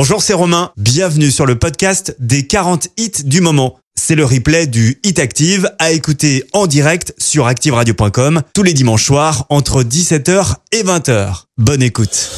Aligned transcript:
Bonjour, 0.00 0.22
c'est 0.22 0.32
Romain. 0.32 0.70
Bienvenue 0.76 1.32
sur 1.32 1.44
le 1.44 1.58
podcast 1.58 2.14
des 2.20 2.46
40 2.46 2.86
hits 2.98 3.24
du 3.24 3.40
moment. 3.40 3.80
C'est 3.96 4.14
le 4.14 4.24
replay 4.24 4.68
du 4.68 5.00
Hit 5.02 5.18
Active 5.18 5.72
à 5.80 5.90
écouter 5.90 6.44
en 6.52 6.68
direct 6.68 7.14
sur 7.18 7.48
activeradio.com 7.48 8.42
tous 8.54 8.62
les 8.62 8.74
dimanches 8.74 9.04
soirs 9.04 9.46
entre 9.48 9.82
17h 9.82 10.54
et 10.70 10.84
20h. 10.84 11.46
Bonne 11.56 11.82
écoute. 11.82 12.30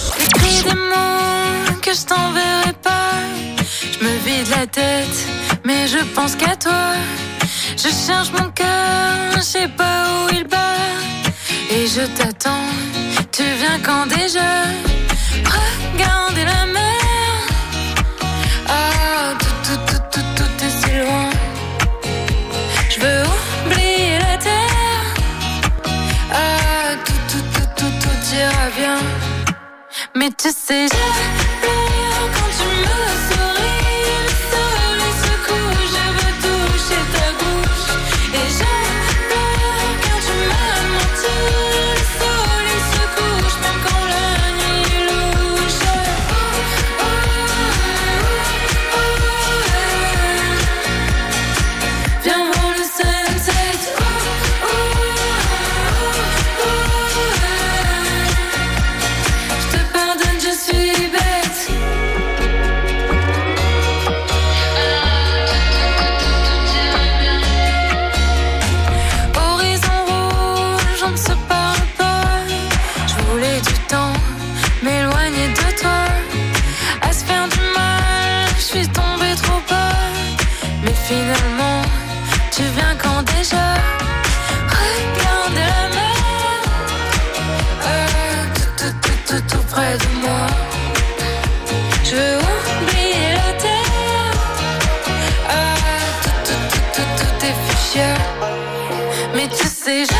Mais 30.30 30.36
tu 30.36 31.59
près 89.71 89.97
de 89.99 90.09
moi. 90.23 90.47
Je 92.05 92.17
veux 92.17 92.39
oublier 92.83 93.31
la 93.41 93.53
terre. 93.65 94.33
Ah, 95.49 95.77
tout, 96.23 96.39
tout, 96.47 96.62
tout, 96.71 96.87
tout, 96.95 97.11
tout 97.19 97.47
est 97.49 97.57
fuchsia. 97.67 98.11
Mais 99.35 99.49
tu 99.49 99.67
sais, 99.67 100.05
j'ai 100.09 100.20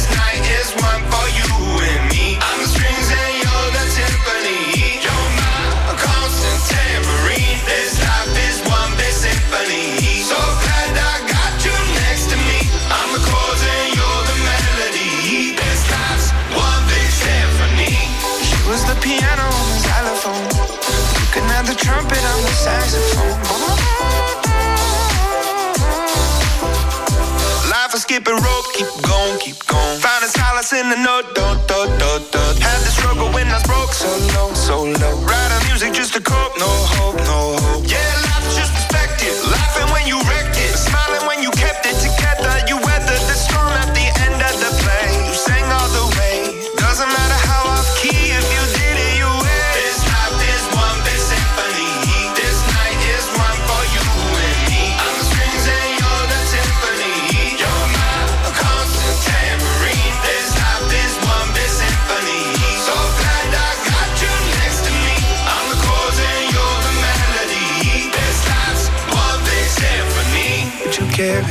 skipping 28.11 28.35
rope, 28.35 28.65
keep 28.73 28.87
going, 29.03 29.39
keep 29.39 29.65
going. 29.67 29.99
Finding 29.99 30.29
solace 30.29 30.73
in 30.73 30.89
the 30.89 30.97
note, 30.97 31.33
do, 31.33 31.45
do, 31.65 31.97
do, 31.97 32.31
do. 32.31 32.40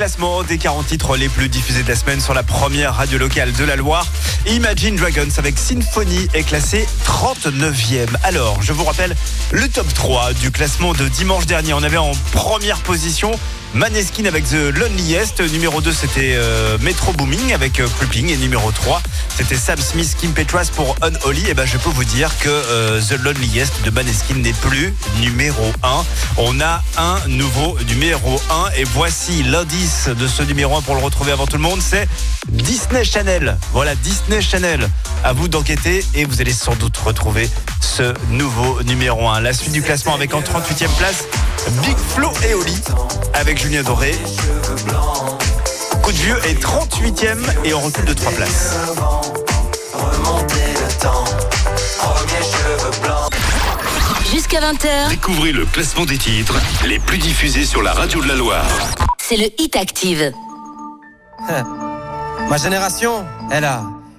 Classement 0.00 0.42
des 0.42 0.56
40 0.56 0.86
titres 0.86 1.18
les 1.18 1.28
plus 1.28 1.50
diffusés 1.50 1.82
de 1.82 1.88
la 1.90 1.94
semaine 1.94 2.22
sur 2.22 2.32
la 2.32 2.42
première 2.42 2.94
radio 2.94 3.18
locale 3.18 3.52
de 3.52 3.64
la 3.64 3.76
Loire. 3.76 4.06
Imagine 4.46 4.96
Dragons 4.96 5.28
avec 5.36 5.58
Symphony 5.58 6.26
est 6.32 6.44
classé 6.44 6.86
39e. 7.10 8.06
Alors, 8.22 8.62
je 8.62 8.72
vous 8.72 8.84
rappelle 8.84 9.16
le 9.50 9.68
top 9.68 9.92
3 9.92 10.32
du 10.34 10.52
classement 10.52 10.92
de 10.92 11.08
dimanche 11.08 11.44
dernier. 11.44 11.74
On 11.74 11.82
avait 11.82 11.96
en 11.96 12.12
première 12.32 12.78
position 12.78 13.32
Maneskin 13.74 14.24
avec 14.24 14.48
The 14.48 14.74
Loneliest. 14.74 15.40
Numéro 15.52 15.80
2, 15.80 15.92
c'était 15.92 16.34
euh, 16.34 16.78
Metro 16.80 17.12
Booming 17.12 17.52
avec 17.52 17.80
euh, 17.80 17.88
Creeping. 17.98 18.30
Et 18.30 18.36
numéro 18.36 18.70
3, 18.72 19.02
c'était 19.36 19.56
Sam 19.56 19.78
Smith, 19.78 20.16
Kim 20.18 20.32
Petras 20.32 20.70
pour 20.74 20.96
Unholy. 21.02 21.48
Et 21.48 21.54
ben, 21.54 21.66
je 21.66 21.78
peux 21.78 21.90
vous 21.90 22.04
dire 22.04 22.30
que 22.38 22.48
euh, 22.48 23.00
The 23.00 23.22
Loneliest 23.22 23.82
de 23.84 23.90
Maneskin 23.90 24.36
n'est 24.36 24.52
plus 24.52 24.94
numéro 25.20 25.72
1. 25.82 26.04
On 26.38 26.60
a 26.60 26.82
un 26.96 27.18
nouveau 27.28 27.76
numéro 27.88 28.40
1. 28.50 28.70
Et 28.76 28.84
voici 28.84 29.42
l'indice 29.42 30.08
de 30.08 30.26
ce 30.26 30.42
numéro 30.42 30.76
1 30.76 30.82
pour 30.82 30.94
le 30.94 31.02
retrouver 31.02 31.32
avant 31.32 31.46
tout 31.46 31.56
le 31.56 31.62
monde. 31.62 31.80
C'est 31.82 32.08
Disney 32.48 33.04
Channel. 33.04 33.56
Voilà, 33.72 33.94
Disney 33.96 34.40
Channel. 34.40 34.88
À 35.22 35.32
vous 35.32 35.48
d'enquêter 35.48 36.04
et 36.14 36.24
vous 36.24 36.40
allez 36.40 36.52
sans 36.52 36.74
doute 36.76 36.96
retrouver 37.04 37.48
ce 37.80 38.14
nouveau 38.30 38.82
numéro 38.82 39.28
1. 39.28 39.40
La 39.40 39.52
suite 39.52 39.72
du 39.72 39.82
classement 39.82 40.14
avec 40.14 40.34
en 40.34 40.40
38e 40.40 40.88
place 40.98 41.24
Big 41.82 41.96
Flo 41.96 42.30
et 42.48 42.54
Oli 42.54 42.78
avec 43.34 43.58
Julien 43.58 43.82
Doré. 43.82 44.14
Coup 46.02 46.12
de 46.12 46.16
vieux 46.16 46.38
est 46.46 46.62
38e 46.62 47.38
et 47.64 47.74
on 47.74 47.80
recule 47.80 48.04
de 48.04 48.14
3 48.14 48.32
places. 48.32 48.76
Jusqu'à 54.30 54.60
20h, 54.60 55.08
Découvrez 55.10 55.52
le 55.52 55.64
classement 55.66 56.04
des 56.04 56.18
titres 56.18 56.54
les 56.86 56.98
plus 56.98 57.18
diffusés 57.18 57.64
sur 57.64 57.82
la 57.82 57.92
radio 57.92 58.22
de 58.22 58.28
la 58.28 58.34
Loire. 58.36 58.64
c'est 59.18 59.36
le 59.36 59.46
Hit 59.58 59.76
Active. 59.76 60.32
Ma 62.48 62.56
génération, 62.56 63.24
elle 63.50 63.64
a, 63.64 63.82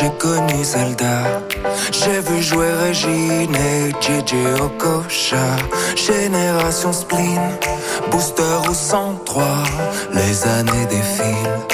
j'ai 0.00 0.10
connu 0.18 0.64
Zelda. 0.64 1.40
J'ai 1.92 2.20
vu 2.20 2.42
jouer 2.42 2.72
Régine 2.72 3.54
et 3.54 3.90
JJ 4.00 4.60
Okocha. 4.60 5.46
Génération 5.94 6.92
spleen, 6.92 7.40
booster 8.10 8.58
ou 8.68 8.74
103. 8.74 9.44
Les 10.12 10.46
années 10.46 10.86
défilent, 10.86 11.73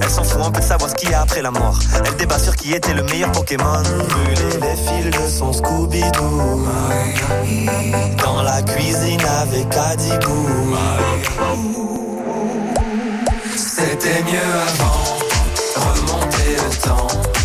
Elle 0.00 0.10
s'en 0.10 0.24
fout 0.24 0.40
un 0.44 0.50
peu 0.50 0.60
de 0.60 0.64
savoir 0.64 0.90
ce 0.90 0.94
qu'il 0.94 1.10
y 1.10 1.14
a 1.14 1.22
après 1.22 1.42
la 1.42 1.50
mort. 1.50 1.78
Elle 2.04 2.16
débat 2.16 2.38
sur 2.38 2.56
qui 2.56 2.72
était 2.72 2.94
le 2.94 3.02
meilleur 3.02 3.30
Pokémon. 3.32 3.82
Brûler 4.08 4.58
les 4.60 4.76
fils 4.76 5.10
de 5.10 5.28
son 5.28 5.52
Scooby-Doo. 5.52 6.66
Dans 8.22 8.42
la 8.42 8.62
cuisine 8.62 9.20
avec 9.40 9.66
Adibou. 9.76 10.76
C'était 13.56 14.22
mieux 14.22 14.54
avant, 14.68 15.02
remonter 15.76 16.56
le 16.56 16.88
temps. 16.88 17.37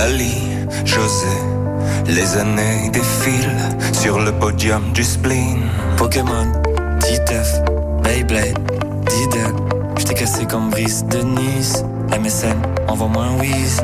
Lali, 0.00 0.32
José. 0.86 1.36
Les 2.06 2.34
années 2.38 2.88
défilent 2.90 3.68
sur 3.92 4.18
le 4.18 4.32
podium 4.32 4.92
du 4.94 5.04
spleen. 5.04 5.60
Pokémon, 5.98 6.50
Titeuf, 7.00 7.60
Beyblade, 8.02 8.58
Diddle. 9.10 9.54
J't'ai 9.98 10.14
cassé 10.14 10.46
comme 10.46 10.70
Brice 10.70 11.04
de 11.04 11.18
Nice. 11.18 11.84
MSN, 12.18 12.56
envoie-moi 12.88 13.24
un 13.24 13.40
whiz. 13.40 13.82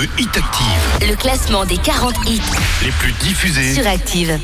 Le 0.00 0.08
Hit 0.18 0.34
Active, 0.34 1.08
Le 1.10 1.14
classement 1.14 1.66
des 1.66 1.76
40 1.76 2.14
hits 2.26 2.40
les 2.82 2.90
plus 2.92 3.12
diffusés. 3.12 3.74
sur 3.74 3.86
Active. 3.86 4.38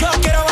Yo 0.00 0.08
quiero 0.20 0.43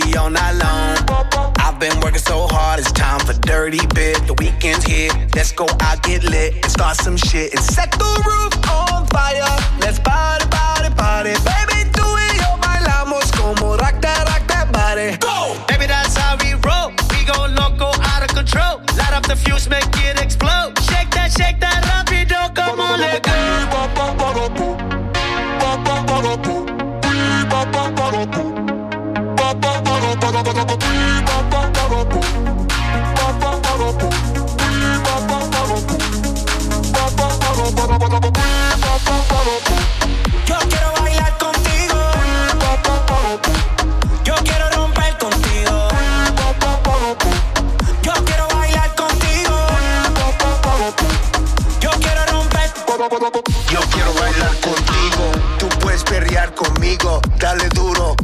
party 0.00 0.16
all 0.16 0.30
night 0.30 0.52
long. 0.52 1.54
I've 1.58 1.78
been 1.78 1.98
working 2.00 2.20
so 2.20 2.46
hard, 2.50 2.80
it's 2.80 2.92
time 2.92 3.20
for 3.20 3.32
dirty 3.34 3.86
bit. 3.94 4.26
The 4.26 4.34
weekend's 4.34 4.84
here, 4.84 5.10
let's 5.34 5.52
go 5.52 5.66
out, 5.80 6.02
get 6.02 6.24
lit, 6.24 6.54
and 6.54 6.70
start 6.70 6.96
some 6.96 7.16
shit. 7.16 7.54
And 7.54 7.62
set 7.62 7.90
the 7.92 8.22
roof 8.26 8.52
on 8.70 9.06
fire. 9.08 9.42
Let's 9.80 9.98
party, 9.98 10.46
party, 10.50 10.90
party. 10.94 11.34
Baby, 11.44 11.90
do 11.92 12.06
it, 12.26 12.34
yo 12.40 12.56
bailamos 12.60 13.30
como 13.32 13.76
rock 13.76 14.00
that, 14.00 14.28
rock 14.28 14.46
that 14.48 14.72
body. 14.72 15.16
Go! 15.18 15.56
Baby, 15.68 15.86
that's 15.86 16.16
how 16.16 16.36
we 16.42 16.54
roll. 16.66 16.90
We 17.10 17.24
go 17.24 17.46
loco, 17.46 17.90
out 18.10 18.22
of 18.22 18.34
control. 18.34 18.80
Light 18.96 19.12
up 19.12 19.26
the 19.26 19.36
fuse, 19.36 19.68
make 19.68 19.84
it 20.04 20.20
explode. 20.20 20.78
Shake 20.90 21.10
that, 21.12 21.32
shake 21.32 21.60
that 21.60 21.82
rapido, 21.84 22.03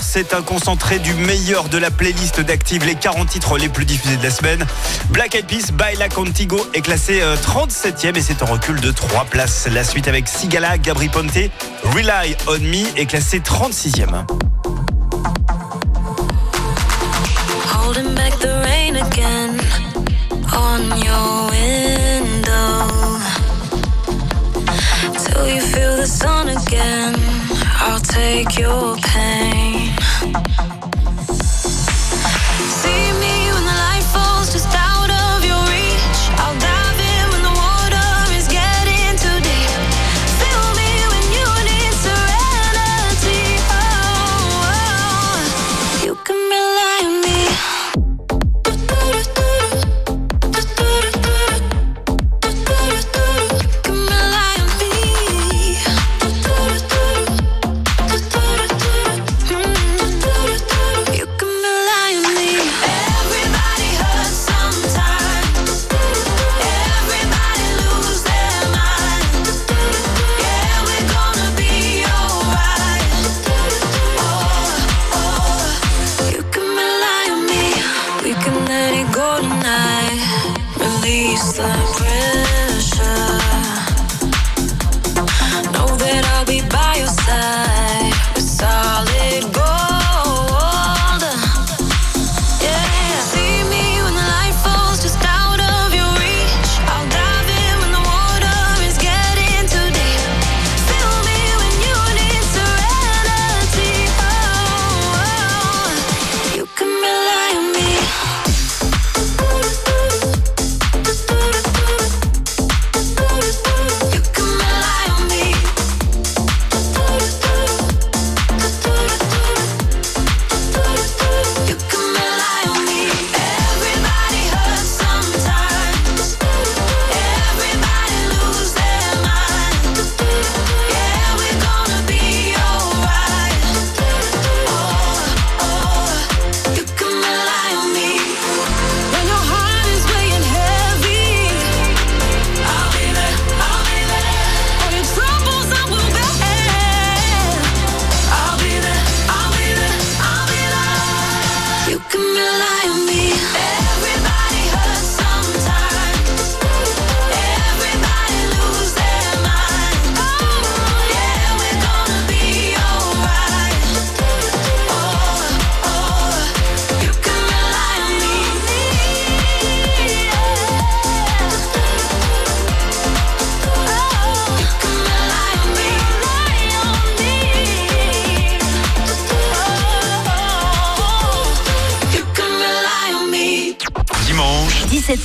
c'est 0.00 0.32
un 0.34 0.42
concentré 0.42 0.98
du 0.98 1.12
meilleur 1.14 1.68
de 1.68 1.76
la 1.76 1.90
playlist 1.90 2.40
d'Active, 2.40 2.84
les 2.86 2.94
40 2.94 3.28
titres 3.28 3.58
les 3.58 3.68
plus 3.68 3.84
diffusés 3.84 4.16
de 4.16 4.22
la 4.22 4.30
semaine. 4.30 4.64
Black 5.10 5.34
Eyed 5.34 5.46
Peas, 5.46 5.72
by 5.72 5.96
La 5.98 6.08
Contigo 6.08 6.58
est 6.72 6.80
classé 6.80 7.20
euh, 7.20 7.36
37e 7.36 8.16
et 8.16 8.22
c'est 8.22 8.42
en 8.42 8.46
recul 8.46 8.80
de 8.80 8.90
3 8.90 9.24
places. 9.26 9.68
La 9.72 9.84
suite 9.84 10.08
avec 10.08 10.28
Sigala, 10.28 10.78
Gabri 10.78 11.08
Ponte, 11.08 11.36
Rely 11.94 12.36
on 12.46 12.58
Me 12.60 12.98
est 12.98 13.06
classé 13.06 13.40
36e. 13.40 14.24
Holding 17.72 18.14
back 18.14 18.38
the 18.38 18.52
rain 18.64 18.96
again 18.96 19.58
on 20.52 20.98
your 20.98 21.50
window. 21.50 22.88
Till 25.18 25.48
you 25.48 25.60
feel 25.60 25.96
the 25.96 26.06
sun 26.06 26.48
again, 26.48 27.14
I'll 27.80 28.00
take 28.00 28.58
your 28.58 28.96
pain. 28.96 29.53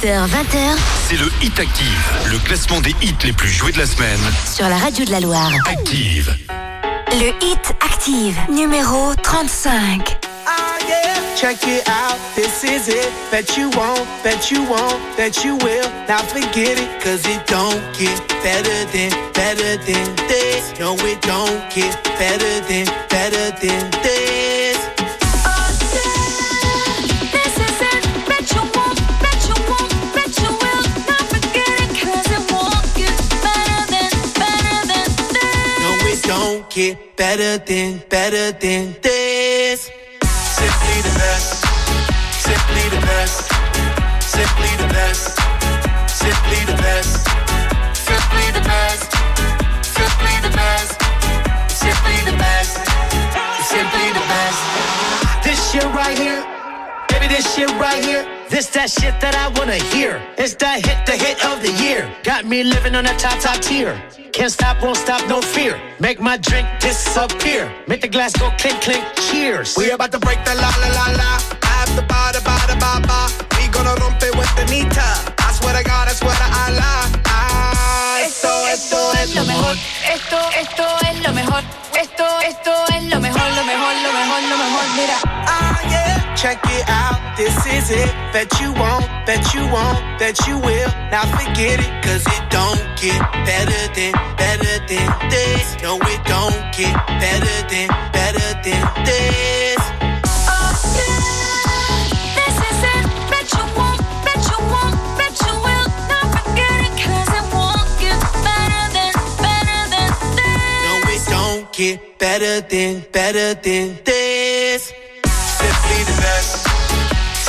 18h-20h, 0.02 0.78
c'est 1.10 1.18
le 1.18 1.30
Hit 1.42 1.60
Active, 1.60 2.12
le 2.32 2.38
classement 2.40 2.80
des 2.80 2.96
hits 3.02 3.16
les 3.26 3.34
plus 3.34 3.50
joués 3.50 3.74
de 3.74 3.80
la 3.80 3.86
semaine. 3.86 4.20
Sur 4.50 4.70
la 4.70 4.78
radio 4.78 5.04
de 5.04 5.12
la 5.12 5.20
Loire. 5.20 5.52
Active. 5.70 6.34
Le 7.12 7.28
Hit 7.44 7.74
Active, 7.82 8.38
numéro 8.50 9.14
35. 9.22 10.18
Ah 10.48 10.78
yeah, 10.88 11.16
check 11.36 11.58
it 11.68 11.86
out, 11.90 12.18
this 12.34 12.64
is 12.64 12.88
it. 12.88 13.12
Bet 13.30 13.58
you 13.58 13.70
won't, 13.72 14.06
bet 14.24 14.50
you 14.50 14.64
won't, 14.70 15.00
bet 15.18 15.44
you 15.44 15.58
will. 15.58 15.90
Now 16.08 16.20
forget 16.20 16.80
it, 16.80 17.04
cause 17.04 17.26
it 17.26 17.46
don't 17.48 17.82
get 17.98 18.26
better 18.42 18.86
than, 18.94 19.12
better 19.34 19.76
than 19.84 20.16
this. 20.30 20.80
No, 20.80 20.96
it 20.96 21.22
don't 21.24 21.70
get 21.76 22.02
better 22.18 22.62
than, 22.70 22.86
better 23.10 23.52
than 23.60 23.92
this. 24.02 24.29
Get 36.80 37.18
better 37.18 37.58
than, 37.66 38.02
better 38.08 38.54
than 38.54 38.96
this. 39.02 39.92
Simply 40.24 41.02
the 41.08 41.14
best, 41.20 41.66
simply 42.48 42.86
the 42.96 43.02
best, 43.06 43.59
this 57.40 57.56
shit 57.56 57.72
right 57.80 58.04
here. 58.04 58.24
This 58.50 58.68
that 58.76 58.90
shit 58.90 59.16
that 59.24 59.36
I 59.36 59.48
wanna 59.58 59.80
hear. 59.96 60.20
It's 60.38 60.56
that 60.56 60.84
hit, 60.86 61.00
the 61.06 61.16
hit 61.16 61.38
of 61.46 61.64
the 61.64 61.72
year. 61.84 62.04
Got 62.24 62.44
me 62.46 62.64
living 62.64 62.96
on 62.96 63.06
a 63.06 63.16
top, 63.18 63.40
top 63.40 63.60
tier. 63.62 63.96
Can't 64.34 64.52
stop, 64.52 64.82
won't 64.84 64.98
stop, 64.98 65.22
no 65.30 65.40
fear. 65.40 65.80
Make 66.00 66.20
my 66.20 66.36
drink 66.36 66.68
disappear. 66.82 67.72
Make 67.88 68.02
the 68.02 68.12
glass 68.16 68.34
go 68.36 68.52
clink, 68.62 68.82
clink, 68.82 69.04
cheers. 69.26 69.78
We 69.78 69.92
about 69.92 70.12
to 70.12 70.20
break 70.20 70.40
the 70.44 70.56
la 70.56 70.72
la 70.84 70.90
la 71.00 71.06
la. 71.22 71.32
After 71.80 72.04
ba 72.12 72.22
da 72.36 72.42
ba 72.48 72.56
da 72.70 72.76
ba 72.84 72.92
ba. 73.08 73.20
We 73.56 73.64
gonna 73.76 73.96
rompe 74.04 74.30
with 74.40 74.52
the 74.60 74.66
nita. 74.74 75.08
I 75.40 75.50
swear 75.56 75.74
to 75.80 75.84
God, 75.92 76.06
I 76.12 76.14
swear 76.20 76.36
to 76.44 76.48
Allah. 76.64 76.98
Ah, 77.26 78.20
esto, 78.28 78.52
esto 78.76 79.00
es 79.22 79.36
lo 79.36 79.44
mejor. 79.46 79.76
Esto, 80.16 80.40
esto 80.64 80.86
es 81.08 81.16
lo 81.26 81.32
mejor. 81.40 81.64
Esto, 82.04 82.26
esto 82.52 82.74
es 82.96 83.04
lo 83.12 83.20
mejor, 83.20 83.48
lo 83.58 83.64
mejor, 83.72 83.94
lo 84.06 84.12
mejor, 84.20 84.42
lo 84.52 84.58
mejor. 84.64 84.86
Mira. 85.00 85.18
Ah, 85.48 85.80
yeah. 85.92 86.10
Check 86.40 86.60
it 86.72 86.88
out, 86.88 87.19
this 87.40 87.66
is 87.66 87.90
it. 87.90 88.12
Bet 88.34 88.52
you 88.60 88.74
won't, 88.74 89.08
bet 89.26 89.54
you 89.54 89.64
won't, 89.72 89.98
bet 90.20 90.36
you 90.46 90.58
will. 90.60 90.92
Now 91.10 91.24
forget 91.38 91.80
it, 91.80 91.92
cause 92.04 92.26
it 92.36 92.44
don't 92.52 92.82
get 93.00 93.20
better 93.48 93.82
than, 93.96 94.12
better 94.36 94.76
than 94.92 95.08
this. 95.32 95.66
No, 95.82 95.96
it 96.14 96.22
don't 96.26 96.60
get 96.76 96.96
better 97.24 97.58
than, 97.72 97.88
better 98.12 98.50
than 98.66 98.84
this. 99.08 99.80
This 102.36 102.56
is 102.70 102.80
it. 102.94 103.06
Bet 103.32 103.48
you 103.56 103.66
won't, 103.80 104.02
bet 104.28 104.44
you 104.52 104.60
won't, 104.74 104.96
bet 105.20 105.36
you 105.46 105.54
will. 105.66 105.88
Not 106.12 106.28
forget 106.36 106.78
it, 106.88 106.94
'cause 107.00 107.32
it 107.40 107.46
won't 107.56 107.88
get 108.04 108.20
better 108.48 108.84
than, 108.96 109.14
better 109.46 109.82
than 109.94 110.12
this. 110.40 110.52
No, 110.86 110.94
it 111.16 111.24
don't 111.36 111.64
get 111.72 112.20
better 112.20 112.56
than, 112.72 112.94
better 113.14 113.48
than 113.66 113.98
this. 114.04 114.92
Simply 115.60 116.00
the 116.10 116.16
best, 116.22 116.69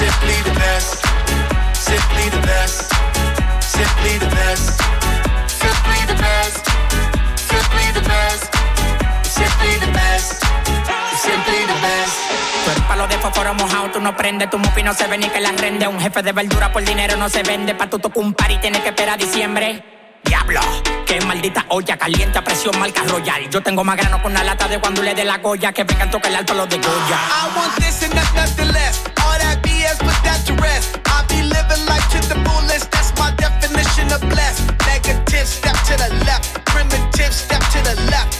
simply 0.00 0.36
the 0.48 0.54
best, 0.58 1.04
simply 1.76 2.26
the 2.30 2.40
best, 2.48 2.88
simply 3.60 4.14
the 4.16 4.30
best, 4.36 4.80
simply 5.62 6.00
the 6.08 6.16
best, 6.24 6.62
simply 7.36 7.86
the 7.96 8.04
best, 8.08 8.42
simply 9.38 9.74
the 9.84 9.90
best, 9.92 10.40
simply 11.24 11.60
the 11.70 11.78
best. 11.84 12.16
Tú 12.64 12.70
eres 12.70 12.84
palo 12.88 13.06
de 13.08 13.18
fósforo 13.18 13.52
mojado, 13.54 13.90
tú 13.90 14.00
no 14.00 14.16
prendes, 14.16 14.48
tu 14.48 14.58
mufi 14.58 14.82
no 14.82 14.94
se 14.94 15.06
ve 15.06 15.18
ni 15.18 15.28
que 15.28 15.40
la 15.40 15.52
rende. 15.52 15.86
Un 15.86 16.00
jefe 16.00 16.22
de 16.22 16.32
verdura 16.32 16.72
por 16.72 16.82
dinero 16.82 17.16
no 17.16 17.28
se 17.28 17.42
vende. 17.42 17.74
Pa' 17.74 17.90
tu 17.90 17.98
tocar 17.98 18.24
un 18.24 18.32
par 18.32 18.50
y 18.50 18.56
tienes 18.56 18.80
que 18.80 18.88
esperar 18.88 19.14
a 19.14 19.18
diciembre. 19.18 19.84
Diablo, 20.24 20.60
qué 21.06 21.20
maldita 21.22 21.66
olla 21.68 21.98
caliente 21.98 22.38
a 22.38 22.42
presión 22.42 22.78
marca 22.78 23.02
royal. 23.04 23.50
Yo 23.50 23.62
tengo 23.62 23.84
más 23.84 23.96
grano 23.96 24.22
con 24.22 24.32
una 24.32 24.44
lata 24.44 24.66
de 24.66 24.78
cuando 24.78 25.02
le 25.02 25.14
dé 25.14 25.24
la 25.24 25.38
goya 25.38 25.72
que 25.72 25.84
vengan 25.84 26.10
toca 26.10 26.28
el 26.28 26.36
alto 26.36 26.54
los 26.54 26.68
de 26.70 26.78
Goya. 26.78 27.18
I 27.28 27.56
want 27.56 27.74
this 27.76 28.02
and 28.02 28.14
not 28.14 28.34
nothing 28.34 28.72
less. 28.72 29.19
To. 30.56 30.98
I 31.06 31.24
be 31.28 31.42
living 31.42 31.84
life 31.86 32.06
to 32.12 32.20
the 32.28 32.38
fullest. 32.44 32.90
That's 32.90 33.12
my 33.18 33.30
definition 33.36 34.12
of 34.12 34.20
blessed. 34.20 34.66
Negative, 34.86 35.46
step 35.46 35.76
to 35.88 35.94
the 35.96 36.10
left. 36.24 36.64
Primitive, 36.66 37.32
step 37.34 37.62
to 37.72 37.78
the 37.82 37.96
left. 38.10 38.39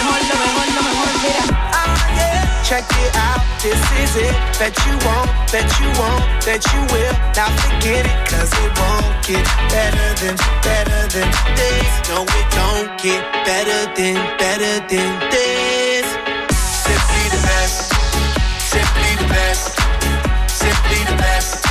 Ah. 1.73 2.63
Check 2.63 2.85
it 3.03 3.15
out, 3.15 3.41
this 3.61 3.81
is 3.99 4.15
it. 4.15 4.35
Bet 4.57 4.73
you 4.85 4.95
won't, 5.05 5.29
bet 5.51 5.67
you 5.79 5.89
won't, 5.99 6.23
bet 6.45 6.63
you 6.71 6.81
will. 6.93 7.13
Now 7.35 7.51
forget 7.61 8.05
it, 8.07 8.17
cause 8.29 8.51
it 8.63 8.71
won't 8.79 9.05
get 9.27 9.45
better 9.69 10.07
than, 10.21 10.35
better 10.63 11.01
than 11.13 11.29
this. 11.59 11.91
No, 12.09 12.23
it 12.23 12.47
don't 12.55 12.89
get 12.97 13.21
better 13.43 13.81
than, 13.93 14.15
better 14.37 14.75
than 14.87 15.11
this. 15.29 16.07
Simply 16.87 17.25
the 17.35 17.41
best, 17.43 17.91
simply 18.71 19.11
the 19.21 19.27
best, 19.27 19.75
simply 20.47 20.99
the 21.11 21.17
best, 21.17 21.70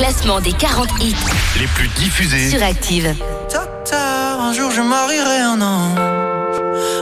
classement 0.00 0.40
des 0.40 0.54
40 0.54 0.88
hits 1.02 1.14
les 1.58 1.66
plus 1.66 1.88
diffusés. 1.88 2.48
sur 2.48 2.62
Active. 2.62 3.14
Tard, 3.50 4.40
un 4.40 4.54
jour 4.54 4.70
je 4.70 4.80
marierai 4.80 5.40
un 5.40 5.60
ange. 5.60 5.98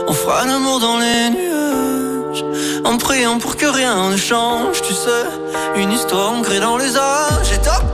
On 0.09 0.11
fera 0.11 0.45
l'amour 0.45 0.81
dans 0.81 0.99
les 0.99 1.29
nuages. 1.29 2.43
En 2.83 2.97
priant 2.97 3.39
pour 3.39 3.55
que 3.55 3.67
rien 3.67 4.09
ne 4.09 4.17
change, 4.17 4.81
tu 4.81 4.93
sais. 4.93 5.79
Une 5.81 5.93
histoire 5.93 6.33
ancrée 6.33 6.59
dans 6.59 6.75
les 6.75 6.97
âges. 6.97 7.53
Et 7.53 7.57
docteur, 7.57 7.88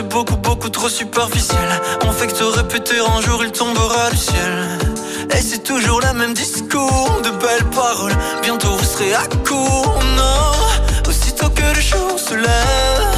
c'est 0.00 0.08
beaucoup 0.08 0.36
beaucoup 0.36 0.70
trop 0.70 0.88
superficiel. 0.88 1.68
On 2.06 2.12
fait 2.12 2.26
que 2.28 2.32
te 2.32 2.44
répéter 2.44 2.98
un 3.00 3.20
jour 3.20 3.44
il 3.44 3.52
tombera 3.52 4.10
du 4.10 4.16
ciel. 4.16 4.54
Et 5.36 5.42
c'est 5.42 5.62
toujours 5.62 6.00
la 6.00 6.14
même 6.14 6.32
discours, 6.32 7.20
de 7.22 7.30
belles 7.30 7.68
paroles. 7.74 8.16
Bientôt 8.42 8.70
vous 8.78 8.84
serez 8.84 9.12
à 9.14 9.26
court, 9.46 9.98
non. 10.16 10.52
Aussitôt 11.08 11.50
que 11.50 11.66
le 11.76 11.80
jour 11.80 12.18
se 12.18 12.34
lève, 12.34 13.08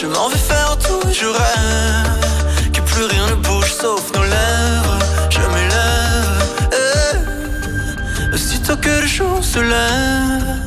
je 0.00 0.06
m'en 0.06 0.28
vais 0.28 0.38
faire 0.50 0.76
tout 0.78 1.02
je 1.20 1.26
rêve. 1.26 2.72
Que 2.72 2.80
plus 2.80 3.04
rien 3.06 3.26
ne 3.30 3.36
bouge 3.46 3.72
sauf 3.72 4.04
nos 4.14 4.22
lèvres. 4.22 4.98
Je 5.30 5.40
m'élève. 5.52 6.42
eh. 6.84 8.34
Aussitôt 8.34 8.76
que 8.76 9.00
le 9.02 9.06
jour 9.06 9.38
se 9.42 9.58
lève, 9.58 10.58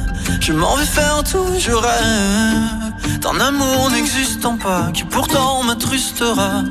je 0.42 0.52
m'en 0.52 0.76
vais 0.76 0.86
faire 0.86 1.24
tout 1.24 1.48
je 1.58 1.72
rêve 1.72 2.77
d'un 3.20 3.40
amour 3.40 3.90
n'existant 3.92 4.58
pas 4.58 4.92
qui 4.94 5.04
pourtant 5.04 5.64
m'attrustera. 5.64 6.62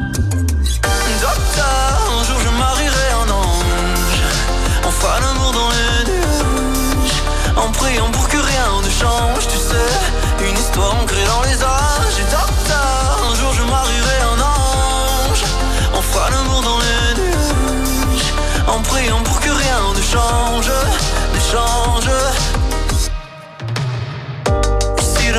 Docteur, 1.21 1.99
un 2.19 2.25
jour 2.25 2.39
je 2.45 2.51
marierai 2.59 3.09
un 3.23 3.31
ange, 3.31 4.23
enfin 4.85 5.15
l'amour 5.21 5.53
dans 5.53 5.71
les 5.71 6.11
nuages, 6.11 7.23
en 7.57 7.71
priant 7.73 8.11
pour 8.11 8.29
que 8.29 8.37
rien 8.37 8.69
ne 8.85 8.91
change, 8.91 9.47
tu 9.49 9.59
sais, 9.59 10.49
une 10.49 10.57
histoire 10.57 10.95
ancrée 11.03 11.25
dans 11.27 11.43
les 11.43 11.63
âges. 11.63 12.19
Et 12.21 12.27
un 13.31 13.35
jour 13.35 13.53
je 13.55 13.63
marierai 13.63 14.19
un 14.35 14.41
ange, 14.41 15.45
enfin 15.95 16.31
l'amour 16.31 16.63
dans 16.63 16.79
les 16.79 17.23
nuages, 17.23 18.33
en 18.69 18.81
priant 18.83 19.23
pour 19.23 19.41
que 19.41 19.51
rien 19.51 19.81
ne 19.97 20.03
change, 20.03 20.71
ne 21.35 21.41
change. 21.41 22.11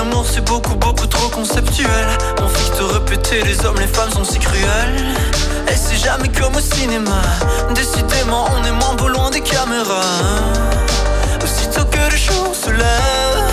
Ici 0.08 0.14
l'amour 0.14 0.26
c'est 0.32 0.46
beaucoup 0.46 0.76
beaucoup 0.76 1.08
trop 1.08 1.30
conceptuel. 1.30 2.08
On 2.42 2.48
fait 2.48 2.72
que 2.72 2.78
te 2.78 2.84
répéter 2.84 3.42
les 3.44 3.66
hommes 3.66 3.80
les 3.80 3.88
femmes 3.88 4.12
sont 4.12 4.24
si 4.24 4.40
cruels. 4.40 4.96
Et 5.68 5.76
c'est 5.76 5.98
jamais 5.98 6.30
comme 6.30 6.56
au 6.56 6.60
cinéma. 6.60 7.22
Décidément 7.74 8.46
on 8.56 8.64
est 8.66 8.72
moins 8.72 8.96
beau 8.96 9.10
loin 9.10 9.30
des 9.32 9.42
caméras. 9.42 10.02
Aussitôt 11.44 11.86
que 11.86 12.12
le 12.12 12.18
jour 12.18 12.54
se 12.54 12.70
lève 12.70 13.52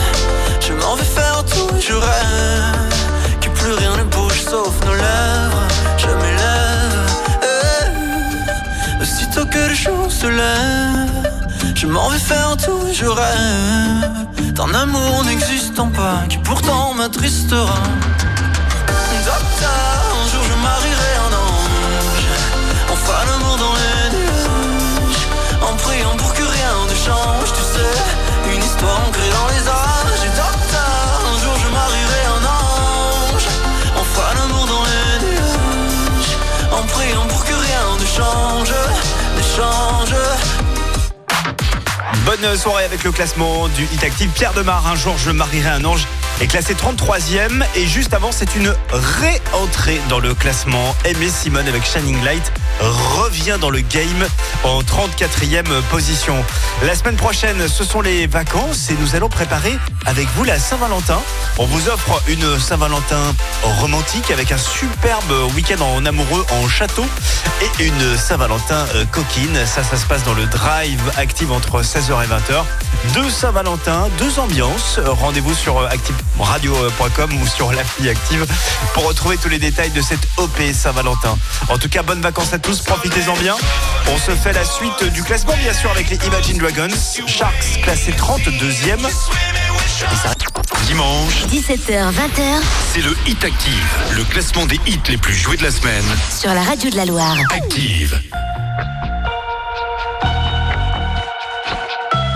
Je 0.61 0.73
m'en 0.75 0.95
vais 0.95 1.05
faire 1.05 1.45
tout 1.45 1.71
je 1.81 1.95
rêve 1.95 2.95
Que 3.41 3.49
plus 3.49 3.73
rien 3.73 3.97
ne 3.97 4.05
bouge 4.05 4.41
sauf 4.41 4.75
nos 4.87 4.95
lèvres. 4.95 5.67
Je 5.99 6.07
m'élève. 6.07 7.11
Eh. 7.43 9.03
Aussitôt 9.03 9.47
que 9.47 9.59
le 9.59 9.75
jour 9.75 10.11
se 10.11 10.27
lève 10.27 11.33
Je 11.75 11.87
m'en 11.87 12.09
vais 12.11 12.19
faire 12.19 12.57
tout 12.57 12.87
je 12.93 13.07
rêve 13.07 14.44
D'un 14.55 14.73
amour 14.73 15.25
n'existant 15.25 15.89
pas 15.89 16.23
Qui 16.29 16.39
pourtant 16.39 16.95
m'attristera. 16.95 17.75
Docteur, 19.25 19.97
un 20.23 20.29
jour 20.31 20.45
je 20.51 20.55
marierai 20.63 21.13
un 21.27 21.33
ange. 21.47 22.27
On 22.93 22.97
fera 22.97 23.25
l'amour 23.25 23.57
dans 23.57 23.75
les 23.83 24.17
nuages. 24.17 25.23
En 25.61 25.75
priant 25.77 26.17
pour 26.17 26.33
que 26.35 26.43
rien 26.43 26.75
ne 26.89 26.95
change 26.95 27.49
Tu 27.57 27.65
sais, 27.75 28.55
une 28.55 28.63
histoire 28.63 29.01
ancrée 29.09 29.31
dans 29.39 29.49
les 29.55 29.65
âges. 29.67 30.23
Et 30.29 30.33
docteur, 30.37 31.07
un 31.33 31.39
jour 31.43 31.57
je 31.65 31.69
marierai 31.79 32.23
un 32.37 32.45
ange. 32.63 33.47
On 33.99 34.05
fera 34.05 34.35
l'amour 34.35 34.67
dans 34.67 34.85
les 34.91 35.27
nuages. 35.27 36.35
En 36.71 36.83
priant 36.95 37.27
pour 37.27 37.45
que 37.45 37.55
rien 37.55 37.87
ne 37.99 38.07
change 38.07 38.75
Ne 39.37 39.43
change 39.57 40.04
Bonne 42.25 42.57
soirée 42.57 42.85
avec 42.85 43.05
le 43.05 43.13
classement 43.13 43.69
du 43.69 43.85
Hit 43.85 44.03
Active. 44.03 44.31
Pierre 44.31 44.55
Demar, 44.55 44.87
un 44.87 44.97
jour 44.97 45.19
je 45.19 45.31
marierai 45.31 45.69
un 45.69 45.85
ange, 45.85 46.07
est 46.41 46.47
classé 46.47 46.73
33e. 46.73 47.63
Et 47.77 47.87
juste 47.87 48.15
avant, 48.15 48.33
c'est 48.33 48.55
une 48.55 48.75
réentrée 48.91 50.01
dans 50.09 50.21
le 50.21 50.35
classement. 50.35 50.97
Aimé 51.05 51.29
Simone 51.29 51.69
avec 51.69 51.85
Shining 51.85 52.25
Light 52.25 52.51
revient 52.85 53.59
dans 53.61 53.71
le 53.71 53.81
game 53.81 54.27
en 54.63 54.83
34e 54.83 55.83
position. 55.91 56.45
La 56.83 56.95
semaine 56.95 57.17
prochaine, 57.17 57.69
ce 57.69 57.85
sont 57.85 58.01
les 58.01 58.27
vacances 58.27 58.91
et 58.91 58.95
nous 59.01 59.15
allons 59.15 59.29
préparer 59.29 59.77
avec 60.07 60.29
vous 60.37 60.45
la 60.45 60.59
Saint-Valentin. 60.59 61.21
On 61.59 61.67
vous 61.67 61.89
offre 61.89 62.23
une 62.29 62.59
Saint-Valentin 62.59 63.35
romantique 63.81 64.31
avec 64.31 64.53
un 64.53 64.59
superbe 64.59 65.33
week-end 65.55 65.81
en 65.83 66.05
amoureux 66.05 66.45
en 66.51 66.69
château 66.69 67.05
et 67.63 67.85
une 67.85 68.17
Saint-Valentin 68.17 68.87
euh, 68.95 69.05
coquine. 69.07 69.67
Ça, 69.67 69.83
ça 69.83 69.97
se 69.97 70.07
passe 70.07 70.25
dans 70.25 70.35
le 70.35 70.47
Drive 70.47 71.01
Active 71.17 71.53
entre 71.53 71.83
16h 71.83 72.25
et 72.25 72.27
20h. 72.27 72.65
Deux 73.15 73.31
Saint-Valentin, 73.31 74.09
deux 74.19 74.39
ambiances. 74.39 74.99
Rendez-vous 75.05 75.55
sur 75.55 75.79
euh, 75.79 75.89
activeradio.com 75.89 77.31
ou 77.41 77.47
sur 77.47 77.73
l'appli 77.73 78.09
Active 78.09 78.47
pour 78.95 79.07
retrouver 79.07 79.37
tous 79.37 79.49
les 79.49 79.59
détails 79.59 79.91
de 79.91 80.01
cette 80.01 80.27
OP 80.39 80.59
Saint-Valentin. 80.73 81.37
En 81.69 81.79
tout 81.79 81.89
cas, 81.89 82.03
bonnes 82.03 82.23
vacances 82.23 82.53
à 82.53 82.59
tous, 82.59 82.74
profitez-en 82.83 83.35
bien. 83.35 83.55
On 84.13 84.19
se 84.19 84.33
fait 84.33 84.53
la 84.53 84.65
suite 84.65 85.05
du 85.13 85.23
classement, 85.23 85.55
bien 85.57 85.73
sûr, 85.73 85.91
avec 85.91 86.11
les 86.11 86.17
Imagine 86.17 86.59
Dragons. 86.59 86.95
Sharks 87.27 87.81
classé 87.83 88.13
32e. 88.13 88.99
Et 89.07 90.17
ça 90.23 90.33
Dimanche, 90.87 91.45
17h, 91.51 92.11
20h 92.13 92.61
c'est 92.93 93.01
le 93.01 93.17
Hit 93.27 93.43
Active, 93.45 93.89
le 94.17 94.25
classement 94.25 94.67
des 94.67 94.79
hits 94.87 95.01
les 95.09 95.17
plus 95.17 95.35
joués 95.35 95.57
de 95.57 95.63
la 95.63 95.71
semaine. 95.71 96.05
sur 96.39 96.53
la 96.53 96.63
radio 96.63 96.91
de 96.91 96.97
la 96.97 97.05
Loire. 97.07 97.37
Active. 97.51 98.21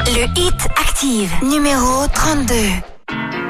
Le 0.07 0.24
hit 0.40 0.55
active, 0.81 1.31
numéro 1.42 2.07
32. 2.14 2.55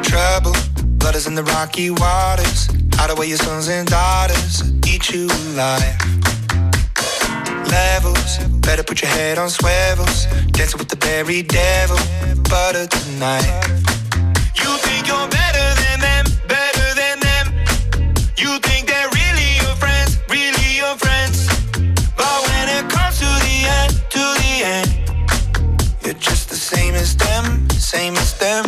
trouble. 0.03 0.53
Blood 0.98 1.14
is 1.14 1.27
in 1.27 1.35
the 1.35 1.44
rocky 1.44 1.90
waters. 1.90 2.68
Hide 2.94 3.11
away 3.11 3.27
your 3.29 3.38
sons 3.38 3.68
and 3.68 3.88
daughters. 3.88 4.62
Eat 4.87 5.11
you 5.11 5.29
alive. 5.55 6.27
Levels. 7.70 8.38
Better 8.66 8.83
put 8.83 9.02
your 9.02 9.11
head 9.11 9.38
on 9.38 9.50
swivels. 9.50 10.26
Dancing 10.52 10.78
with 10.78 10.88
the 10.88 10.96
very 10.96 11.42
devil. 11.42 11.98
Butter 12.48 12.87
tonight. 12.87 13.46
You 14.61 14.70
think 14.85 15.07
you're 15.07 15.28
better 15.28 15.66
than 15.83 16.00
them, 16.00 16.24
better 16.46 16.88
than 17.00 17.20
them. 17.20 17.46
You 18.37 18.59
think 18.61 18.88
they're 18.88 19.11
really 19.11 19.50
your 19.62 19.76
friends, 19.76 20.18
really 20.28 20.76
your 20.76 20.96
friends. 20.96 21.46
But 22.16 22.37
when 22.48 22.68
it 22.76 22.88
comes 22.90 23.18
to 23.18 23.31
the 23.46 23.57
end, 23.78 23.92
to 24.16 24.24
the 24.40 24.52
end, 24.76 24.88
you're 26.04 26.14
just 26.14 26.48
the 26.48 26.57
same 26.57 26.94
as 26.94 27.16
them, 27.16 27.68
same 27.70 28.14
as 28.16 28.35
them. 28.38 28.67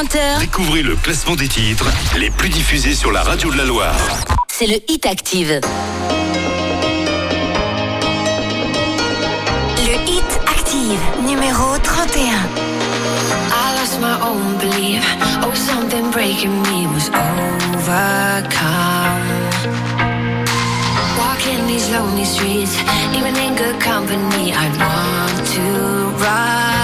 20h. 0.00 0.40
Découvrez 0.40 0.82
le 0.82 0.96
classement 0.96 1.36
des 1.36 1.46
titres 1.46 1.84
les 2.16 2.30
plus 2.30 2.48
diffusés 2.48 2.94
sur 2.94 3.12
la 3.12 3.22
radio 3.22 3.50
de 3.50 3.58
la 3.58 3.66
Loire. 3.66 3.94
C'est 4.48 4.66
le 4.66 4.76
Hit 4.88 5.04
Active. 5.04 5.60
Le 9.76 10.10
Hit 10.10 10.40
Active, 10.46 11.00
numéro 11.26 11.76
31. 11.82 12.32
I 12.32 13.74
lost 13.78 14.00
my 14.00 14.16
own 14.22 14.56
belief. 14.58 15.04
Oh, 15.42 15.52
something 15.54 16.10
breaking 16.10 16.62
me 16.62 16.86
was 16.94 17.10
overcome. 17.10 17.90
Walking 21.18 21.66
these 21.66 21.90
lonely 21.90 22.24
streets, 22.24 22.74
even 23.14 23.36
in 23.36 23.54
good 23.54 23.78
company, 23.78 24.54
I 24.54 24.66
want 24.78 25.46
to 25.46 25.60
ride. 26.24 26.79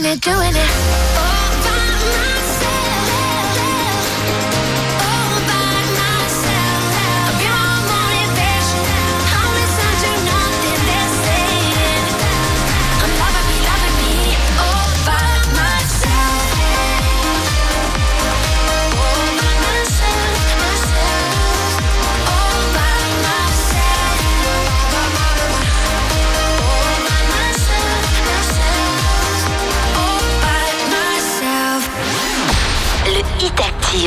doing 0.00 0.12
it, 0.12 0.20
doing 0.20 0.54
it. 0.54 1.07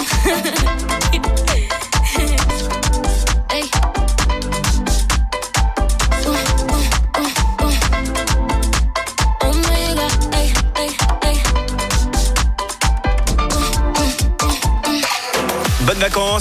it. 0.00 1.32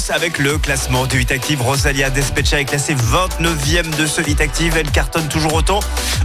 Avec 0.09 0.39
le 0.39 0.57
classement 0.57 1.05
du 1.05 1.17
8 1.17 1.31
Active. 1.31 1.61
Rosalia 1.61 2.09
Despecha 2.09 2.59
est 2.59 2.65
classée 2.65 2.95
29e 2.95 3.95
de 3.97 4.05
ce 4.07 4.21
8 4.21 4.41
Active. 4.41 4.75
Elle 4.75 4.89
cartonne 4.89 5.27
toujours 5.27 5.53
autant. 5.53 5.79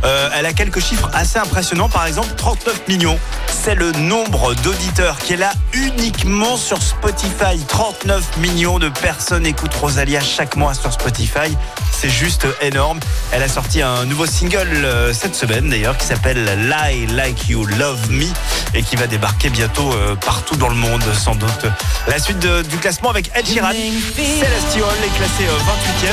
Euh, 0.04 0.30
elle 0.34 0.46
a 0.46 0.52
quelques 0.52 0.80
chiffres 0.80 1.10
assez 1.12 1.38
impressionnants. 1.38 1.88
Par 1.88 2.06
exemple, 2.06 2.28
39 2.36 2.88
millions. 2.88 3.18
C'est 3.48 3.74
le 3.74 3.92
nombre 3.92 4.54
d'auditeurs 4.54 5.18
qu'elle 5.18 5.42
a 5.42 5.52
uniquement 5.74 6.56
sur 6.56 6.80
Spotify. 6.80 7.58
39 7.68 8.38
millions 8.38 8.78
de 8.78 8.88
personnes 8.88 9.46
écoutent 9.46 9.74
Rosalia 9.74 10.20
chaque 10.20 10.56
mois 10.56 10.74
sur 10.74 10.92
Spotify. 10.92 11.56
C'est 11.98 12.10
juste 12.10 12.46
énorme. 12.60 13.00
Elle 13.32 13.42
a 13.42 13.48
sorti 13.48 13.80
un 13.80 14.04
nouveau 14.04 14.26
single 14.26 14.68
euh, 14.84 15.14
cette 15.14 15.34
semaine 15.34 15.70
d'ailleurs 15.70 15.96
qui 15.96 16.04
s'appelle 16.04 16.44
Lie 16.68 17.06
Like 17.06 17.48
You 17.48 17.64
Love 17.64 18.10
Me 18.10 18.26
et 18.74 18.82
qui 18.82 18.96
va 18.96 19.06
débarquer 19.06 19.48
bientôt 19.48 19.90
euh, 19.94 20.14
partout 20.14 20.56
dans 20.56 20.68
le 20.68 20.74
monde 20.74 21.02
sans 21.14 21.34
doute. 21.34 21.64
La 22.06 22.18
suite 22.18 22.38
du 22.38 22.76
classement 22.76 23.08
avec 23.08 23.30
Ed 23.34 23.46
Sheeran. 23.46 23.72
Celestial 23.72 24.96
est 25.04 25.16
classé 25.16 25.44
euh, 25.48 25.58
28e. 26.04 26.12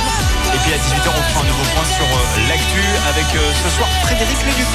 Et 0.56 0.60
puis 0.64 0.74
à 0.74 0.78
18h 0.78 1.10
on 1.10 1.24
fera 1.32 1.42
un 1.42 1.48
nouveau 1.48 1.66
point 1.76 1.84
sur 1.84 2.06
euh, 2.06 2.48
l'actu 2.48 2.84
avec 3.10 3.26
euh, 3.36 3.52
ce 3.64 3.70
soir 3.76 3.90
Frédéric 4.04 4.38
Léduc. 4.46 4.68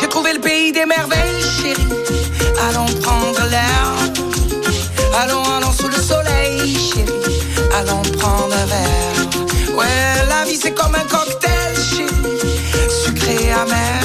J'ai 0.00 0.08
trouvé 0.08 0.32
le 0.32 0.40
pays 0.40 0.72
des 0.72 0.84
merveilles, 0.84 1.42
chérie. 1.42 1.88
Allons 2.68 2.86
prendre 3.02 3.40
l'air. 3.50 3.84
Allons, 5.20 5.42
allons 5.56 5.72
sous 5.72 5.88
le 5.88 5.96
soleil, 5.96 6.76
chérie. 6.76 7.40
Allons 7.78 8.02
prendre 8.18 8.54
un 8.54 8.66
verre. 8.66 9.76
Ouais, 9.76 10.26
la 10.28 10.44
vie 10.44 10.58
c'est 10.60 10.72
comme 10.72 10.94
un 10.94 11.04
cocktail, 11.04 11.74
chérie. 11.76 12.38
Sucré 13.04 13.52
amer. 13.52 14.02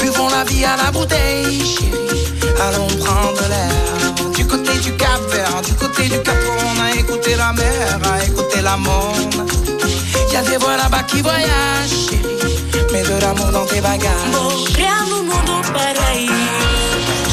Buvons 0.00 0.28
la 0.28 0.44
vie 0.44 0.64
à 0.64 0.76
la 0.76 0.90
bouteille, 0.90 1.62
chérie. 1.64 2.20
Allons 2.60 2.88
prendre 3.04 3.42
l'air. 3.48 4.32
Du 4.34 4.46
côté 4.46 4.72
du 4.78 4.94
Cap 4.96 5.20
Vert, 5.32 5.62
du 5.62 5.74
côté 5.74 6.04
du 6.04 6.20
Cap, 6.20 6.36
on 6.74 6.80
a 6.82 6.92
écouté 6.94 7.36
la 7.36 7.52
mer, 7.52 7.98
a 8.12 8.24
écouté 8.24 8.60
la 8.62 8.76
monde. 8.76 9.34
Y 10.32 10.36
a 10.36 10.42
des 10.42 10.56
voix 10.56 10.76
là-bas 10.76 11.02
qui 11.04 11.20
voyagent, 11.22 12.08
chérie. 12.08 12.39
Dans 12.90 13.66
tes 13.66 13.80
bagages. 13.80 14.32
Bom, 14.32 14.64
criamos 14.72 15.12
um 15.12 15.22
mundo 15.22 15.62
paraíso 15.72 16.32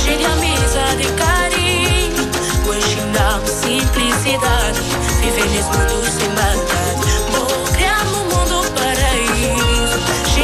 Cheio 0.03 0.19
de 0.19 0.25
amizade 0.25 1.01
e 1.01 1.11
carinho. 1.13 2.29
Hoje 2.67 2.97
dá 3.11 3.41
simplicidade. 3.43 4.79
Viver 5.19 5.49
nesse 5.49 5.69
mundo 5.69 6.05
sem 6.11 6.29
maldade. 6.29 7.73
Criamos 7.73 8.13
um 8.13 8.25
mundo 8.25 8.71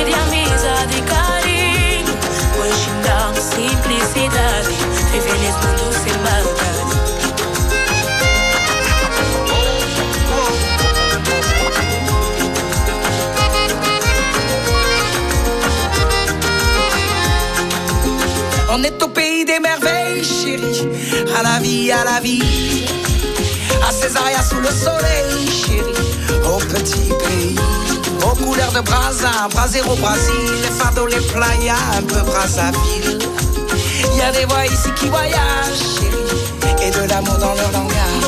de 0.04 0.14
amizade 0.16 0.98
e 0.98 1.02
carinho. 1.04 2.18
Hoje 2.60 2.90
simplicidade. 3.40 4.70
Viver 5.12 5.38
nesse 5.38 5.68
mundo 5.68 5.93
On 18.76 18.82
est 18.82 19.04
au 19.04 19.08
pays 19.08 19.46
des 19.46 19.60
merveilles, 19.60 20.24
chérie. 20.24 20.88
À 21.38 21.44
la 21.44 21.60
vie, 21.60 21.92
à 21.92 22.04
la 22.04 22.20
vie. 22.20 22.42
À 23.88 23.92
Césaria 23.92 24.42
sous 24.42 24.60
le 24.60 24.70
soleil, 24.70 25.48
chérie. 25.48 26.42
Au 26.44 26.58
petit 26.58 27.14
pays. 27.24 27.56
Aux 28.24 28.36
couleurs 28.36 28.72
de 28.72 28.82
Brasa, 28.82 29.48
Brasero 29.52 29.92
au 29.92 29.96
Brésil. 29.96 30.62
Les 30.64 30.72
fardeaux, 30.72 31.06
les 31.06 31.22
playas, 31.22 31.76
un 31.96 32.02
peu 32.02 32.22
Brazzaville. 32.22 33.20
Y 34.18 34.22
a 34.22 34.32
des 34.32 34.46
voix 34.46 34.66
ici 34.66 34.90
qui 35.00 35.08
voyagent, 35.08 35.84
chérie. 36.00 36.88
Et 36.88 36.90
de 36.90 37.08
l'amour 37.08 37.38
dans 37.38 37.54
leur 37.54 37.72
langage. 37.74 38.23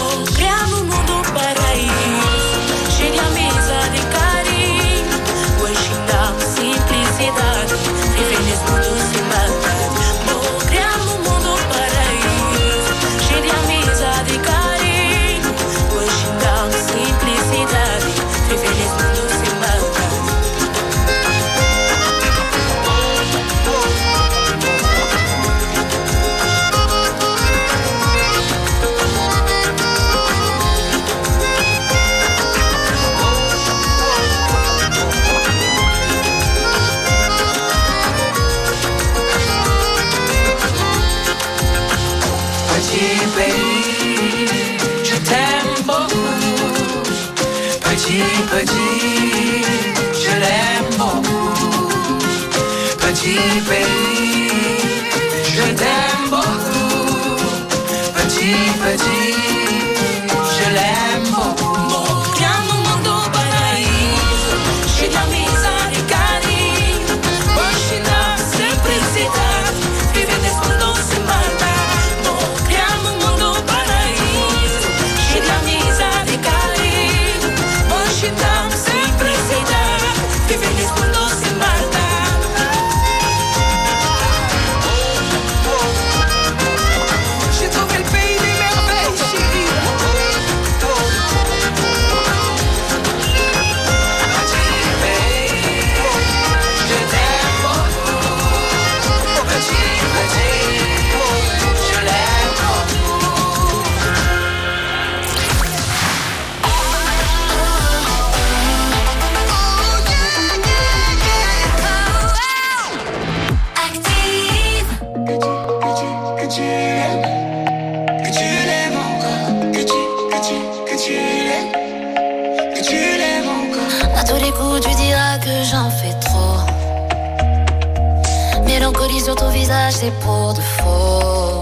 c'est 129.91 130.11
pour 130.19 130.53
de 130.53 130.61
faux. 130.61 131.61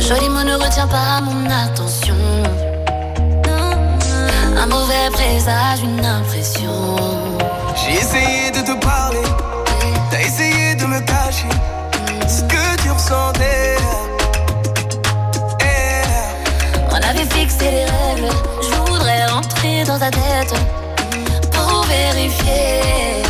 Joli 0.00 0.28
mot 0.28 0.42
ne 0.42 0.54
retient 0.54 0.86
pas 0.86 1.20
mon 1.20 1.44
attention. 1.50 2.14
Un 4.56 4.66
mauvais 4.66 5.10
présage, 5.12 5.80
une 5.82 6.04
impression. 6.04 6.96
J'ai 7.76 7.94
essayé 7.96 8.50
de 8.50 8.60
te 8.60 8.84
parler, 8.84 9.22
t'as 10.10 10.20
essayé 10.20 10.74
de 10.76 10.86
me 10.86 11.00
cacher 11.00 11.48
ce 12.26 12.42
que 12.42 12.82
tu 12.82 12.90
ressentais. 12.90 13.76
On 16.90 16.94
avait 16.94 17.26
fixé 17.26 17.70
les 17.70 17.84
règles, 17.84 18.32
je 18.62 18.90
voudrais 18.90 19.26
rentrer 19.26 19.84
dans 19.84 19.98
ta 19.98 20.10
tête 20.10 20.54
pour 21.52 21.84
vérifier. 21.84 23.26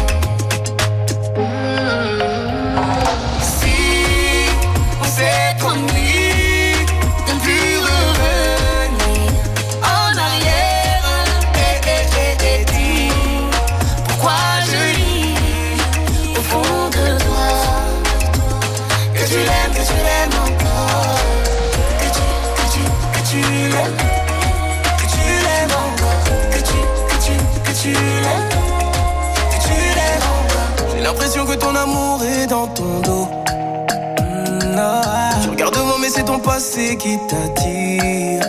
c'est 36.17 36.25
ton 36.25 36.39
passé 36.39 36.97
qui 36.97 37.19
t'attire. 37.29 38.43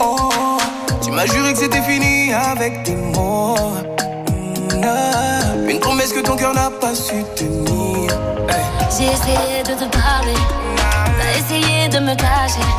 Oh, 0.00 0.56
tu 1.02 1.10
m'as 1.10 1.26
juré 1.26 1.52
que 1.52 1.58
c'était 1.58 1.82
fini 1.82 2.32
avec 2.32 2.82
tes 2.82 2.96
mots. 2.96 3.56
Mm-hmm. 4.70 5.70
Une 5.70 5.80
promesse 5.80 6.12
que 6.12 6.20
ton 6.20 6.36
cœur 6.36 6.54
n'a 6.54 6.70
pas 6.70 6.94
su 6.94 7.22
tenir. 7.36 8.10
J'ai 8.96 9.06
essayé 9.06 9.62
de 9.62 9.74
te 9.80 9.86
parler, 9.96 10.40
t'as 11.18 11.38
essayé 11.38 11.88
de 11.88 11.98
me 11.98 12.14
cacher 12.14 12.70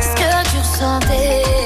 ce 0.00 0.14
que 0.20 0.50
tu 0.50 0.58
ressentais. 0.58 1.65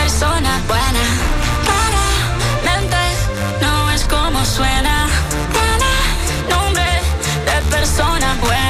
persona 0.00 0.60
buena. 0.68 1.04
Claramente 1.66 3.02
no 3.60 3.90
es 3.90 4.04
como 4.04 4.44
suena. 4.44 5.08
Tiene 5.56 5.92
nombre 6.54 6.90
de 7.48 7.56
persona 7.70 8.36
buena. 8.40 8.67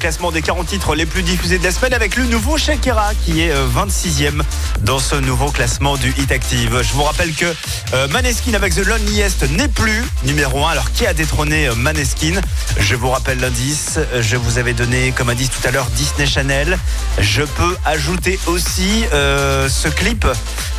Classement 0.00 0.32
des 0.32 0.40
40 0.40 0.66
titres 0.66 0.94
les 0.94 1.04
plus 1.04 1.22
diffusés 1.22 1.58
de 1.58 1.64
la 1.64 1.70
semaine 1.70 1.92
avec 1.92 2.16
le 2.16 2.24
nouveau 2.24 2.56
Shakira 2.56 3.10
qui 3.22 3.42
est 3.42 3.50
euh, 3.52 3.66
26e 3.68 4.40
dans 4.80 4.98
ce 4.98 5.14
nouveau 5.14 5.50
classement 5.50 5.98
du 5.98 6.08
Hit 6.16 6.32
Active. 6.32 6.80
Je 6.82 6.92
vous 6.94 7.02
rappelle 7.02 7.34
que 7.34 7.44
euh, 7.92 8.08
Maneskin 8.08 8.54
avec 8.54 8.74
The 8.74 8.86
Loneliest 8.86 9.48
n'est 9.50 9.68
plus 9.68 10.02
numéro 10.24 10.64
1. 10.64 10.70
Alors 10.70 10.90
qui 10.92 11.06
a 11.06 11.12
détrôné 11.12 11.68
euh, 11.68 11.74
Maneskin? 11.74 12.40
Je 12.78 12.94
vous 12.94 13.10
rappelle 13.10 13.40
l'indice. 13.40 13.98
Je 14.18 14.36
vous 14.36 14.56
avais 14.56 14.72
donné 14.72 15.12
comme 15.12 15.28
indice 15.28 15.50
tout 15.50 15.68
à 15.68 15.70
l'heure 15.70 15.86
Disney 15.94 16.26
Channel. 16.26 16.78
Je 17.18 17.42
peux 17.42 17.76
ajouter 17.84 18.40
aussi 18.46 19.04
euh, 19.12 19.68
ce 19.68 19.88
clip 19.88 20.26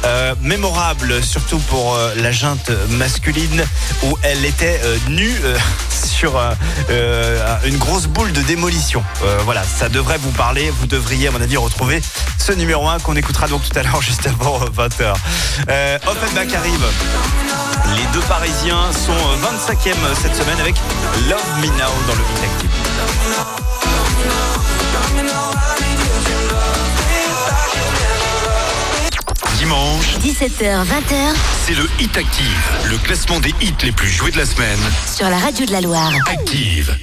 euh, 0.03 0.33
mémorable, 0.41 1.23
surtout 1.23 1.59
pour 1.59 1.95
euh, 1.95 2.11
la 2.17 2.31
junte 2.31 2.71
masculine 2.89 3.63
où 4.03 4.17
elle 4.23 4.43
était 4.45 4.81
euh, 4.83 4.97
nue 5.09 5.35
euh, 5.43 5.55
sur 5.89 6.37
euh, 6.37 6.53
euh, 6.89 7.55
une 7.65 7.77
grosse 7.77 8.07
boule 8.07 8.31
de 8.31 8.41
démolition. 8.41 9.03
Euh, 9.23 9.37
voilà, 9.45 9.63
ça 9.63 9.89
devrait 9.89 10.17
vous 10.17 10.31
parler. 10.31 10.71
Vous 10.71 10.87
devriez, 10.87 11.27
à 11.27 11.31
mon 11.31 11.41
avis, 11.41 11.57
retrouver 11.57 12.01
ce 12.37 12.51
numéro 12.53 12.87
1 12.87 12.99
qu'on 12.99 13.15
écoutera 13.15 13.47
donc 13.47 13.61
tout 13.67 13.77
à 13.77 13.83
l'heure, 13.83 14.01
juste 14.01 14.25
avant 14.27 14.59
20h. 14.59 15.13
Euh, 15.69 15.97
Offenbach 16.07 16.53
arrive. 16.53 16.85
Les 17.95 18.05
deux 18.13 18.25
Parisiens 18.27 18.91
sont 18.93 19.11
euh, 19.11 19.57
25e 19.57 19.95
cette 20.21 20.35
semaine 20.35 20.59
avec 20.59 20.75
Love 21.29 21.59
Me 21.61 21.67
Now 21.67 21.91
dans 22.07 22.15
le 22.15 22.21
Hit 22.21 22.43
Active. 22.43 22.69
Dimanche, 29.57 30.17
17h, 30.23 30.85
20h 30.85 31.35
c'est 31.63 31.75
le 31.75 31.87
Hit 31.99 32.17
Active, 32.17 32.71
le 32.89 32.97
classement 32.97 33.39
des 33.39 33.53
hits 33.61 33.73
les 33.83 33.91
plus 33.91 34.09
joués 34.09 34.31
de 34.31 34.37
la 34.37 34.45
semaine. 34.45 34.79
sur 35.15 35.29
la 35.29 35.37
radio 35.37 35.65
de 35.65 35.71
la 35.71 35.81
Loire. 35.81 36.11
Active. 36.27 36.97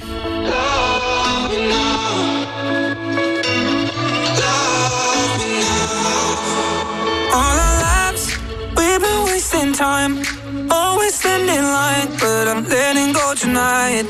Time. 9.79 10.13
Always 10.69 11.15
standing 11.15 11.63
line, 11.63 12.09
but 12.19 12.45
I'm 12.51 12.63
letting 12.65 13.13
go 13.13 13.33
tonight. 13.33 14.05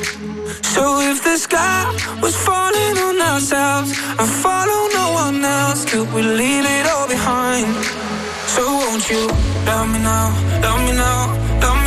So 0.73 0.83
if 1.11 1.17
the 1.23 1.37
sky 1.37 1.85
was 2.23 2.35
falling 2.47 2.95
on 3.07 3.21
ourselves 3.21 3.89
and 4.19 4.27
follow 4.45 4.81
no 4.99 5.05
one 5.23 5.45
else, 5.45 5.85
could 5.85 6.11
we 6.11 6.23
leave 6.23 6.65
it 6.77 6.85
all 6.93 7.07
behind? 7.07 7.69
So 8.55 8.63
won't 8.81 9.05
you 9.11 9.27
love 9.69 9.87
me 9.93 9.99
now, 9.99 10.27
love 10.65 10.81
me 10.87 10.93
now, 11.05 11.21
love 11.61 11.78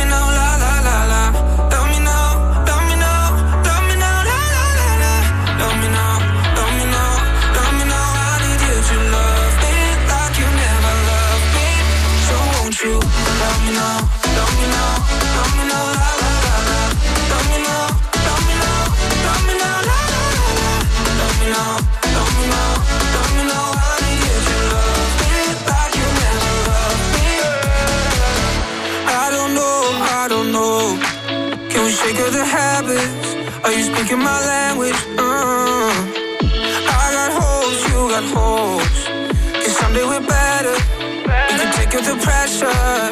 Shake 32.03 32.19
of 32.19 32.33
the 32.33 32.43
habits? 32.43 33.35
Are 33.63 33.71
you 33.71 33.83
speaking 33.83 34.19
my 34.19 34.39
language? 34.45 34.99
Uh, 35.17 35.87
I 36.99 37.05
got 37.15 37.31
holes, 37.31 37.79
you 37.87 37.99
got 38.11 38.25
holes. 38.35 38.99
Cause 39.63 39.77
someday 39.77 40.03
we're 40.03 40.27
better. 40.27 40.75
Can 41.47 41.71
take 41.71 41.93
the 42.03 42.19
pressure. 42.21 43.02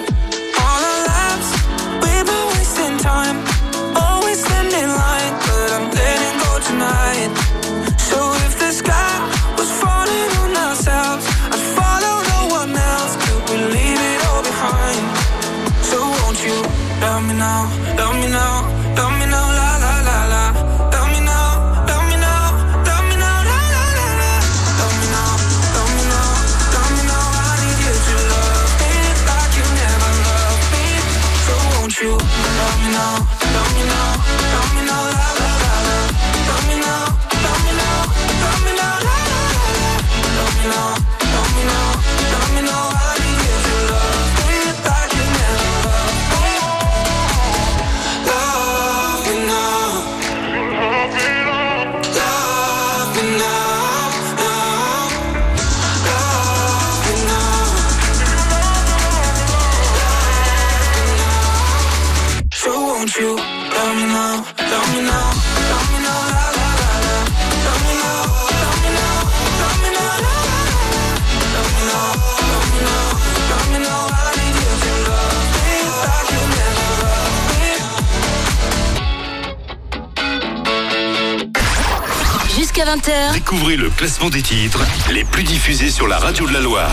Jusqu'à 82.73 82.95
20h, 82.95 83.33
Découvrez 83.33 83.75
le 83.75 83.89
classement 83.89 84.29
des 84.29 84.41
titres 84.41 84.79
les 85.11 85.25
plus 85.25 85.43
diffusés 85.43 85.89
sur 85.89 86.07
la 86.07 86.17
radio 86.17 86.47
de 86.47 86.53
la 86.53 86.61
Loire. 86.61 86.89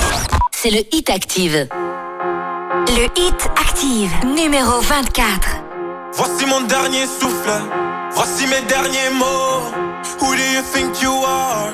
c'est 0.50 0.70
le 0.70 0.80
Hit 0.90 1.08
Active. 1.08 1.68
Le 2.88 3.04
Hit 3.16 3.48
Active, 3.56 4.10
numéro 4.34 4.80
24. 4.80 5.38
Voici 6.14 6.46
mon 6.46 6.62
dernier 6.62 7.06
souffle, 7.06 7.52
voici 8.10 8.46
mes 8.48 8.60
derniers 8.66 9.10
mots. 9.14 9.70
Who 10.20 10.34
do 10.34 10.42
you 10.42 10.62
think 10.72 11.00
you 11.00 11.12
are? 11.24 11.70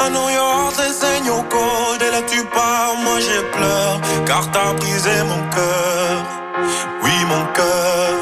I 0.00 0.08
know 0.10 0.28
your 0.30 0.52
heartless 0.64 1.04
and 1.04 1.24
your 1.24 1.44
cold. 1.48 2.02
Et 2.02 2.10
là 2.10 2.22
tu 2.26 2.42
pars, 2.46 2.96
moi 3.04 3.20
j'ai 3.20 3.40
pleure, 3.56 4.00
car 4.26 4.50
t'as 4.50 4.72
brisé 4.72 5.10
mon 5.28 5.48
cœur. 5.50 6.24
Oui, 7.04 7.12
mon 7.28 7.46
cœur. 7.52 8.14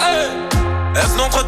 Hey! 0.00 0.30
Est-ce 0.96 1.16
notre 1.16 1.46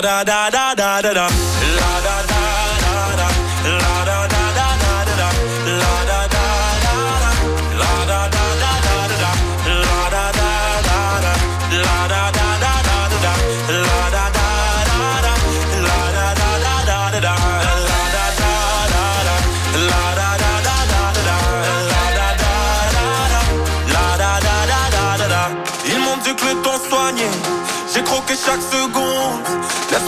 da 0.00 0.24
da 0.24 0.50
da. 0.50 0.57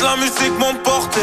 La 0.03 0.17
musique 0.17 0.59
m'emporter. 0.59 1.21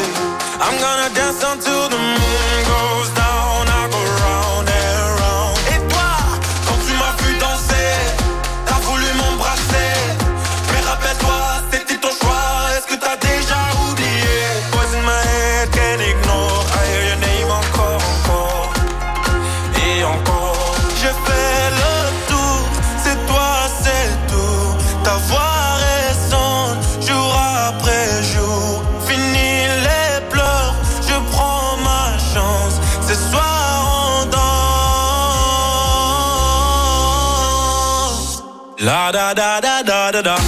Da 39.11 39.33
da 39.33 39.59
da 39.61 39.83
da 39.83 40.11
da 40.11 40.21
da. 40.21 40.46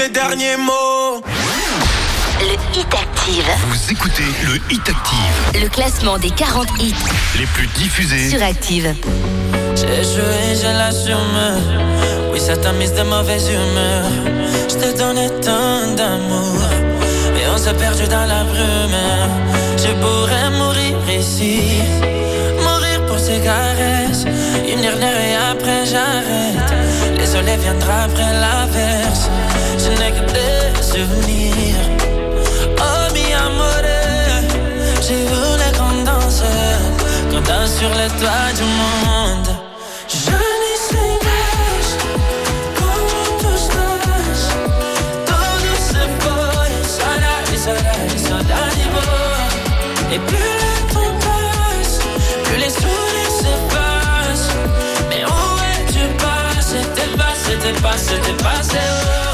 Mes 0.00 0.08
derniers 0.08 0.56
mots. 0.56 1.20
Le 2.40 2.54
Hit 2.78 2.86
Active, 2.94 3.44
Vous 3.68 3.92
écoutez 3.92 4.22
le 4.46 4.54
Hit 4.72 4.88
Active, 4.88 5.62
le 5.62 5.68
classement 5.68 6.16
des 6.16 6.30
40 6.30 6.66
hits 6.80 6.94
les 7.38 7.44
plus 7.46 7.66
diffusés. 7.66 8.30
sur 8.30 8.42
Active. 8.42 8.94
J'ai 9.76 10.02
joué, 10.02 10.56
je 10.62 10.78
l'assume. 10.78 12.32
Oui, 12.32 12.40
ça 12.40 12.56
t'a 12.56 12.72
mise 12.72 12.94
de 12.94 13.02
mauvaise 13.02 13.46
humeur. 13.50 14.06
Je 14.70 14.74
t'ai 14.76 14.94
donné 14.96 15.28
tant 15.42 15.94
d'amour. 15.94 16.62
Et 17.36 17.46
on 17.54 17.58
s'est 17.58 17.74
perdu 17.74 18.04
dans 18.04 18.24
la 18.26 18.44
brume. 18.44 19.00
Je 19.76 19.92
pourrais 20.00 20.50
mourir 20.50 20.96
ici. 21.10 21.60
Mourir 22.62 23.04
pour 23.06 23.18
ces 23.18 23.38
caresses. 23.40 24.24
Une 24.66 24.80
dernière 24.80 25.20
et 25.20 25.36
après 25.52 25.84
j'arrête. 25.84 26.72
Les 27.18 27.26
soleils 27.26 27.58
viendra 27.58 28.04
après 28.04 28.32
l'averse. 28.40 29.28
Je. 31.00 31.76
Oh, 32.78 33.12
mi 33.14 33.32
amore. 33.32 33.96
J'ai 35.00 35.24
voulu 35.24 35.68
qu'on 35.76 36.04
danse. 36.04 36.42
Qu'on 37.30 37.40
danse 37.40 37.78
sur 37.78 37.88
les 37.90 38.10
toits 38.20 38.52
du 38.54 38.64
monde. 38.64 39.56
Je. 40.08 40.50
Et 50.12 50.18
plus 50.18 50.36
le 50.36 50.92
temps 50.92 51.14
passe, 51.20 52.00
plus 52.44 52.56
les 52.56 52.68
sourires 52.68 53.36
se 53.38 53.54
passent. 53.72 54.50
Mais 55.08 55.24
où 55.24 55.28
es-tu 55.70 56.00
passé? 56.16 56.78
T'es 56.96 57.16
passé, 57.16 57.58
t'es 57.62 57.80
passé, 57.80 58.14
t'es 58.24 58.42
passé. 58.42 58.78
oh. 58.78 59.29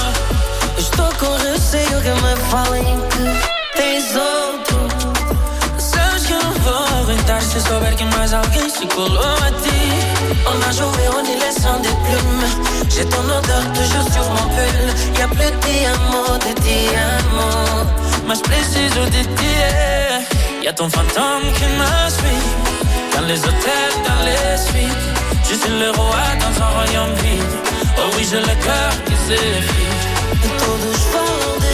Receio 1.66 2.00
que 2.00 2.10
me 2.22 2.36
falem 2.48 2.84
que 3.10 3.76
tens 3.76 4.14
outro. 4.14 4.86
Sabes 5.80 6.24
que 6.26 6.32
eu 6.32 6.40
não 6.40 6.52
vou 6.60 7.00
aguentar 7.00 7.42
se 7.42 7.60
souber 7.60 7.92
que 7.96 8.04
mais 8.04 8.32
alguém 8.32 8.70
se 8.70 8.86
colou 8.86 9.18
a 9.18 9.50
ti. 9.62 9.80
On 10.46 10.62
a 10.62 10.70
joué 10.70 11.08
en 11.08 11.22
laissant 11.40 11.80
des 11.80 11.96
plumes. 12.06 12.88
J'ai 12.88 13.04
ton 13.06 13.18
odeur 13.18 13.64
toujours 13.74 14.06
sur 14.12 14.24
mon 14.30 14.48
pull. 14.54 15.18
Y'a 15.18 15.26
plus 15.26 15.50
de 15.50 15.58
diamants, 15.66 16.38
de 16.38 16.52
diamants. 16.62 17.84
Mas 18.28 18.40
preciso 18.42 19.04
de 19.06 19.24
ti. 19.34 20.62
Y'a 20.62 20.72
ton 20.72 20.88
fantôme 20.88 21.52
qui 21.56 21.64
me 21.64 22.10
suit. 22.16 22.46
Dans 23.12 23.26
les 23.26 23.40
hôtels, 23.40 23.96
dans 24.06 24.24
les 24.24 24.56
suites. 24.56 25.06
Je 25.42 25.54
suis 25.56 25.78
le 25.80 25.90
roi 25.90 26.26
dans 26.38 26.62
un 26.62 26.68
royaume 26.76 27.14
vide. 27.24 27.42
Oh 27.98 28.08
oui, 28.16 28.24
j'ai 28.30 28.38
le 28.38 28.54
cœur 28.64 28.92
qui 29.04 29.16
s'effrite. 29.26 29.95
Et 30.32 30.48
todos 30.58 31.04
falam 31.12 31.58
de 31.60 31.65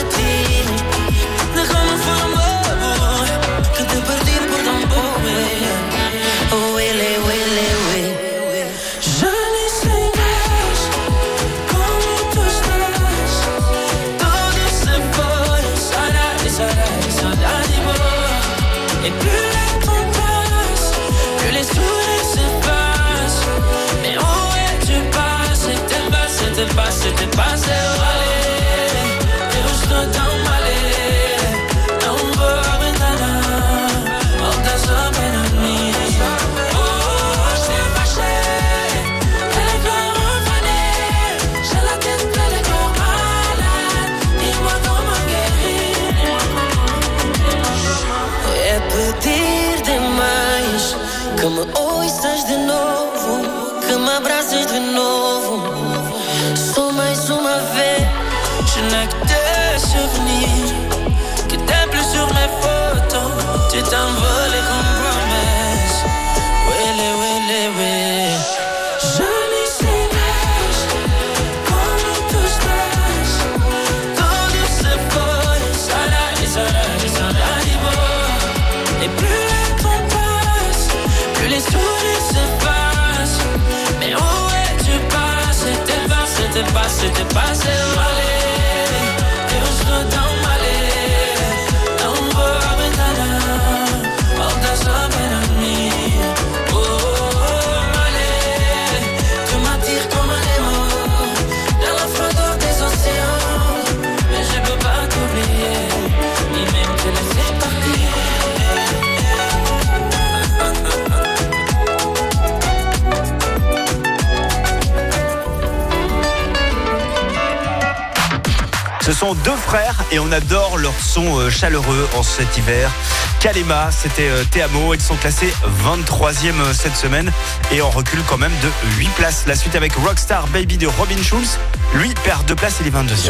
deux 119.30 119.56
frères 119.56 120.02
et 120.10 120.18
on 120.18 120.32
adore 120.32 120.78
leur 120.78 120.92
son 121.00 121.38
euh, 121.38 121.48
chaleureux 121.48 122.08
en 122.16 122.24
cet 122.24 122.58
hiver. 122.58 122.90
Kalema, 123.38 123.90
c'était 123.92 124.28
euh, 124.28 124.42
Théamo, 124.50 124.94
ils 124.94 125.00
sont 125.00 125.14
classés 125.14 125.52
23e 125.84 126.60
euh, 126.60 126.72
cette 126.72 126.96
semaine 126.96 127.30
et 127.70 127.80
on 127.82 127.90
recule 127.90 128.20
quand 128.26 128.36
même 128.36 128.52
de 128.62 128.68
8 128.98 129.08
places. 129.10 129.44
La 129.46 129.54
suite 129.54 129.76
avec 129.76 129.94
Rockstar 129.94 130.48
Baby 130.48 130.76
de 130.76 130.88
Robin 130.88 131.22
Schulz, 131.22 131.58
lui 131.94 132.12
perd 132.24 132.44
deux 132.46 132.56
places, 132.56 132.78
il 132.80 132.88
est 132.88 132.90
22e. 132.90 133.28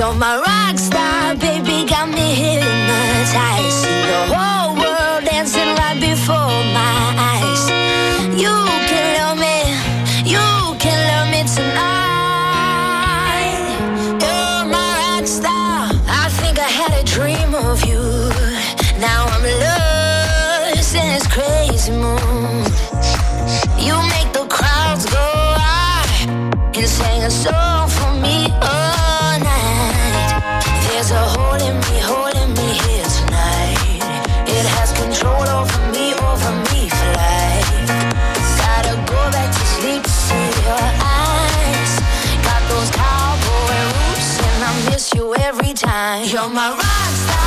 time. 45.83 46.25
You're 46.29 46.49
my 46.49 46.77
rockstar. 46.79 47.42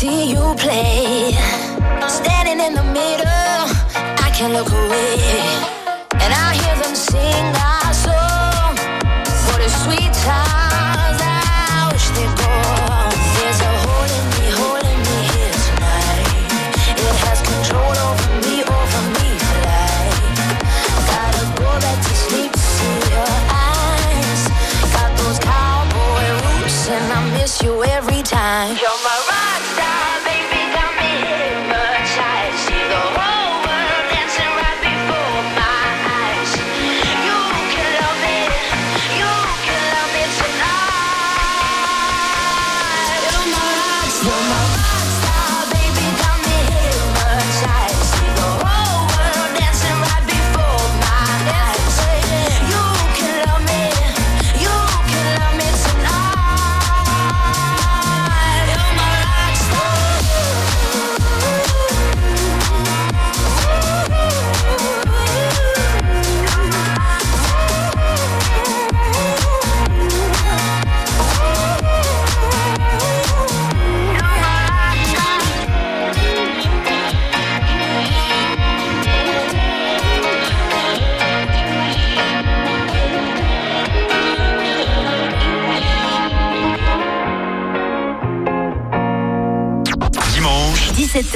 see 0.00 0.30
you 0.30 0.54
play. 0.56 1.32
Standing 2.08 2.58
in 2.66 2.72
the 2.72 2.84
middle, 2.84 3.64
I 4.24 4.30
can't 4.32 4.54
look 4.54 4.72
away. 4.72 5.59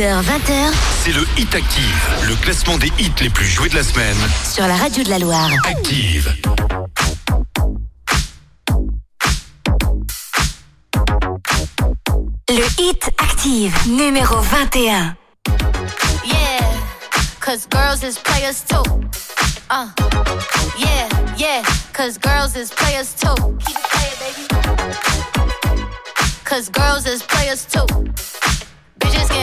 20h, 0.01 0.72
c'est 1.05 1.12
le 1.12 1.24
Hit 1.38 1.55
Active, 1.55 2.09
le 2.26 2.34
classement 2.34 2.76
des 2.78 2.90
hits 2.99 3.12
les 3.20 3.30
plus 3.30 3.47
joués 3.47 3.68
de 3.68 3.76
la 3.76 3.84
semaine. 3.84 4.16
Sur 4.53 4.66
la 4.66 4.74
radio 4.74 5.05
de 5.05 5.11
la 5.11 5.20
Loire. 5.20 5.49
Active. 5.64 6.34
Le 12.49 12.82
Hit 12.82 13.09
Active, 13.18 13.72
numéro 13.86 14.40
21. 14.40 15.14
Yeah, 16.24 16.34
cause 17.40 17.68
girls 17.70 18.03
is 18.03 18.18
players 18.18 18.64
too. 18.68 18.82
Uh, 19.70 19.86
yeah, 20.76 21.09
yeah, 21.38 21.62
cause 21.92 22.18
girls 22.18 22.57
is 22.57 22.70
players 22.70 23.14
too. 23.14 23.57
Keep 23.64 23.76
playing, 23.92 24.18
baby. 24.18 24.49
Cause 26.45 26.68
girls 26.68 27.07
is 27.07 27.22
players 27.22 27.64
too. 27.64 27.86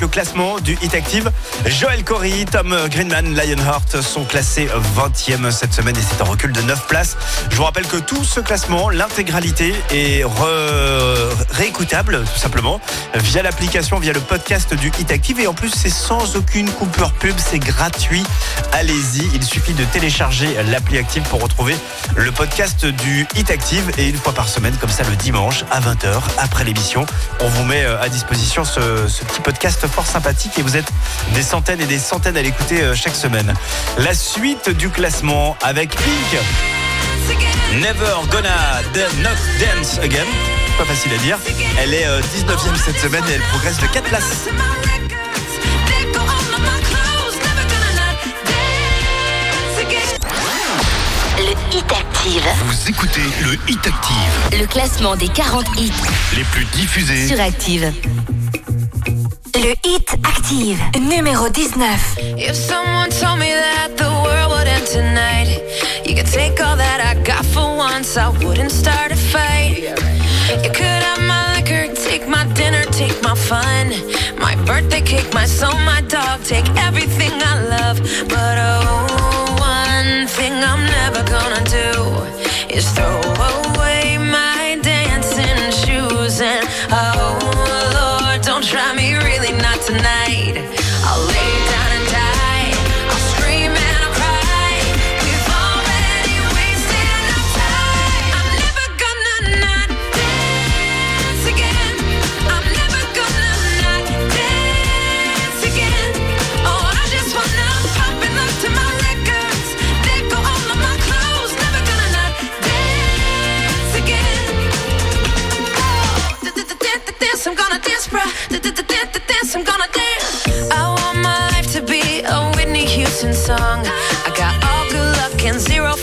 Le 0.00 0.08
classement 0.08 0.58
du 0.58 0.76
Hit 0.82 0.94
Active. 0.94 1.30
Joel 1.66 2.04
Corey, 2.04 2.44
Tom 2.50 2.76
Greenman, 2.90 3.34
Lionheart 3.34 4.00
sont 4.00 4.24
classés 4.24 4.68
20e 4.96 5.50
cette 5.50 5.72
semaine 5.72 5.96
et 5.96 6.00
c'est 6.00 6.20
un 6.20 6.24
recul 6.24 6.52
de 6.52 6.60
9 6.62 6.86
places. 6.86 7.16
Je 7.50 7.56
vous 7.56 7.64
rappelle 7.64 7.86
que 7.86 7.96
tout 7.96 8.24
ce 8.24 8.40
classement, 8.40 8.90
l'intégralité 8.90 9.74
est 9.92 10.24
réécoutable 11.50 12.24
tout 12.24 12.38
simplement 12.38 12.80
via 13.14 13.42
l'application, 13.42 13.98
via 13.98 14.12
le 14.12 14.20
podcast 14.20 14.74
du 14.74 14.88
Hit 14.98 15.10
Active 15.10 15.40
et 15.40 15.46
en 15.46 15.54
plus 15.54 15.70
c'est 15.70 15.90
sans 15.90 16.36
aucune 16.36 16.68
coupure 16.70 17.12
pub, 17.12 17.34
c'est 17.38 17.58
gratuit. 17.58 18.24
Allez-y, 18.72 19.28
il 19.34 19.44
suffit 19.44 19.74
de 19.74 19.84
télécharger 19.84 20.48
l'appli 20.70 20.98
Active 20.98 21.22
pour 21.24 21.42
retrouver 21.42 21.76
le 22.16 22.32
podcast 22.32 22.86
du 22.86 23.26
Hit 23.36 23.50
Active 23.50 23.90
et 23.98 24.08
une 24.08 24.16
fois 24.16 24.32
par 24.32 24.48
semaine 24.48 24.74
comme 24.80 24.90
ça 24.90 25.04
le 25.04 25.16
dimanche 25.16 25.64
à 25.70 25.80
20h 25.80 26.22
après 26.38 26.64
l'émission, 26.64 27.04
on 27.40 27.48
vous 27.48 27.64
met 27.64 27.84
euh, 27.84 28.00
à 28.00 28.08
disposition 28.08 28.64
ce, 28.64 28.80
petit 28.80 29.40
podcast 29.42 29.86
fort 29.86 30.06
sympathique 30.06 30.58
et 30.58 30.62
vous 30.62 30.76
êtes 30.76 30.90
des 31.34 31.42
centaines 31.42 31.80
et 31.80 31.86
des 31.86 31.98
centaines 31.98 32.36
à 32.36 32.42
l'écouter 32.42 32.82
euh, 32.82 32.94
chaque 32.94 33.14
semaine. 33.14 33.52
La 33.98 34.14
suite 34.14 34.70
du 34.70 34.88
classement 34.88 35.56
avec 35.62 35.90
Pink. 35.90 36.40
Never 37.74 38.14
gonna 38.30 38.82
not 39.22 39.36
dance 39.58 39.98
again. 39.98 40.26
Pas 40.78 40.84
facile 40.84 41.12
à 41.14 41.18
dire. 41.18 41.38
Elle 41.78 41.92
est 41.92 42.06
euh, 42.06 42.20
19e 42.20 42.76
cette 42.76 42.98
semaine 42.98 43.24
et 43.28 43.32
elle 43.32 43.42
progresse 43.42 43.78
de 43.78 43.86
4 43.86 44.04
places. 44.04 44.48
Active. 52.26 52.42
Vous 52.64 52.90
écoutez 52.90 53.20
le 53.44 53.52
Hit 53.70 53.86
Active, 53.86 54.58
Le 54.60 54.66
classement 54.66 55.14
des 55.14 55.28
40 55.28 55.64
hits 55.78 55.92
les 56.36 56.42
plus 56.42 56.64
diffusés. 56.72 57.28
sur 57.28 57.40
Active. 57.40 57.92
Le 59.54 59.74
Hit 59.84 60.08
Active, 60.24 60.80
numéro 61.00 61.48
19. 61.48 62.16
If 62.36 62.56
someone 62.56 63.10
told 63.10 63.38
me 63.38 63.52
that 63.54 63.96
the 63.96 64.10
world 64.24 64.50
would 64.50 64.66
end 64.66 64.86
tonight, 64.86 65.62
you 66.04 66.16
could 66.16 66.26
take 66.26 66.60
all 66.60 66.76
that 66.76 67.00
I 67.00 67.14
got 67.22 67.44
for 67.46 67.76
once, 67.76 68.16
I 68.16 68.28
wouldn't 68.44 68.72
start 68.72 69.12
a 69.12 69.16
fight. 69.16 69.84
You 70.64 70.70
could 70.72 70.82
have 70.82 71.20
my 71.22 71.54
liquor, 71.54 71.86
take 71.94 72.26
my 72.28 72.44
dinner, 72.54 72.82
take 72.90 73.22
my 73.22 73.36
fun, 73.36 73.92
my 74.40 74.56
birthday 74.64 75.00
cake, 75.00 75.32
my 75.32 75.46
soul, 75.46 75.78
my 75.84 76.00
dog, 76.08 76.42
take 76.42 76.66
everything 76.76 77.30
I 77.34 77.62
love. 77.68 78.00
But 78.28 78.58
oh, 78.58 79.05
do 81.68 82.74
is 82.74 82.88
throw 82.92 83.20
away 83.20 83.65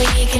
We 0.00 0.24
can 0.24 0.39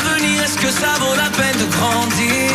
que 0.61 0.69
ça 0.69 0.93
vaut 0.99 1.15
la 1.15 1.29
peine 1.31 1.57
de 1.57 1.65
grandir. 1.75 2.51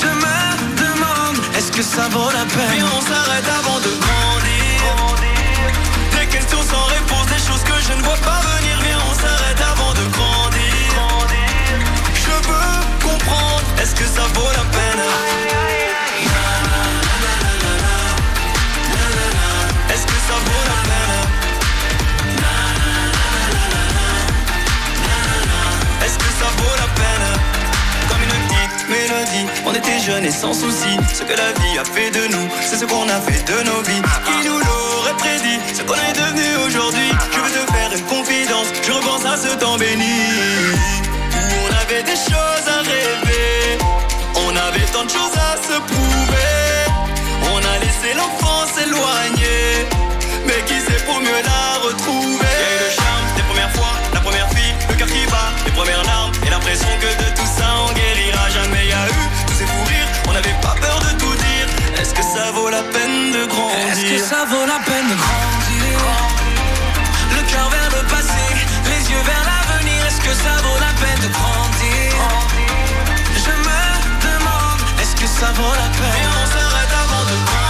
Je 0.00 0.10
me 0.22 0.38
demande, 0.82 1.36
est-ce 1.54 1.70
que 1.70 1.82
ça 1.82 2.08
vaut 2.08 2.30
la 2.30 2.46
peine? 2.46 2.72
Viens, 2.72 2.86
on 2.96 3.02
s'arrête 3.02 3.48
avant 3.60 3.80
de 3.80 3.92
grandir. 4.04 4.90
Des 6.16 6.26
questions 6.26 6.62
sans 6.62 6.84
réponse, 6.96 7.26
des 7.26 7.42
choses 7.46 7.62
que 7.64 7.76
je 7.86 7.92
ne 7.98 8.02
vois 8.02 8.16
pas 8.28 8.40
venir 8.52 8.78
Viens, 8.82 8.98
on 9.10 9.14
s'arrête 9.14 9.60
avant 9.72 9.92
de 9.92 10.04
grandir. 10.16 10.92
Je 12.24 12.34
veux 12.48 12.72
comprendre, 13.06 13.66
est-ce 13.82 13.94
que 13.94 14.06
ça 14.06 14.24
vaut 14.34 14.50
la 14.60 14.64
peine? 14.76 15.04
Est-ce 19.92 20.06
que 20.06 20.18
ça 20.28 20.36
vaut 20.46 20.64
la 20.72 20.82
peine 20.84 20.89
ça 26.40 26.48
vaut 26.58 26.76
la 26.82 26.88
peine. 26.98 27.28
Comme 28.08 28.22
une 28.26 28.38
mélodie 28.94 29.46
On 29.66 29.72
était 29.74 30.00
jeunes 30.00 30.24
et 30.24 30.30
sans 30.30 30.54
souci 30.54 30.92
Ce 31.12 31.22
que 31.22 31.34
la 31.44 31.50
vie 31.60 31.78
a 31.78 31.84
fait 31.84 32.10
de 32.10 32.24
nous 32.32 32.46
C'est 32.68 32.78
ce 32.82 32.84
qu'on 32.84 33.08
a 33.08 33.20
fait 33.20 33.42
de 33.50 33.58
nos 33.68 33.80
vies. 33.82 34.02
Qui 34.26 34.48
nous 34.48 34.58
l'aurait 34.58 35.16
prédit 35.18 35.58
Ce 35.76 35.82
qu'on 35.82 36.00
est 36.08 36.16
devenu 36.22 36.48
aujourd'hui? 36.66 37.10
Je 37.32 37.38
veux 37.44 37.52
te 37.58 37.72
faire 37.72 37.90
une 37.96 38.06
confidence 38.14 38.68
Je 38.86 38.92
repense 38.92 39.24
à 39.24 39.36
ce 39.36 39.54
temps 39.56 39.76
béni. 39.76 40.18
Où 41.36 41.42
on 41.66 41.72
avait 41.82 42.02
des 42.02 42.18
choses 42.30 42.66
à 42.76 42.78
rêver 42.92 43.78
On 44.46 44.50
avait 44.66 44.88
tant 44.92 45.04
de 45.04 45.10
choses 45.10 45.36
à 45.50 45.52
se 45.66 45.76
prouver. 45.90 46.56
On 47.54 47.58
a 47.72 47.74
laissé 47.84 48.10
l'enfance 48.16 48.70
s'éloigner 48.76 49.62
Mais 50.46 50.60
qui 50.66 50.78
sait 50.80 51.02
pour 51.06 51.20
mieux 51.20 51.42
la 51.44 51.62
retrouver? 51.86 52.30
Cœur 55.00 55.08
qui 55.08 55.26
bat 55.26 55.50
Les 55.64 55.72
premières 55.72 56.04
larmes 56.04 56.32
et 56.46 56.50
l'impression 56.50 56.88
que 57.00 57.10
de 57.22 57.28
tout 57.36 57.50
ça 57.56 57.66
on 57.88 57.92
guérira. 57.92 58.44
Jamais 58.50 58.86
y 58.86 58.92
a 58.92 59.06
eu 59.08 59.22
tous 59.46 59.54
ces 59.54 59.66
fous 59.66 59.86
rires 59.88 60.10
On 60.28 60.32
n'avait 60.32 60.58
pas 60.60 60.74
peur 60.80 60.98
de 61.00 61.10
tout 61.18 61.34
dire. 61.46 61.66
Est-ce 62.00 62.12
que 62.12 62.22
ça 62.22 62.52
vaut 62.52 62.68
la 62.68 62.82
peine 62.94 63.32
de 63.32 63.46
grandir? 63.46 63.78
Est-ce 63.92 64.04
que 64.12 64.18
ça 64.18 64.44
vaut 64.50 64.66
la 64.66 64.80
peine 64.88 65.08
de 65.12 65.16
grandir? 65.24 65.96
Le 67.36 67.42
cœur 67.50 67.68
vers 67.76 67.90
le 67.96 68.02
passé 68.12 68.44
Les 68.92 69.02
yeux 69.10 69.24
vers 69.32 69.44
l'avenir. 69.50 70.00
Est-ce 70.06 70.20
que 70.20 70.34
ça 70.44 70.54
vaut 70.64 70.80
la 70.86 70.92
peine 71.00 71.20
de 71.24 71.30
grandir? 71.38 72.12
Je 73.44 73.54
me 73.66 73.82
demande 74.28 74.80
Est-ce 75.00 75.16
que 75.16 75.26
ça 75.26 75.48
vaut 75.56 75.74
la 75.82 75.88
peine? 75.98 76.16
Viens, 76.20 76.36
on 76.42 76.46
s'arrête 76.52 76.94
avant 77.04 77.24
de 77.30 77.36
grandir 77.48 77.69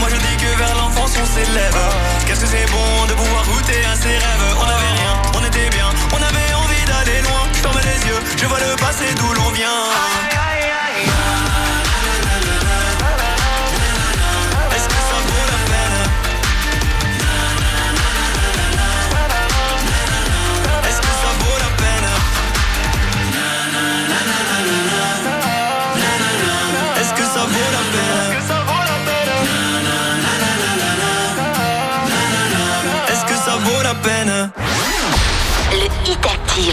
Moi 0.00 0.08
je 0.10 0.16
dis 0.16 0.36
que 0.36 0.58
vers 0.58 0.74
l'enfance 0.76 1.12
on 1.20 1.26
s'élève. 1.26 1.78
Qu'est-ce 2.26 2.40
que 2.40 2.46
c'est 2.46 2.66
bon 2.70 3.06
de 3.08 3.14
pouvoir 3.14 3.44
goûter 3.44 3.84
à 3.84 3.94
ses 3.94 4.16
rêves? 4.24 4.48
On 4.60 4.66
n'avait 4.66 4.94
rien, 5.00 5.12
on 5.34 5.44
était 5.44 5.70
bien 5.70 5.88
On 6.12 6.22
avait 6.22 6.52
envie 6.54 6.84
d'aller 6.84 7.20
loin. 7.22 7.42
Je 7.52 7.60
ferme 7.60 7.80
les 7.82 8.00
yeux, 8.08 8.20
je 8.36 8.46
vois 8.46 8.60
le 8.60 8.76
passé 8.76 9.06
d'où 9.16 9.32
l'on 9.34 9.50
vient 9.50 9.85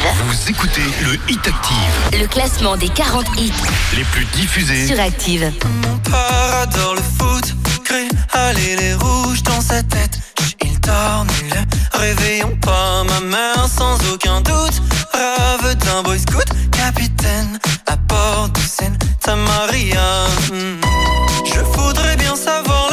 Vous 0.04 0.50
écoutez 0.50 0.82
le 1.02 1.14
Hit 1.32 1.48
Active. 1.48 2.20
Le 2.20 2.28
classement 2.28 2.76
des 2.76 2.90
40 2.90 3.26
hits 3.38 3.54
les 3.96 4.04
plus 4.04 4.26
diffusés 4.26 4.88
sur 4.88 5.00
Active. 5.00 5.50
Mon 5.82 6.14
adore 6.62 6.96
le 6.96 7.02
foot, 7.02 7.56
crée, 7.86 8.10
allez 8.34 8.76
les 8.76 8.94
rouges 8.96 9.42
dans 9.44 9.62
sa 9.62 9.82
tête. 9.82 10.20
Il 10.62 10.78
tornule, 10.82 11.54
réveillons 11.94 12.58
pas 12.58 13.06
ma 13.06 13.20
main 13.22 13.68
sans 13.68 13.98
aucun 14.12 14.42
doute. 14.42 14.82
Rave 15.14 15.76
d'un 15.76 16.04
boy 16.04 16.20
scout, 16.20 16.50
capitaine, 16.72 17.58
à 17.88 17.96
bord 17.96 18.50
de 18.50 18.60
scène, 18.60 18.98
ta 19.22 19.38
Maria. 19.38 20.26
Hmm. 20.52 20.82
Je 21.46 21.62
voudrais 21.62 22.18
bien 22.18 22.36
savoir 22.36 22.93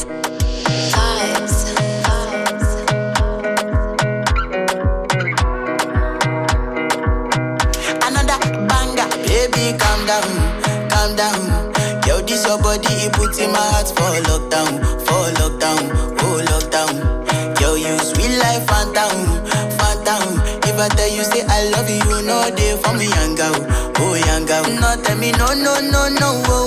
no, 25.41 25.55
no, 25.55 25.81
no, 25.81 26.09
no. 26.09 26.43
Oh. 26.45 26.60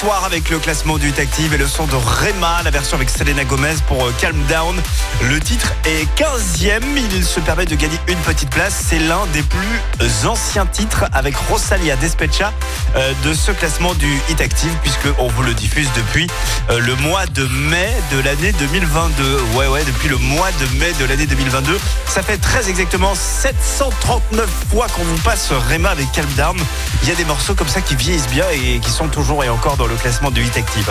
Soir 0.00 0.24
avec 0.24 0.48
le 0.48 0.58
classement 0.58 0.96
du 0.96 1.08
Active 1.08 1.52
et 1.52 1.58
le 1.58 1.66
son 1.66 1.86
de 1.86 1.94
Rema, 1.94 2.62
la 2.62 2.70
version 2.70 2.96
avec 2.96 3.10
Selena 3.10 3.44
Gomez 3.44 3.74
pour 3.86 4.06
euh, 4.06 4.14
Calm 4.18 4.42
Down. 4.48 4.80
Le 5.28 5.38
titre 5.38 5.74
est 5.84 6.08
15e, 6.18 6.80
il 7.12 7.24
se 7.24 7.40
permet 7.40 7.66
de 7.66 7.74
gagner 7.74 7.98
une 8.08 8.18
petite 8.20 8.48
place. 8.48 8.86
C'est 8.88 8.98
l'un 8.98 9.26
des 9.34 9.42
plus 9.42 10.26
anciens 10.26 10.64
titres 10.64 11.04
avec 11.12 11.36
Rosalia 11.36 11.94
Despecha 11.96 12.54
euh, 12.96 13.12
de 13.22 13.34
ce 13.34 13.52
classement 13.52 13.92
du 13.94 14.08
Hit 14.30 14.40
Active 14.40 14.72
puisqu'on 14.82 15.28
vous 15.28 15.42
le 15.42 15.52
diffuse 15.52 15.90
depuis 15.94 16.26
euh, 16.70 16.80
le 16.80 16.94
mois 16.96 17.26
de 17.26 17.44
mai 17.68 17.92
de 18.12 18.20
l'année 18.20 18.52
2022. 18.52 19.40
Ouais, 19.56 19.66
ouais, 19.68 19.84
depuis 19.84 20.08
le 20.08 20.16
mois 20.16 20.48
de 20.52 20.78
mai 20.78 20.92
de 20.98 21.04
l'année 21.04 21.26
2022. 21.26 21.78
Ça 22.06 22.22
fait 22.22 22.38
très 22.38 22.70
exactement 22.70 23.14
739 23.14 24.48
fois 24.70 24.86
qu'on 24.88 25.04
vous 25.04 25.18
passe 25.18 25.52
Rema 25.70 25.90
avec 25.90 26.10
Calm 26.12 26.30
Down. 26.36 26.56
Il 27.02 27.10
y 27.10 27.12
a 27.12 27.14
des 27.14 27.26
morceaux 27.26 27.54
comme 27.54 27.68
ça 27.68 27.82
qui 27.82 27.94
vieillissent 27.94 28.28
bien 28.28 28.46
et 28.52 28.78
qui 28.78 28.90
sont 28.90 29.08
toujours 29.08 29.44
et 29.44 29.50
encore 29.50 29.76
dans 29.76 29.86
le 29.86 29.96
classement 29.96 30.30
du 30.30 30.42
Hit 30.42 30.56
Active. 30.56 30.90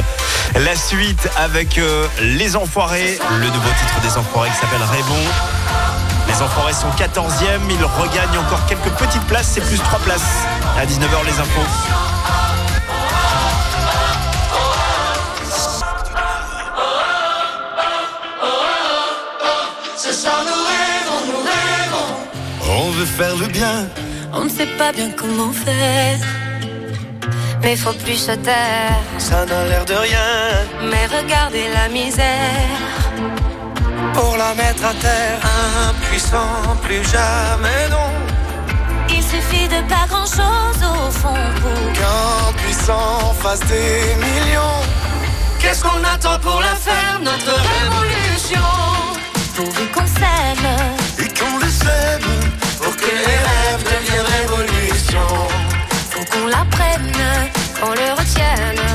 La 0.56 0.76
suite 0.76 1.30
avec 1.36 1.80
euh, 1.80 2.08
Les 2.22 2.56
Enfoirés, 2.56 3.18
le 3.40 3.48
nouveau 3.48 3.70
titre 3.70 4.02
des 4.02 4.10
Enfoirés 4.10 4.19
qui 4.24 4.56
s'appelle 4.60 4.84
Raymond. 4.84 5.30
Les 6.28 6.42
Enfoirés 6.42 6.74
sont 6.74 6.90
14e, 6.90 7.62
ils 7.70 7.84
regagnent 7.84 8.40
encore 8.40 8.66
quelques 8.68 8.92
petites 8.98 9.24
places, 9.24 9.52
c'est 9.54 9.62
plus 9.62 9.78
3 9.78 10.00
places. 10.00 10.46
À 10.78 10.86
19h 10.86 11.26
les 11.26 11.40
infos. 11.40 11.70
Ce 19.98 20.14
soir 20.14 20.42
nous 20.46 20.64
rêvons, 20.72 21.22
nous 21.32 21.42
rêvons. 21.52 22.88
On 22.88 22.92
veut 22.92 23.06
faire 23.06 23.36
le 23.38 23.48
bien. 23.48 23.88
On 24.34 24.46
ne 24.46 24.50
sait 24.50 24.68
pas 24.78 24.92
bien 24.92 25.12
comment 25.12 25.52
faire. 25.52 26.20
Mais 27.62 27.76
faut 27.76 27.94
plus 27.94 28.18
se 28.18 28.32
taire. 28.32 28.98
Ça 29.18 29.46
n'a 29.46 29.66
l'air 29.66 29.86
de 29.86 29.94
rien. 29.94 30.20
Mais 30.90 31.06
regardez 31.08 31.66
la 31.74 31.90
misère. 31.90 32.89
Pour 34.20 34.36
la 34.36 34.54
mettre 34.54 34.84
à 34.84 34.94
terre, 34.96 35.40
impuissant, 35.88 36.76
plus 36.84 37.04
jamais 37.10 37.88
non. 37.90 38.12
Il 39.10 39.24
suffit 39.24 39.70
de 39.70 39.80
pas 39.88 40.08
grand 40.10 40.26
chose 40.26 40.82
au 40.84 41.10
fond 41.10 41.44
pour 41.62 41.94
Qu'un 41.94 42.52
puissant 42.58 43.34
fasse 43.42 43.62
des 43.62 44.16
millions. 44.26 44.82
Qu'est-ce 45.60 45.84
qu'on 45.84 46.04
attend 46.04 46.38
pour 46.40 46.60
la 46.60 46.76
faire, 46.76 47.18
notre 47.22 47.54
révolution? 47.74 48.70
Pourvu 49.56 49.88
qu'on 49.96 50.06
s'aime. 50.06 50.70
Et 51.18 51.30
qu'on 51.38 51.58
le 51.58 51.70
sème 51.70 52.30
pour 52.82 52.96
que 52.98 53.12
les 53.28 53.40
rêves 53.50 53.84
deviennent 53.92 54.32
révolution. 54.42 55.28
Faut 56.12 56.26
qu'on 56.32 56.48
la 56.48 56.66
prenne, 56.76 57.24
qu'on 57.80 57.92
le 57.92 58.12
retienne. 58.20 58.86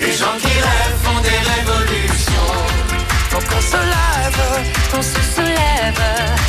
Les 0.00 0.12
gens 0.12 0.36
qui 0.40 0.54
rêvent 0.68 0.98
font 1.04 1.20
des 1.20 1.40
révolutions. 1.54 2.31
Faut 3.32 3.38
qu'on 3.38 3.62
se 3.62 3.76
lève, 3.76 4.42
Qu'on 4.90 5.00
se 5.02 5.20
soulève. 5.34 6.04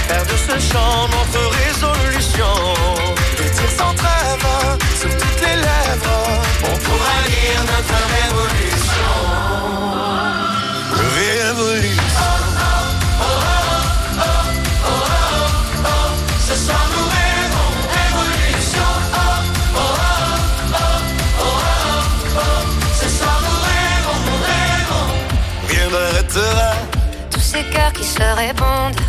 faire 0.07 0.25
de 0.25 0.37
ce 0.47 0.55
chant 0.73 1.07
notre 1.07 1.43
résolution. 1.63 2.53
Le 3.39 3.49
tir 3.55 3.69
sans 3.79 3.93
trêve 3.95 4.47
sur 4.99 5.09
toutes 5.09 5.41
les 5.47 5.55
lèvres. 5.55 6.41
On 6.65 6.75
pourra 6.85 7.15
lire 7.29 7.61
notre. 7.71 7.93
Révolution. 8.15 10.12
Se 28.13 28.35
répondent. 28.35 29.01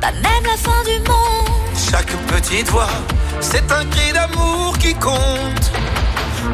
Pas 0.00 0.12
même 0.12 0.44
la 0.44 0.56
fin 0.56 0.82
du 0.90 0.98
monde. 1.08 1.74
Chaque 1.90 2.12
petite 2.32 2.68
voix, 2.70 2.96
c'est 3.40 3.70
un 3.70 3.84
cri 3.86 4.12
d'amour 4.12 4.78
qui 4.78 4.94
compte. 4.94 5.66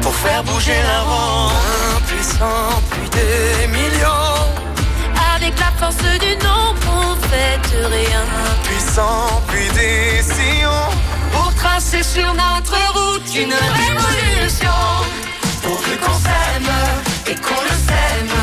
Pour 0.01 0.15
faire 0.15 0.43
bouger 0.43 0.79
la 0.91 1.01
ronde. 1.09 1.51
Impuissant, 1.95 2.81
puis 2.91 3.09
des 3.17 3.67
millions. 3.67 4.41
Avec 5.35 5.53
la 5.59 5.71
force 5.79 6.03
du 6.25 6.33
nombre, 6.47 6.83
on 7.01 7.15
fait 7.29 7.59
rien. 7.97 8.23
Puissant, 8.63 9.41
puis 9.47 9.69
des 9.79 10.21
sillons. 10.21 10.89
Pour 11.31 11.53
tracer 11.55 12.03
sur 12.03 12.29
notre 12.33 12.77
route 12.95 13.27
une 13.35 13.55
révolution. 13.79 14.79
Pourvu 15.61 15.95
qu'on 16.03 16.19
s'aime 16.27 16.73
Et 17.27 17.35
qu'on 17.35 17.61
le 17.69 17.75
sème. 17.87 18.42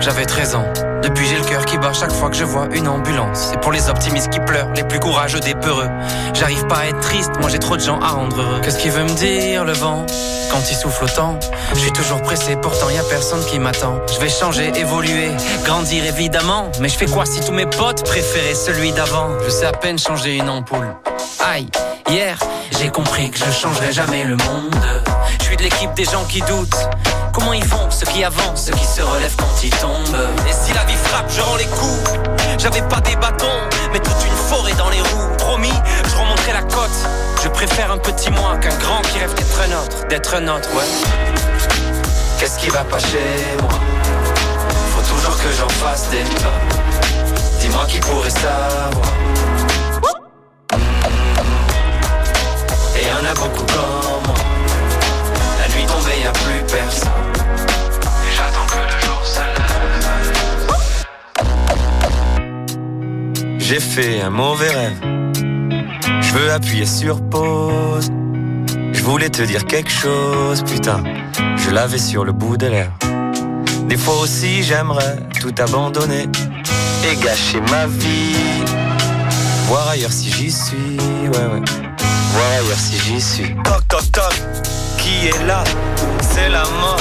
J'avais 0.00 0.24
13 0.24 0.54
ans. 0.54 0.66
Depuis 1.02 1.26
j'ai 1.26 1.36
le 1.36 1.44
cœur 1.44 1.64
qui 1.64 1.78
bat 1.78 1.92
chaque 1.92 2.12
fois 2.12 2.30
que 2.30 2.36
je 2.36 2.44
vois 2.44 2.68
une 2.72 2.88
ambulance. 2.88 3.48
C'est 3.50 3.60
pour 3.60 3.72
les 3.72 3.88
optimistes 3.88 4.30
qui 4.30 4.40
pleurent, 4.40 4.70
les 4.74 4.84
plus 4.84 5.00
courageux 5.00 5.40
des 5.40 5.54
peureux. 5.54 5.88
J'arrive 6.34 6.66
pas 6.66 6.78
à 6.78 6.86
être 6.86 7.00
triste, 7.00 7.30
moi 7.40 7.48
j'ai 7.48 7.58
trop 7.58 7.76
de 7.76 7.82
gens 7.82 7.98
à 8.00 8.08
rendre 8.08 8.40
heureux. 8.40 8.60
Qu'est-ce 8.62 8.78
qu'il 8.78 8.90
veut 8.90 9.04
me 9.04 9.14
dire 9.14 9.64
le 9.64 9.72
vent? 9.72 10.04
Quand 10.50 10.60
il 10.68 10.74
souffle 10.74 11.04
autant 11.04 11.38
Je 11.74 11.78
suis 11.78 11.92
toujours 11.92 12.20
pressé, 12.22 12.56
pourtant 12.56 12.90
y 12.90 12.98
a 12.98 13.02
personne 13.04 13.44
qui 13.46 13.58
m'attend. 13.58 14.00
Je 14.12 14.20
vais 14.20 14.28
changer, 14.28 14.72
évoluer, 14.76 15.30
grandir 15.64 16.04
évidemment. 16.04 16.70
Mais 16.80 16.88
je 16.88 16.98
fais 16.98 17.06
quoi 17.06 17.24
si 17.24 17.40
tous 17.40 17.52
mes 17.52 17.66
potes 17.66 18.04
préféraient 18.04 18.54
celui 18.54 18.92
d'avant? 18.92 19.28
Je 19.44 19.50
sais 19.50 19.66
à 19.66 19.72
peine 19.72 19.98
changer 19.98 20.36
une 20.36 20.50
ampoule. 20.50 20.94
Aïe, 21.40 21.68
hier 22.08 22.38
j'ai 22.78 22.88
compris 22.88 23.30
que 23.30 23.38
je 23.38 23.50
changerai 23.50 23.92
jamais 23.92 24.24
le 24.24 24.36
monde. 24.36 25.02
Je 25.38 25.44
suis 25.44 25.56
de 25.56 25.62
l'équipe 25.62 25.92
des 25.94 26.04
gens 26.04 26.24
qui 26.24 26.40
doutent. 26.40 26.88
Comment 27.32 27.52
ils 27.52 27.64
font, 27.64 27.79
qui 28.12 28.24
avancent, 28.24 28.66
ceux 28.66 28.72
qui 28.72 28.84
se 28.84 29.02
relèvent 29.02 29.36
quand 29.36 29.62
ils 29.62 29.70
tombent 29.70 30.28
Et 30.48 30.52
si 30.52 30.72
la 30.72 30.84
vie 30.84 30.96
frappe, 30.96 31.30
je 31.30 31.40
rends 31.40 31.56
les 31.56 31.66
coups. 31.66 32.10
J'avais 32.58 32.82
pas 32.82 33.00
des 33.00 33.16
bâtons, 33.16 33.60
mais 33.92 34.00
toute 34.00 34.24
une 34.26 34.36
forêt 34.48 34.72
dans 34.74 34.90
les 34.90 35.00
roues. 35.00 35.36
Promis, 35.38 35.72
je 36.08 36.16
remonterai 36.16 36.52
la 36.52 36.62
côte. 36.62 36.90
Je 37.42 37.48
préfère 37.48 37.92
un 37.92 37.98
petit 37.98 38.30
moi 38.30 38.56
qu'un 38.58 38.76
grand 38.78 39.00
qui 39.02 39.18
rêve 39.18 39.34
d'être 39.34 39.60
un 39.60 39.72
autre 39.82 40.08
D'être 40.08 40.34
un 40.34 40.48
autre, 40.48 40.68
ouais. 40.74 40.84
Qu'est-ce 42.38 42.58
qui 42.58 42.68
va 42.68 42.84
pas 42.84 42.98
chez 42.98 43.56
moi? 43.60 43.70
Faut 44.94 45.14
toujours 45.14 45.36
que 45.36 45.52
j'en 45.52 45.68
fasse 45.68 46.08
des 46.10 46.24
pas. 46.42 46.60
Dis-moi 47.60 47.84
qui 47.88 47.98
pourrait 48.00 48.30
savoir. 48.30 49.12
Et 52.96 53.04
y 53.04 53.12
en 53.12 53.30
a 53.30 53.34
beaucoup 53.34 53.64
comme 53.64 54.22
moi. 54.26 54.34
La 55.60 55.74
nuit 55.74 55.86
tombée, 55.86 56.20
y 56.22 56.26
a 56.26 56.32
plus 56.32 56.64
personne 56.66 57.09
J'ai 63.70 63.78
fait 63.78 64.20
un 64.20 64.30
mauvais 64.30 64.68
rêve. 64.68 64.98
Je 66.22 66.32
veux 66.32 66.50
appuyer 66.50 66.86
sur 66.86 67.22
pause. 67.22 68.10
Je 68.92 69.00
voulais 69.04 69.28
te 69.28 69.42
dire 69.42 69.64
quelque 69.64 69.92
chose, 69.92 70.64
putain. 70.64 71.04
Je 71.56 71.70
l'avais 71.70 71.98
sur 71.98 72.24
le 72.24 72.32
bout 72.32 72.56
des 72.56 72.68
lèvres. 72.68 72.98
Des 73.88 73.96
fois 73.96 74.18
aussi, 74.22 74.64
j'aimerais 74.64 75.18
tout 75.40 75.54
abandonner 75.56 76.26
et 77.04 77.14
gâcher 77.24 77.60
ma 77.70 77.86
vie. 77.86 78.64
Voir 79.68 79.90
ailleurs 79.90 80.10
si 80.10 80.32
j'y 80.32 80.50
suis, 80.50 80.98
ouais, 80.98 81.28
ouais. 81.28 81.62
Voir 82.32 82.50
ailleurs 82.58 82.76
si 82.76 82.98
j'y 82.98 83.20
suis. 83.20 83.54
Toc, 83.62 83.86
toc, 83.86 84.10
toc. 84.10 84.34
Qui 84.98 85.28
est 85.28 85.46
là? 85.46 85.62
C'est 86.22 86.48
la 86.48 86.64
mort. 86.64 86.98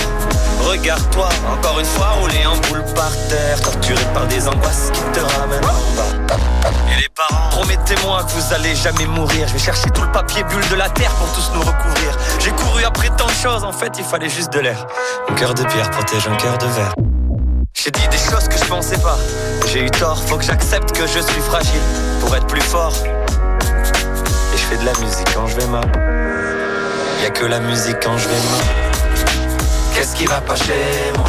Regarde-toi, 0.69 1.29
encore 1.51 1.79
une 1.79 1.85
fois 1.87 2.09
roulé 2.21 2.45
en 2.45 2.55
boule 2.67 2.85
par 2.93 3.11
terre, 3.27 3.59
torturé 3.59 4.03
par 4.13 4.27
des 4.27 4.47
angoisses 4.47 4.91
qui 4.93 5.19
te 5.19 5.19
ramènent 5.19 5.65
en 5.65 5.95
bas. 5.95 6.18
Et 6.31 7.01
les 7.01 7.09
parents, 7.09 7.49
promettez-moi 7.49 8.23
que 8.23 8.31
vous 8.31 8.53
allez 8.53 8.75
jamais 8.75 9.05
mourir. 9.05 9.47
Je 9.47 9.53
vais 9.53 9.59
chercher 9.59 9.89
tout 9.89 10.01
le 10.01 10.11
papier 10.11 10.43
bulle 10.43 10.67
de 10.69 10.75
la 10.75 10.89
terre 10.89 11.11
pour 11.11 11.31
tous 11.33 11.51
nous 11.53 11.61
recouvrir. 11.61 12.17
J'ai 12.39 12.51
couru 12.51 12.83
après 12.83 13.09
tant 13.17 13.27
de 13.27 13.31
choses, 13.31 13.63
en 13.63 13.71
fait, 13.71 13.91
il 13.97 14.03
fallait 14.03 14.29
juste 14.29 14.53
de 14.53 14.59
l'air. 14.59 14.85
Mon 15.27 15.35
cœur 15.35 15.53
de 15.53 15.63
pierre 15.63 15.89
protège 15.91 16.27
un 16.27 16.35
cœur 16.35 16.57
de 16.57 16.67
verre. 16.67 16.93
J'ai 17.73 17.91
dit 17.91 18.07
des 18.09 18.17
choses 18.17 18.47
que 18.47 18.57
je 18.57 18.65
pensais 18.65 18.97
pas. 18.97 19.17
J'ai 19.67 19.85
eu 19.85 19.91
tort, 19.91 20.21
faut 20.27 20.37
que 20.37 20.43
j'accepte 20.43 20.91
que 20.91 21.07
je 21.07 21.19
suis 21.19 21.41
fragile 21.41 21.81
pour 22.19 22.35
être 22.35 22.47
plus 22.47 22.61
fort. 22.61 22.93
Et 24.53 24.57
je 24.57 24.63
fais 24.63 24.77
de 24.77 24.85
la 24.85 24.93
musique 24.99 25.33
quand 25.33 25.47
je 25.47 25.55
vais 25.55 25.67
mal. 25.67 25.89
Y 27.23 27.25
a 27.25 27.29
que 27.29 27.45
la 27.45 27.59
musique 27.59 27.97
quand 28.03 28.17
je 28.17 28.27
vais 28.27 28.35
mal. 28.35 28.65
Qu'est-ce 29.93 30.15
qui 30.15 30.25
va 30.25 30.41
pas 30.41 30.55
chez 30.55 31.11
moi? 31.17 31.27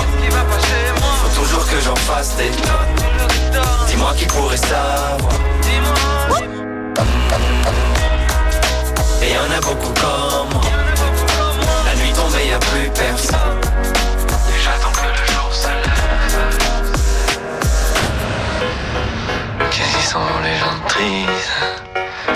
Faut 1.22 1.40
toujours 1.40 1.66
que 1.66 1.80
j'en 1.80 1.96
fasse 1.96 2.36
des 2.36 2.50
tas 2.50 3.09
Dis-moi 4.00 4.14
qui 4.16 4.24
pourrait 4.24 4.56
savoir. 4.56 5.32
Et 9.22 9.30
y 9.30 9.36
en 9.36 9.50
a 9.54 9.60
beaucoup 9.60 9.92
comme 10.00 10.48
moi. 10.52 10.62
La 11.84 11.94
nuit 11.96 12.10
tombée, 12.14 12.46
y 12.46 12.52
a 12.52 12.58
plus 12.58 12.88
personne. 12.94 13.60
Et 14.48 14.60
j'attends 14.64 14.92
que 14.92 15.06
le 15.06 15.14
jour 15.30 15.52
se 15.52 15.68
lève. 15.68 16.48
Qu'est-ce 19.70 19.92
qu'ils 19.92 20.06
sont 20.06 20.20
beaux 20.20 20.42
les 20.44 20.56
gens 20.56 20.80
tristes 20.88 21.52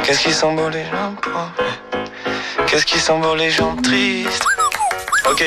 Qu'est-ce 0.03 0.21
qu'ils 0.21 0.35
sont 0.35 0.53
beaux 0.53 0.69
les 0.69 0.85
gens 0.85 1.15
pauvres? 1.23 1.51
Qu'est-ce 2.67 2.85
qu'ils 2.85 3.01
sont 3.01 3.21
beaux 3.21 3.37
les 3.37 3.51
gens 3.51 3.75
tristes 3.77 4.45
Ok, 5.31 5.47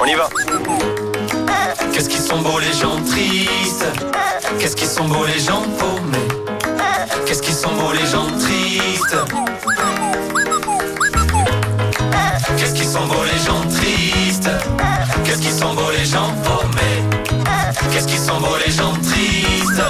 on 0.00 0.04
y 0.06 0.14
va. 0.14 0.28
Qu'est-ce 1.94 2.08
qu'ils 2.08 2.22
sont 2.22 2.42
beaux 2.42 2.58
les 2.58 2.72
gens 2.72 2.96
tristes? 3.08 3.86
Qu'est-ce 4.58 4.74
qu'ils 4.74 4.88
sont 4.88 5.04
beaux 5.04 5.26
les 5.26 5.38
gens 5.38 5.62
paumés? 5.78 6.26
Qu'est-ce 7.24 7.40
qu'ils 7.40 7.54
sont 7.54 7.72
beaux 7.76 7.92
les 7.92 8.04
gens 8.04 8.26
tristes? 8.36 9.16
Qu'est-ce 12.58 12.74
qu'ils 12.74 12.88
sont 12.88 13.06
beaux 13.06 13.22
les 13.22 13.38
gens 13.38 13.60
tristes? 13.70 14.50
Qu'est-ce 15.24 15.40
qu'ils 15.40 15.52
sont 15.52 15.72
beaux 15.74 15.92
les 15.96 16.04
gens 16.04 16.32
paumés? 16.42 17.44
Qu'est-ce 17.92 18.08
qu'ils 18.08 18.18
sont 18.18 18.40
beaux 18.40 18.56
les 18.66 18.72
gens 18.72 18.94
tristes? 18.94 19.82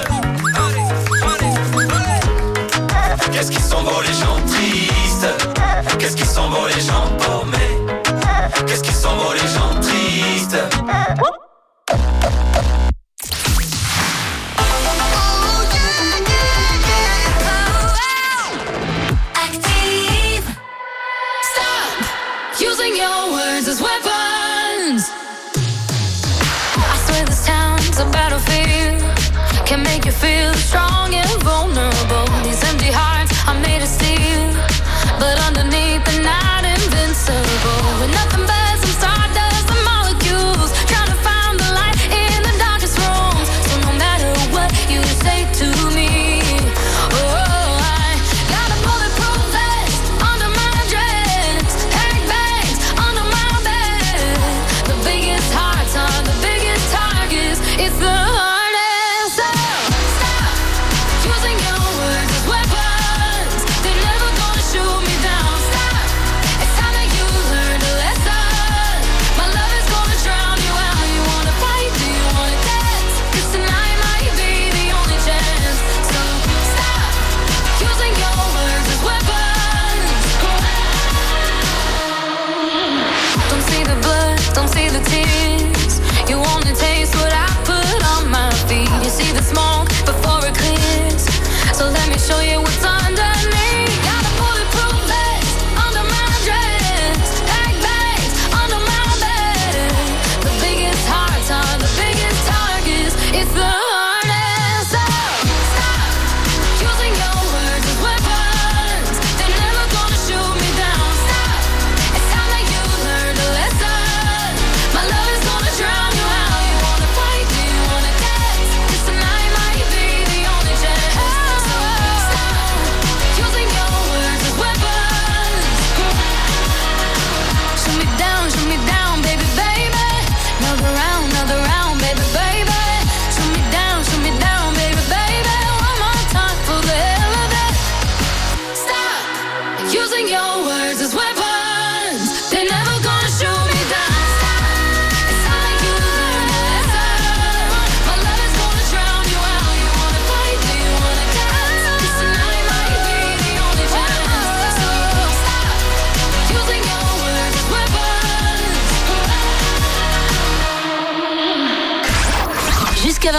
Qu'est-ce 3.31 3.49
qu'ils 3.49 3.63
sont 3.63 3.81
beaux 3.81 4.01
les 4.01 4.13
gens 4.13 4.39
tristes? 4.45 5.27
Qu'est-ce 5.97 6.15
qu'ils 6.15 6.27
sont 6.27 6.49
beaux 6.49 6.67
les 6.67 6.81
gens 6.81 7.09
paumés? 7.17 7.97
Qu'est-ce 8.67 8.83
qu'ils 8.83 8.93
sont 8.93 9.15
beaux 9.15 9.33
les 9.33 9.39
gens 9.39 9.79
tristes? 9.81 10.57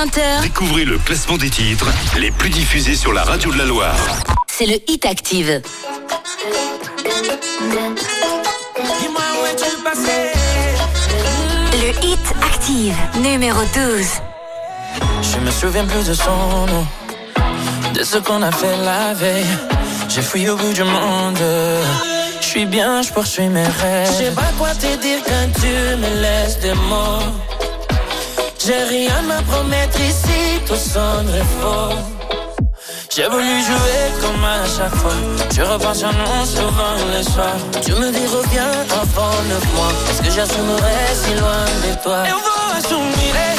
20h, 0.07 0.43
Découvrez 0.43 0.85
le 0.85 0.99
classement 0.99 1.37
des 1.37 1.51
titres 1.51 1.87
les 2.19 2.31
plus 2.31 2.51
diffusés 2.51 2.95
sur 2.95 3.12
la 3.12 3.24
radio 3.24 3.53
de 3.53 3.59
la 3.59 3.65
Loire. 3.65 3.97
c'est 4.47 4.66
le 4.66 4.74
Hit 4.89 5.05
Active. 5.05 5.62
Le 11.73 12.05
Hit 12.05 12.19
Active, 12.43 12.95
numéro 13.20 13.61
12. 13.61 14.07
Je 15.23 15.39
me 15.39 15.51
souviens 15.51 15.85
plus 15.85 16.07
de 16.07 16.15
son 16.15 16.66
nom, 16.66 16.87
de 17.95 18.05
ce 18.05 18.19
qu'on 18.19 18.43
a 18.43 18.53
fait 18.53 18.77
la 18.85 19.15
veille. 19.15 19.45
J'ai 20.09 20.23
fouillé 20.23 20.51
au 20.51 20.57
bout 20.57 20.73
du 20.73 20.85
monde. 20.85 21.39
Je 22.41 22.47
suis 22.47 22.66
bien, 22.66 23.03
je 23.03 23.12
poursuis 23.12 23.49
mes 23.49 23.65
rêves. 23.65 24.09
Je 24.09 24.24
sais 24.24 24.31
pas 24.31 24.53
quoi 24.59 24.70
te 24.74 24.95
dire 24.97 25.19
quand 25.27 25.61
tu 25.61 25.66
me 25.66 26.20
laisses 26.23 26.59
des 26.61 26.74
mots. 26.74 27.56
J'ai 28.66 28.82
rien 28.82 29.30
à 29.30 29.40
promettre 29.43 30.01
ici, 30.01 30.60
tout 30.66 30.74
sonnerait 30.74 31.47
faux. 31.60 31.94
J'ai 33.14 33.28
voulu 33.28 33.62
jouer 33.62 34.02
comme 34.20 34.44
à 34.44 34.66
chaque 34.66 34.97
fois. 34.97 35.12
Je 35.55 35.62
repense 35.62 36.02
à 36.02 36.10
nous 36.10 36.44
souvent 36.44 36.97
le 37.14 37.22
soir. 37.22 37.55
Tu 37.84 37.93
me 37.93 38.10
dis 38.10 38.26
reviens 38.26 38.72
avant 38.90 39.36
neuf 39.48 39.64
mois. 39.72 39.93
Est-ce 40.10 40.20
que 40.20 40.30
j'assumerai 40.34 40.98
si 41.14 41.34
loin 41.40 41.64
de 41.84 42.02
toi? 42.02 42.26
Et 42.26 42.32
on 42.32 42.43
va 42.48 42.78
assumer. 42.78 43.55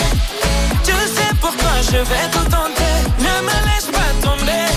Tu 0.83 0.91
sais 0.91 1.31
pourquoi 1.39 1.73
je 1.89 1.99
vais 2.09 2.27
tout 2.33 2.47
tenter. 2.51 2.95
Ne 3.19 3.33
me 3.47 3.57
laisse 3.67 3.89
pas 3.97 4.11
tomber. 4.21 4.67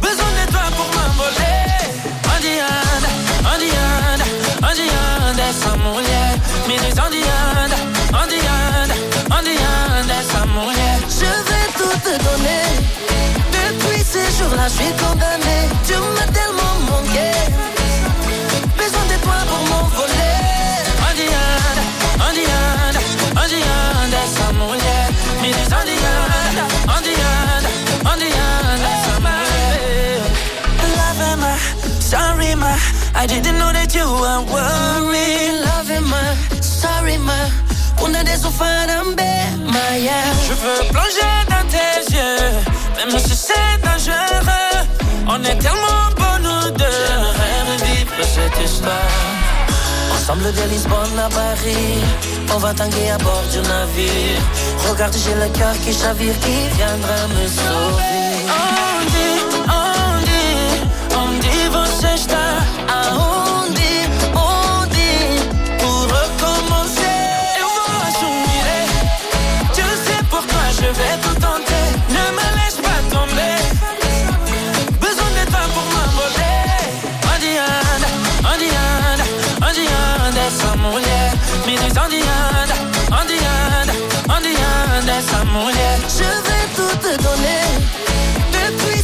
Besoin 0.00 0.32
de 0.40 0.44
toi 0.50 0.66
pour 0.76 0.88
m'envoler. 0.96 1.62
Andianda, 2.34 3.10
Andianda, 3.54 4.26
Andianda, 4.68 5.44
essa 5.50 5.76
mulher 5.84 6.34
me 6.66 6.76
diz 6.82 6.98
Andianda, 6.98 7.06
Andianda, 7.06 7.47
Depuis 13.52 14.02
ces 14.02 14.28
jours-là, 14.36 14.66
je 14.68 14.74
suis 14.82 14.92
condamné. 15.02 15.56
Tu 15.86 15.94
m'as 16.14 16.30
tellement 16.32 16.74
manqué. 16.90 17.30
Besoin 18.76 19.04
de 19.12 19.16
toi 19.22 19.38
pour 19.48 19.62
m'envoler. 19.70 20.38
Andianda, 21.08 21.82
Andianda, 22.28 23.00
Andianda, 23.42 24.18
essa 24.26 24.52
mulher 24.52 25.08
me 25.42 25.48
diz 25.52 25.72
Andianda, 25.72 26.64
Andianda, 26.96 27.70
Andianda, 28.12 28.88
essa 28.94 29.14
mulher. 29.20 30.22
Loving 30.98 31.38
my, 31.42 31.54
sorry 32.00 32.54
my, 32.54 32.76
I 33.14 33.26
didn't 33.26 33.58
know 33.58 33.72
that 33.72 33.94
you 33.94 34.04
were 34.04 34.42
worried. 34.52 35.54
Loving 35.64 36.06
my, 36.08 36.34
sorry 36.60 37.18
my, 37.18 37.50
una 38.04 38.22
de 38.24 38.30
esos 38.30 38.52
my 38.58 39.98
yeah. 39.98 40.32
Je 40.46 40.52
veux 40.52 40.88
plonger 40.90 41.34
dans 41.48 41.66
tes 41.68 42.14
yeux, 42.14 42.38
même 42.96 43.18
si 43.18 43.34
c'est 43.34 43.76
dangereux. 43.82 44.86
On 45.26 45.42
est 45.44 45.58
tellement 45.58 46.08
bons 46.16 46.38
nous 46.42 46.70
deux. 46.70 46.84
J'aimerais 47.08 47.58
revivre 47.70 48.14
cette 48.34 48.64
histoire. 48.64 48.94
Ensemble 50.14 50.52
de 50.52 50.62
Lisbonne 50.70 51.18
à 51.18 51.28
Paris, 51.28 52.02
on 52.54 52.58
va 52.58 52.74
tanguer 52.74 53.10
à 53.10 53.18
bord 53.18 53.44
du 53.52 53.60
navire. 53.60 54.42
Regarde, 54.88 55.14
j'ai 55.24 55.34
le 55.34 55.48
cœur 55.58 55.74
qui 55.84 55.92
chavire, 55.92 56.34
qui 56.40 56.68
viendra 56.76 57.18
me 57.34 57.46
sauver. 57.46 58.28
On 58.46 59.37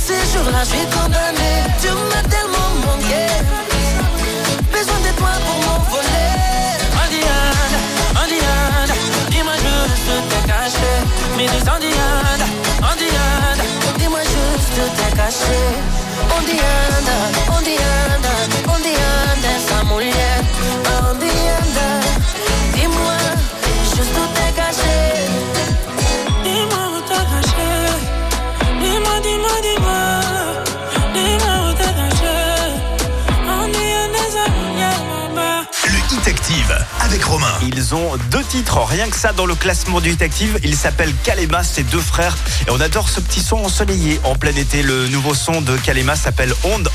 ces 0.07 0.25
jours-là, 0.33 0.61
je 0.65 0.71
suis 0.77 0.87
condamné. 0.97 1.51
Tu 1.81 1.89
m'as 2.11 2.27
tellement 2.29 2.71
manqué. 2.85 3.25
Besoin 4.71 5.01
de 5.07 5.13
toi 5.19 5.33
pour 5.47 5.59
m'envoler. 5.65 6.31
Dis-moi 9.31 9.57
juste 9.65 10.13
t'es 10.31 10.43
caché. 10.51 10.93
Dis-moi 13.99 14.23
juste 14.33 14.81
t'es 14.97 15.11
caché. 15.17 15.61
Anda, 16.37 17.19
onde 18.69 18.93
anda 19.33 19.51
essa 19.57 19.79
mulher? 19.85 20.39
Dis-moi, 22.75 23.19
juste 23.95 24.21
t'es 24.35 24.51
Active 36.67 36.94
avec 37.05 37.23
Romain. 37.25 37.53
Ils 37.63 37.95
ont 37.95 38.17
deux 38.31 38.43
titres, 38.43 38.79
rien 38.83 39.09
que 39.09 39.17
ça 39.17 39.33
dans 39.33 39.47
le 39.47 39.55
classement 39.55 40.01
du 40.01 40.11
Hit 40.11 40.23
Active. 40.23 40.59
Ils 40.65 40.77
s'appellent 40.77 41.13
Kalema, 41.23 41.63
c'est 41.63 41.83
deux 41.83 42.01
frères. 42.01 42.37
Et 42.67 42.71
on 42.71 42.81
adore 42.81 43.09
ce 43.09 43.21
petit 43.21 43.41
son 43.41 43.57
ensoleillé 43.57 44.21
en 44.25 44.35
plein 44.35 44.55
été. 44.57 44.83
Le 44.83 45.09
nouveau 45.09 45.35
son 45.35 45.61
de 45.61 45.77
Kalema 45.77 46.17
s'appelle 46.17 46.55
Onde. 46.65 46.89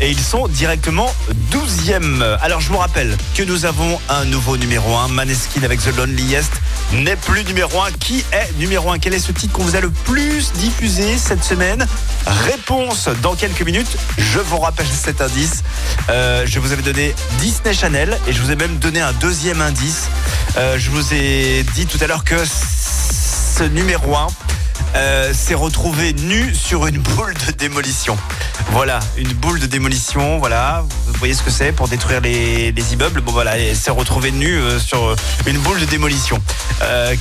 Et 0.00 0.10
ils 0.10 0.20
sont 0.20 0.46
directement 0.48 1.12
12e. 1.50 2.38
Alors 2.40 2.60
je 2.60 2.68
vous 2.68 2.76
rappelle 2.76 3.16
que 3.34 3.42
nous 3.42 3.64
avons 3.64 4.00
un 4.08 4.24
nouveau 4.26 4.56
numéro 4.56 4.96
1. 4.96 5.08
Maneskin 5.08 5.62
avec 5.64 5.80
The 5.82 5.96
Loneliest 5.96 6.52
n'est 6.92 7.16
plus 7.16 7.44
numéro 7.44 7.82
1. 7.82 7.92
Qui 7.92 8.24
est 8.32 8.58
numéro 8.58 8.90
1 8.90 8.98
Quel 8.98 9.14
est 9.14 9.18
ce 9.18 9.32
titre 9.32 9.52
qu'on 9.52 9.64
vous 9.64 9.76
a 9.76 9.80
le 9.80 9.90
plus 9.90 10.52
diffusé 10.52 11.18
cette 11.18 11.42
semaine? 11.42 11.86
Réponse 12.26 13.08
dans 13.22 13.34
quelques 13.34 13.62
minutes. 13.62 13.96
Je 14.18 14.38
vous 14.38 14.58
rappelle 14.58 14.86
cet 14.86 15.20
indice. 15.20 15.64
Euh, 16.10 16.44
je 16.46 16.60
vous 16.60 16.72
avais 16.72 16.82
donné 16.82 17.14
Disney 17.38 17.74
Channel 17.74 18.18
et 18.28 18.32
je 18.32 18.40
vous 18.40 18.50
ai 18.50 18.56
même 18.56 18.76
donné 18.78 19.00
un 19.00 19.12
deuxième 19.20 19.60
indice. 19.60 20.08
Euh, 20.56 20.78
je 20.78 20.90
vous 20.90 21.14
ai 21.14 21.64
dit 21.74 21.86
tout 21.86 21.98
à 22.00 22.06
l'heure 22.06 22.24
que 22.24 22.36
ce 22.44 23.64
numéro 23.64 24.16
1 24.16 24.26
euh, 24.94 25.34
s'est 25.34 25.54
retrouvé 25.54 26.12
nu 26.12 26.54
sur 26.54 26.86
une 26.86 26.98
boule 26.98 27.34
de 27.46 27.52
démolition. 27.52 28.16
Voilà, 28.70 29.00
une 29.16 29.32
boule 29.34 29.60
de 29.60 29.66
démolition, 29.66 30.38
voilà, 30.38 30.84
vous 31.06 31.18
voyez 31.18 31.34
ce 31.34 31.42
que 31.42 31.50
c'est 31.50 31.72
pour 31.72 31.88
détruire 31.88 32.20
les, 32.20 32.72
les 32.72 32.92
immeubles? 32.92 33.20
Bon 33.20 33.32
voilà, 33.32 33.58
elle 33.58 33.76
s'est 33.76 33.90
retrouvée 33.90 34.32
nu 34.32 34.58
euh, 34.58 34.78
sur 34.78 35.14
une 35.46 35.58
boule 35.58 35.80
de 35.80 35.86
démolition. 35.86 36.40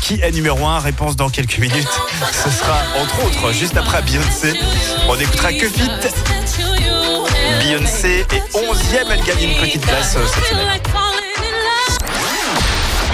Qui 0.01 0.19
est 0.21 0.31
numéro 0.31 0.65
1 0.65 0.79
Réponse 0.79 1.15
dans 1.15 1.29
quelques 1.29 1.57
minutes. 1.57 2.01
Ce 2.31 2.49
sera 2.49 2.77
entre 3.01 3.23
autres 3.25 3.53
juste 3.53 3.77
après 3.77 4.01
Beyoncé. 4.01 4.53
On 5.07 5.15
n'écoutera 5.15 5.53
que 5.53 5.69
Fit. 5.69 5.89
Beyoncé 7.61 8.25
est 8.31 8.53
11e, 8.53 9.05
elle 9.11 9.23
gagne 9.23 9.49
une 9.49 9.57
petite 9.59 9.85
place 9.85 10.17
cette 10.33 10.45
semaine. 10.45 10.79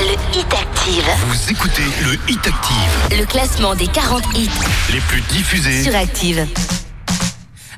Le 0.01 0.13
Hit 0.35 0.51
Active, 0.51 1.05
Vous 1.27 1.51
écoutez 1.51 1.83
le 2.01 2.13
Hit 2.27 2.47
Active, 2.47 3.19
le 3.19 3.25
classement 3.25 3.75
des 3.75 3.85
40 3.85 4.23
hits 4.35 4.49
les 4.91 4.99
plus 4.99 5.21
diffusés 5.29 5.83
sur 5.83 5.95
Active. 5.95 6.47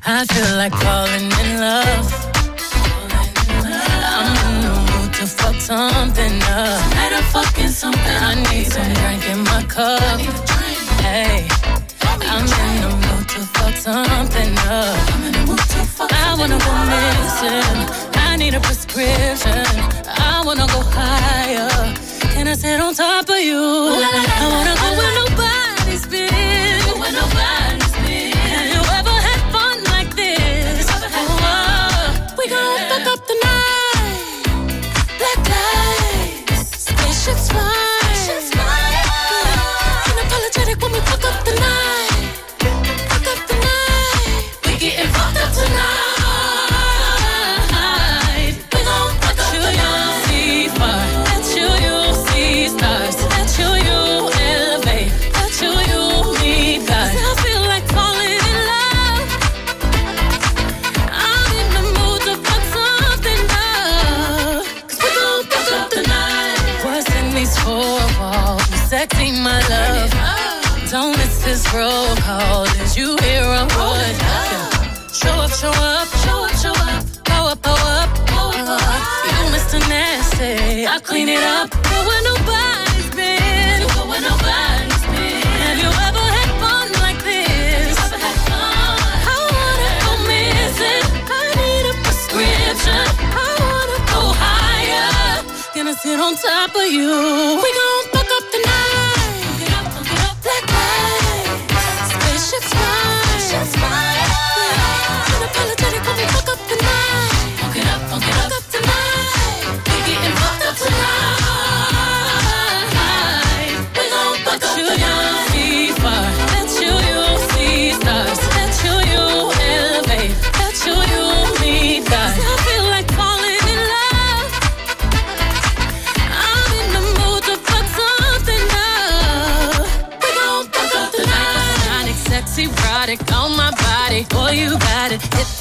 I 0.06 0.24
feel 0.32 0.56
like 0.56 0.74
falling 0.76 1.30
in 1.30 1.60
love. 1.60 2.14
I'm 3.60 4.36
in 4.46 4.60
the 4.62 4.70
mood 4.70 5.12
to 5.12 5.26
fuck 5.26 5.60
something 5.60 6.42
up. 6.44 6.80
Better 6.94 7.22
fucking 7.30 7.68
something. 7.68 8.00
I 8.00 8.36
need 8.36 8.72
some 8.72 8.90
drink 8.94 9.28
in 9.30 9.40
my 9.44 9.62
cup. 9.68 10.20
Hey, 11.02 11.46
I'm 12.22 12.40
in 12.40 12.80
the 12.80 12.88
mood 12.88 13.28
to 13.28 13.40
fuck 13.52 13.76
something 13.76 14.56
up. 14.70 14.96
I 16.10 16.34
wanna 16.38 16.58
go 16.58 16.72
missing. 16.88 18.14
I 18.16 18.36
need 18.36 18.54
a 18.54 18.60
prescription. 18.60 19.66
I 20.06 20.42
wanna 20.44 20.66
go 20.68 20.80
higher. 20.80 21.94
Can 22.34 22.48
I 22.48 22.54
sit 22.54 22.80
on 22.80 22.92
top 22.94 23.28
of 23.30 23.38
you? 23.38 23.56
I 23.56 24.48
wanna 24.50 24.74
go 24.82 24.88
where 24.98 25.14
nobody's 25.22 26.06
been. 26.06 26.98
Where 27.00 27.12
nobody's 27.12 27.53
roll. 71.74 72.64
Did 72.78 72.96
you 72.96 73.16
hear 73.24 73.42
a 73.42 73.64
word? 73.76 74.16
Show 75.12 75.34
up, 75.44 75.50
show 75.50 75.74
up, 75.74 76.08
show 76.22 76.38
up, 76.46 76.54
show 76.62 76.76
up. 76.86 77.04
Go 77.24 77.38
up, 77.52 77.60
go 77.62 77.74
up, 77.74 78.10
go 78.30 78.42
up. 78.62 79.02
You 79.30 79.42
Mr. 79.54 79.78
Nasty, 79.88 80.86
I 80.86 80.98
clean 81.02 81.28
it 81.28 81.42
up. 81.42 81.70
Go 81.70 81.98
where 82.08 82.22
nobody's 82.30 83.10
been. 83.18 83.80
Go 83.94 84.02
where 84.10 84.22
nobody's 84.30 85.04
been. 85.12 85.42
Have 85.66 85.78
you 85.84 85.90
ever 86.08 86.24
had 86.36 86.50
fun 86.62 86.86
like 87.04 87.20
this? 87.30 87.96
I 88.02 89.36
wanna 89.54 89.90
go 90.04 90.12
missing. 90.30 91.04
I 91.38 91.42
need 91.58 91.84
a 91.92 91.94
prescription. 92.04 93.06
I 93.34 93.48
wanna 93.66 93.98
go 94.12 94.22
higher. 94.44 95.42
Gonna 95.74 95.94
sit 95.94 96.18
on 96.20 96.36
top 96.36 96.74
of 96.76 96.86
you. 96.96 97.10
We 97.62 97.70
gon' 97.80 98.23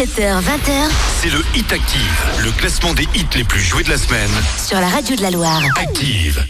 17h, 0.00 0.40
20h 0.40 0.90
c'est 1.20 1.28
le 1.28 1.40
Hit 1.54 1.70
Active, 1.70 2.24
le 2.42 2.50
classement 2.52 2.94
des 2.94 3.02
hits 3.14 3.26
les 3.36 3.44
plus 3.44 3.60
joués 3.60 3.82
de 3.82 3.90
la 3.90 3.98
semaine. 3.98 4.30
sur 4.56 4.80
la 4.80 4.88
radio 4.88 5.14
de 5.14 5.20
la 5.20 5.30
Loire. 5.30 5.60
Active. 5.76 6.42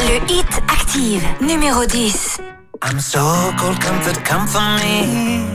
Le 0.00 0.30
hit 0.30 0.46
active, 0.68 1.26
numéro 1.40 1.86
10. 1.86 2.42
I'm 2.84 3.00
so 3.00 3.20
cold, 3.58 3.80
comfort, 3.80 4.22
come 4.22 4.46
for 4.46 4.60
me. 4.84 5.46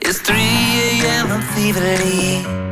It's 0.00 0.20
3 0.24 0.34
a.m. 0.34 1.30
I'm 1.30 1.40
feverly. 1.54 2.71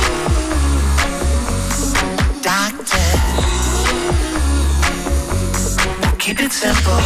Keep 6.21 6.39
it 6.39 6.53
simple. 6.53 7.01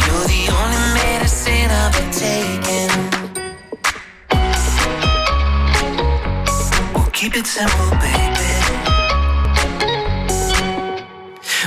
You're 0.00 0.26
the 0.34 0.42
only 0.60 0.84
medicine 1.00 1.70
I've 1.80 1.92
been 1.96 2.10
taking. 2.26 2.92
We'll 6.94 7.12
keep 7.12 7.34
it 7.40 7.46
simple, 7.46 7.90
baby. 8.02 8.52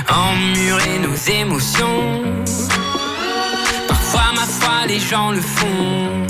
Emmurer 0.08 0.98
nos 1.00 1.16
émotions 1.40 2.44
Parfois 3.88 4.30
ma 4.36 4.46
foi 4.58 4.86
les 4.86 5.00
gens 5.00 5.32
le 5.32 5.40
font 5.40 6.26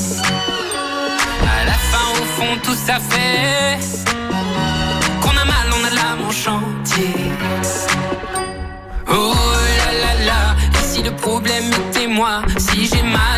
À 1.43 1.65
la 1.65 1.79
fin 1.91 2.07
au 2.21 2.25
fond 2.37 2.55
tout 2.65 2.79
ça 2.87 2.99
fait 3.11 3.79
Oh 9.09 9.35
là 9.79 9.93
là 10.03 10.25
là 10.25 10.57
Et 10.73 10.85
si 10.85 11.03
le 11.03 11.11
problème 11.11 11.65
était 11.65 12.07
moi 12.07 12.43
Si 12.57 12.87
j'ai 12.87 13.03
mal 13.03 13.38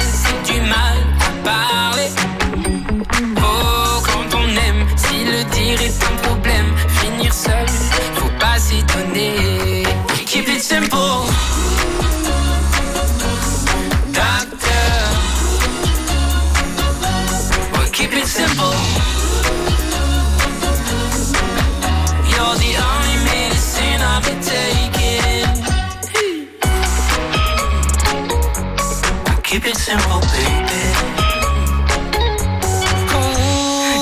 Keep 29.91 29.99
it 29.99 30.07
simple, 30.07 30.27
baby. 30.31 30.83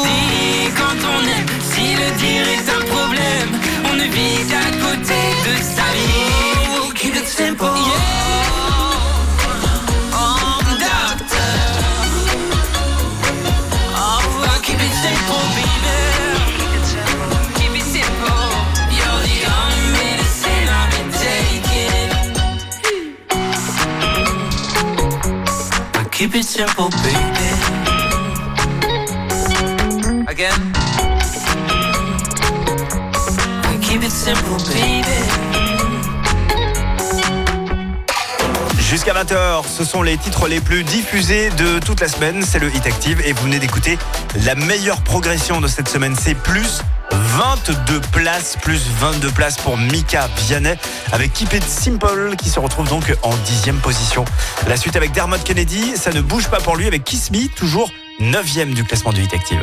Dis 0.05 0.71
quand 0.77 1.01
on 1.15 1.21
aime 1.25 1.47
Si 1.63 1.85
le 1.95 2.09
dire 2.19 2.47
est 2.47 2.69
un 2.69 2.83
problème 2.93 3.51
On 3.91 3.95
ne 3.95 4.05
vit 4.05 4.45
qu'à 4.51 4.67
côté 4.85 5.21
de 5.47 5.55
sa 5.63 5.87
vie 5.95 6.93
Keep 6.95 7.17
it 7.17 7.27
simple. 7.27 7.78
Jusqu'à 38.79 39.15
20h, 39.15 39.65
ce 39.67 39.85
sont 39.85 40.03
les 40.03 40.17
titres 40.17 40.49
les 40.49 40.61
plus 40.61 40.83
diffusés 40.83 41.51
de 41.51 41.79
toute 41.79 42.01
la 42.01 42.09
semaine. 42.09 42.43
C'est 42.43 42.59
le 42.59 42.75
Hit 42.75 42.87
Active 42.87 43.23
et 43.25 43.33
vous 43.33 43.45
venez 43.45 43.59
d'écouter 43.59 43.99
la 44.45 44.55
meilleure 44.55 45.01
progression 45.03 45.61
de 45.61 45.69
cette 45.69 45.89
semaine. 45.89 46.15
C'est 46.19 46.35
plus 46.35 46.83
22 47.39 48.01
places, 48.11 48.57
plus 48.63 48.83
22 48.99 49.31
places 49.31 49.59
pour 49.59 49.79
Mika 49.79 50.29
Vianney 50.39 50.75
avec 51.13 51.33
Keep 51.33 51.53
It 51.53 51.63
Simple 51.63 52.35
qui 52.37 52.51
se 52.51 52.59
retrouve 52.59 52.89
donc 52.89 53.17
en 53.23 53.33
dixième 53.45 53.77
position. 53.77 54.25
La 54.67 54.77
suite 54.77 54.97
avec 54.97 55.13
Dermot 55.13 55.39
Kennedy, 55.45 55.97
ça 55.97 56.11
ne 56.11 56.21
bouge 56.21 56.49
pas 56.49 56.59
pour 56.59 56.75
lui 56.75 56.89
avec 56.89 57.05
Kiss 57.05 57.31
Me, 57.31 57.47
toujours 57.47 57.93
9 58.19 58.75
du 58.75 58.83
classement 58.83 59.13
du 59.13 59.23
Hit 59.23 59.35
Active. 59.35 59.63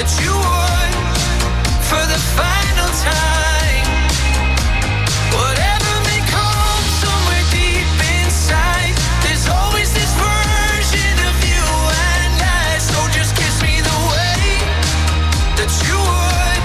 that 0.00 0.16
you 0.24 0.32
for 1.84 2.00
the 2.08 2.20
final 2.32 2.88
time. 3.04 3.84
Whatever 5.28 5.92
may 6.08 6.24
come 6.24 6.84
somewhere 7.04 7.44
deep 7.52 7.84
inside, 8.16 8.96
there's 9.20 9.44
always 9.52 9.92
this 9.92 10.08
version 10.16 11.14
of 11.28 11.36
you 11.44 11.66
and 12.16 12.32
I. 12.40 12.80
So 12.80 12.96
just 13.12 13.36
kiss 13.36 13.60
me 13.60 13.76
the 13.84 13.98
way 14.08 14.64
that 15.60 15.68
you 15.84 16.00
would 16.00 16.64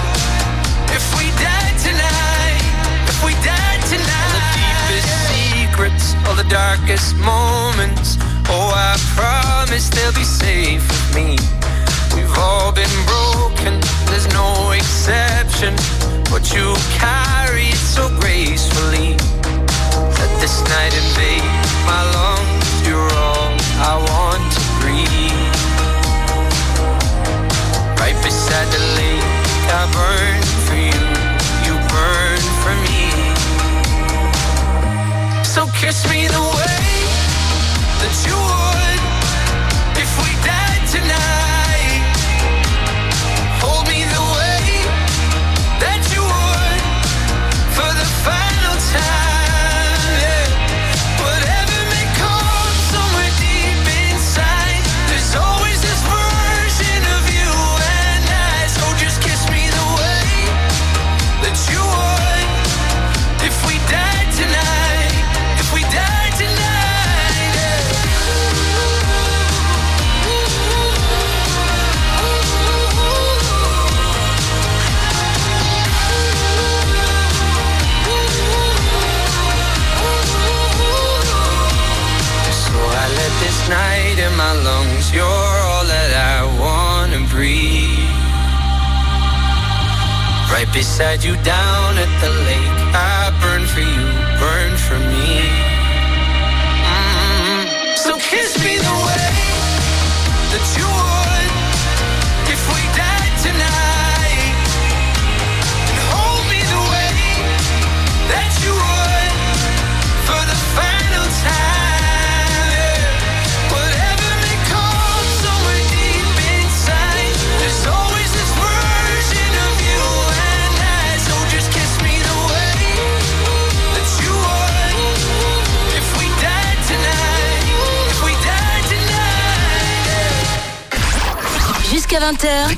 if 0.96 1.04
we 1.20 1.28
died 1.36 1.76
tonight. 1.76 2.64
If 3.04 3.20
we 3.20 3.36
died 3.44 3.84
tonight. 3.84 4.32
All 4.32 4.40
the 4.40 4.48
deepest 4.56 5.12
secrets, 5.28 6.04
all 6.24 6.36
the 6.40 6.48
darkest 6.48 7.12
moments. 7.20 8.16
Oh, 8.48 8.72
I 8.72 8.96
promise 9.12 9.90
they'll 9.92 10.16
be 10.16 10.24
safe 10.24 10.88
with 10.88 11.14
me. 11.14 11.55
All 12.38 12.72
been 12.72 12.96
broken, 13.06 13.80
there's 14.06 14.28
no 14.32 14.70
exception. 14.72 15.74
But 16.30 16.52
you 16.52 16.74
carry 16.98 17.68
it 17.68 17.76
so 17.76 18.08
gracefully. 18.20 19.16
Let 20.18 20.30
this 20.40 20.62
night 20.68 20.94
invade 20.94 21.42
my 21.86 22.02
lungs. 22.14 22.55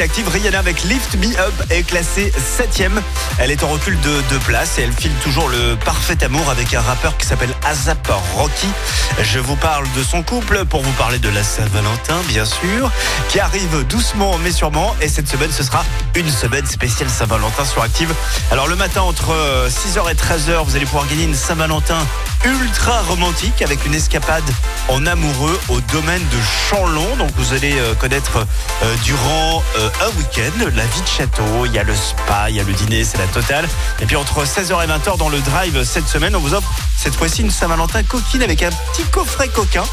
Active. 0.00 0.28
Rihanna 0.28 0.58
avec 0.58 0.82
Lift 0.84 1.14
Me 1.16 1.38
Up 1.38 1.54
est 1.70 1.82
classée 1.82 2.32
7 2.36 2.90
Elle 3.38 3.50
est 3.50 3.62
en 3.62 3.68
recul 3.68 3.98
de 4.00 4.20
deux 4.30 4.38
places 4.40 4.78
et 4.78 4.82
elle 4.82 4.92
file 4.92 5.12
toujours 5.22 5.48
le 5.48 5.76
parfait 5.84 6.22
amour 6.24 6.48
avec 6.50 6.74
un 6.74 6.80
rappeur 6.80 7.16
qui 7.16 7.26
s'appelle 7.26 7.54
Azap 7.64 8.06
Rocky. 8.34 8.68
Je 9.22 9.38
vous 9.38 9.56
parle 9.56 9.86
de 9.96 10.02
son 10.02 10.22
couple 10.22 10.64
pour 10.64 10.82
vous 10.82 10.92
parler 10.92 11.18
de 11.18 11.28
la 11.28 11.42
Saint-Valentin, 11.42 12.16
bien 12.28 12.44
sûr, 12.44 12.90
qui 13.28 13.40
arrive 13.40 13.84
doucement 13.84 14.38
mais 14.38 14.50
sûrement. 14.50 14.94
Et 15.00 15.08
cette 15.08 15.28
semaine, 15.28 15.52
ce 15.52 15.62
sera 15.62 15.84
une 16.14 16.30
semaine 16.30 16.66
spéciale 16.66 17.08
Saint-Valentin 17.08 17.64
sur 17.64 17.82
Active. 17.82 18.12
Alors 18.50 18.68
le 18.68 18.76
matin, 18.76 19.02
entre 19.02 19.34
6h 19.68 20.10
et 20.10 20.14
13h, 20.14 20.64
vous 20.64 20.76
allez 20.76 20.86
pouvoir 20.86 21.06
gagner 21.06 21.24
une 21.24 21.34
Saint-Valentin 21.34 21.98
ultra 22.44 23.02
romantique 23.02 23.62
avec 23.62 23.84
une 23.86 23.94
escapade 23.94 24.44
en 24.88 25.06
amoureux 25.06 25.58
au 25.68 25.80
domaine 25.92 26.22
de 26.22 26.38
Chanlon. 26.68 27.16
Donc 27.16 27.30
vous 27.36 27.54
allez 27.54 27.78
euh, 27.78 27.94
connaître 27.94 28.38
euh, 28.82 28.94
durant 29.04 29.62
euh, 29.78 29.88
un 30.02 30.08
week-end 30.18 30.70
la 30.74 30.84
vie 30.84 31.00
de 31.00 31.06
château, 31.06 31.66
il 31.66 31.72
y 31.72 31.78
a 31.78 31.82
le 31.82 31.94
spa, 31.94 32.50
il 32.50 32.56
y 32.56 32.60
a 32.60 32.62
le 32.62 32.72
dîner, 32.72 33.04
c'est 33.04 33.18
la 33.18 33.26
totale. 33.26 33.68
Et 34.00 34.06
puis 34.06 34.16
entre 34.16 34.44
16h 34.44 34.84
et 34.84 34.86
20h 34.86 35.18
dans 35.18 35.28
le 35.28 35.40
drive 35.40 35.84
cette 35.84 36.08
semaine, 36.08 36.36
on 36.36 36.40
vous 36.40 36.54
offre 36.54 36.68
cette 36.96 37.14
fois-ci 37.14 37.42
une 37.42 37.50
Saint-Valentin 37.50 38.02
coquine 38.02 38.42
avec 38.42 38.62
un 38.62 38.70
petit 38.70 39.04
coffret 39.10 39.48
coquin 39.48 39.84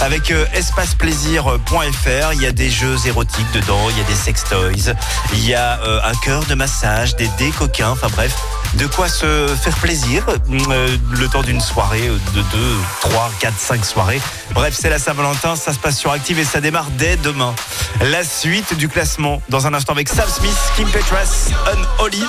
avec 0.00 0.32
espaceplaisir.fr. 0.52 2.32
Il 2.34 2.42
y 2.42 2.46
a 2.46 2.52
des 2.52 2.70
jeux 2.70 2.96
érotiques 3.06 3.50
dedans, 3.52 3.88
il 3.90 3.98
y 3.98 4.00
a 4.00 4.04
des 4.04 4.14
sextoys, 4.14 4.94
il 5.32 5.48
y 5.48 5.54
a 5.54 5.78
un 6.04 6.14
cœur 6.24 6.44
de 6.44 6.54
massage, 6.54 7.16
des 7.16 7.28
dés 7.38 7.50
coquins, 7.50 7.90
enfin 7.90 8.08
bref, 8.08 8.34
de 8.76 8.86
quoi 8.86 9.08
se 9.08 9.46
faire 9.62 9.76
plaisir 9.78 10.24
euh, 10.28 10.96
le 11.12 11.28
temps 11.28 11.42
d'une 11.42 11.60
soirée, 11.60 12.08
euh, 12.08 12.18
de 12.34 12.42
deux, 12.42 12.76
trois, 13.00 13.30
quatre, 13.40 13.58
cinq 13.58 13.84
soirées. 13.84 14.20
Bref, 14.52 14.74
c'est 14.78 14.90
la 14.90 14.98
Saint-Valentin, 14.98 15.56
ça 15.56 15.72
se 15.72 15.78
passe 15.78 15.98
sur 15.98 16.10
Active 16.12 16.38
et 16.38 16.44
ça 16.44 16.60
démarre 16.60 16.90
dès 16.92 17.16
demain. 17.16 17.54
La 18.00 18.24
suite 18.24 18.74
du 18.76 18.88
classement 18.88 19.42
dans 19.48 19.66
un 19.66 19.74
instant 19.74 19.92
avec 19.92 20.08
Sam 20.08 20.28
Smith, 20.28 20.56
Kim 20.76 20.88
Petras, 20.90 21.50
Unholy. 21.72 22.24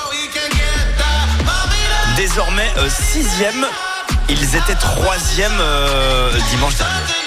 Désormais 2.16 2.72
euh, 2.78 2.90
sixième, 2.90 3.66
ils 4.30 4.56
étaient 4.56 4.76
troisième 4.76 5.62
dimanche 6.50 6.76
dernier. 6.76 7.27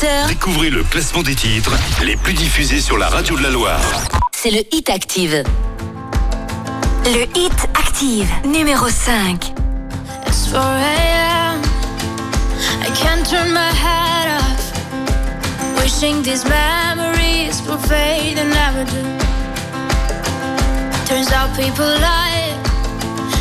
18h. 0.00 0.28
Découvrez 0.28 0.70
le 0.70 0.82
classement 0.84 1.22
des 1.22 1.34
titres 1.34 1.72
les 2.04 2.16
plus 2.16 2.32
diffusés 2.32 2.80
sur 2.80 2.96
la 2.96 3.08
radio 3.08 3.36
de 3.36 3.42
la 3.42 3.50
Loire. 3.50 3.80
C'est 4.32 4.50
le 4.50 4.62
Hit 4.74 4.88
Active. 4.88 5.44
Le 7.04 7.22
Hit 7.38 7.68
Active, 7.74 8.28
numéro 8.46 8.88
5. 8.88 9.52
It's 10.26 10.50
4 10.50 10.62
a.m. 10.62 11.62
I 12.82 12.90
can't 12.94 13.28
turn 13.28 13.52
my 13.52 13.72
head 13.72 14.40
off. 14.40 15.82
Wishing 15.82 16.22
these 16.22 16.44
memories 16.44 17.62
will 17.66 17.78
fade 17.78 18.38
and 18.38 18.50
never 18.50 18.84
do. 18.84 19.02
Turns 21.06 21.30
out 21.32 21.54
people 21.56 21.84
lie. 21.84 22.56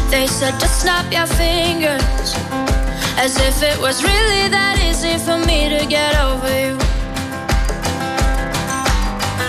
They 0.09 0.27
said 0.27 0.59
just 0.59 0.81
snap 0.81 1.05
your 1.11 1.27
fingers. 1.27 2.35
As 3.17 3.37
if 3.37 3.61
it 3.63 3.79
was 3.79 4.03
really 4.03 4.49
that 4.49 4.78
easy 4.99 5.17
for 5.17 5.37
me 5.37 5.69
to 5.69 5.85
get 5.85 6.13
over 6.19 6.49
you. 6.59 6.77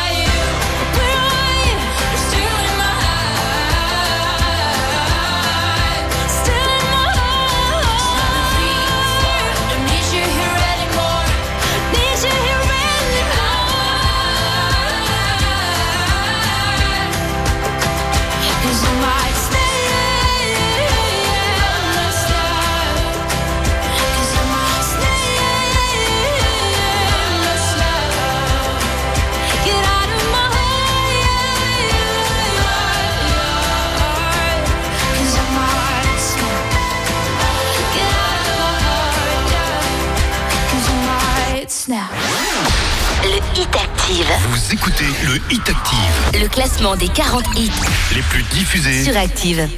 Active. 44.11 44.27
Vous 44.49 44.73
écoutez 44.73 45.05
le 45.23 45.35
Hit 45.53 45.69
Active, 45.69 46.41
Le 46.41 46.47
classement 46.49 46.97
des 46.97 47.07
40 47.07 47.45
hits 47.55 47.71
les 48.13 48.21
plus 48.23 48.43
diffusés. 48.43 49.05
sur 49.05 49.15
Active. 49.15 49.69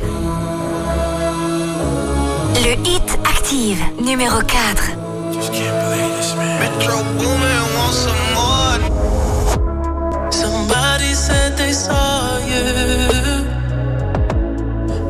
Le 2.56 2.74
Hit 2.90 3.20
Active, 3.30 3.78
numéro 4.02 4.40
4. 4.42 4.90
Metro 6.60 7.04
Boomin 7.20 7.62
wants 7.78 7.94
some 7.94 8.34
more. 8.34 8.80
Somebody 10.32 11.14
said 11.14 11.56
they 11.56 11.72
saw 11.72 12.40
you. 12.48 12.64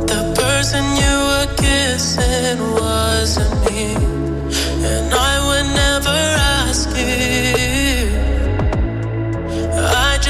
The 0.06 0.34
person 0.36 0.84
you 0.98 1.16
were 1.30 1.48
kissing 1.56 2.60
wasn't 2.74 3.72
me. 3.72 3.95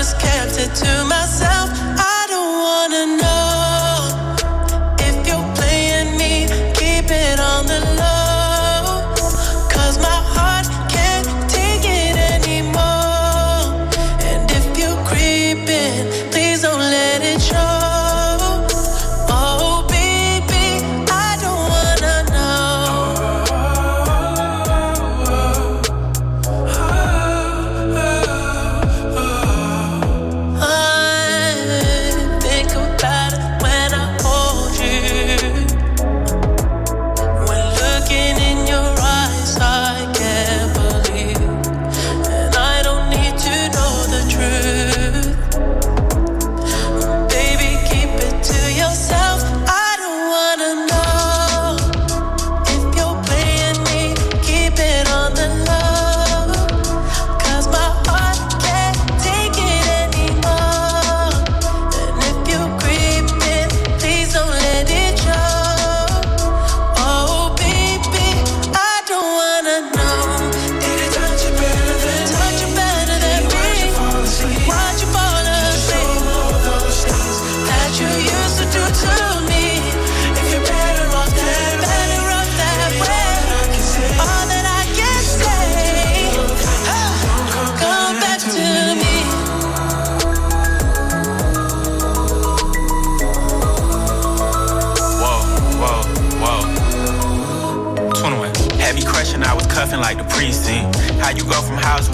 Just 0.03 0.19
kept 0.19 0.59
it 0.59 0.75
to 0.75 1.05
myself. 1.05 1.62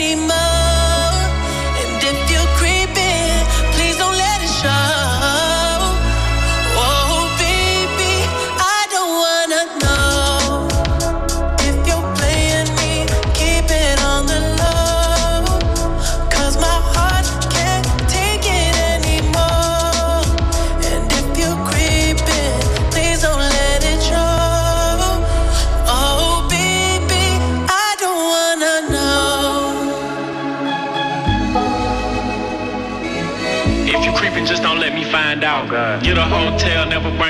Anymore. 0.00 0.49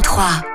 03. 0.00 0.47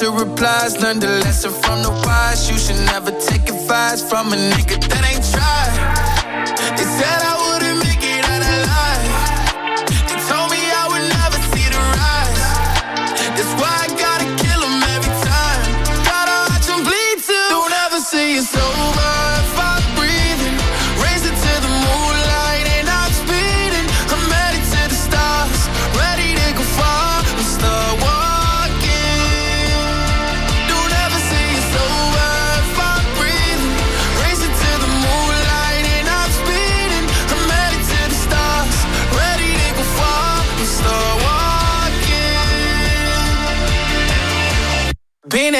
To 0.00 0.10
replies. 0.12 0.80
Learn 0.80 0.98
the 0.98 1.08
lesson 1.24 1.52
from 1.62 1.82
the 1.82 1.90
wise. 1.90 2.50
You 2.50 2.56
should 2.56 2.80
never 2.86 3.10
take 3.20 3.48
advice 3.48 4.00
from 4.02 4.32
a 4.32 4.36
nigga 4.36 4.80
that 4.88 5.04
ain't 5.10 5.24
tried. 5.32 5.69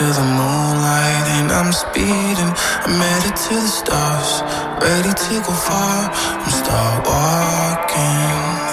To 0.00 0.06
the 0.06 0.26
moonlight 0.38 1.26
and 1.36 1.52
I'm 1.52 1.72
speeding. 1.72 2.52
I'm 2.86 3.00
headed 3.04 3.36
to 3.36 3.54
the 3.54 3.72
stars, 3.80 4.30
ready 4.80 5.12
to 5.24 5.34
go 5.46 5.52
far. 5.52 6.10
I'm 6.42 6.50
start 6.60 7.06
walking. 7.06 8.70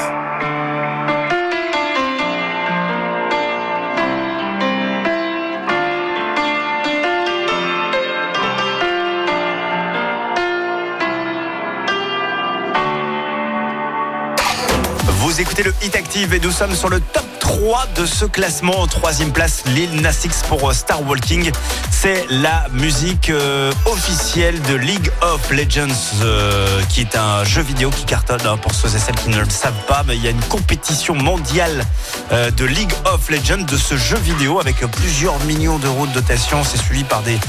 Vous 15.19 15.41
écoutez 15.41 15.63
le 15.63 15.73
Hit 15.81 15.95
Active 15.95 16.33
et 16.33 16.39
nous 16.39 16.51
sommes 16.51 16.73
sur 16.73 16.89
le 16.89 17.01
top 17.01 17.26
3 17.47 17.87
de 17.95 18.05
ce 18.05 18.25
classement. 18.25 18.81
En 18.81 18.87
troisième 18.87 19.31
place, 19.31 19.63
Lil 19.67 20.01
Nas 20.01 20.25
X 20.25 20.41
pour 20.49 20.69
euh, 20.69 20.73
Star 20.73 21.01
Walking. 21.07 21.49
C'est 21.99 22.27
la 22.29 22.67
musique 22.73 23.31
euh, 23.31 23.71
officielle 23.87 24.61
de 24.61 24.75
League 24.75 25.09
of 25.21 25.49
Legends, 25.49 25.87
euh, 26.21 26.79
qui 26.89 27.01
est 27.01 27.15
un 27.15 27.43
jeu 27.43 27.63
vidéo 27.63 27.89
qui 27.89 28.05
cartonne 28.05 28.45
hein, 28.45 28.55
pour 28.57 28.75
ceux 28.75 28.95
et 28.95 28.99
celles 28.99 29.15
qui 29.15 29.29
ne 29.29 29.39
le 29.39 29.49
savent 29.49 29.83
pas. 29.87 30.03
Mais 30.05 30.15
il 30.15 30.23
y 30.23 30.27
a 30.27 30.29
une 30.29 30.41
compétition 30.41 31.15
mondiale 31.15 31.83
euh, 32.31 32.51
de 32.51 32.65
League 32.65 32.93
of 33.11 33.27
Legends 33.31 33.63
de 33.63 33.75
ce 33.75 33.97
jeu 33.97 34.17
vidéo 34.17 34.59
avec 34.59 34.77
plusieurs 34.91 35.39
millions 35.45 35.79
d'euros 35.79 36.05
de 36.05 36.13
dotation. 36.13 36.63
C'est 36.63 36.77
suivi 36.77 37.03
par 37.03 37.23
des 37.23 37.39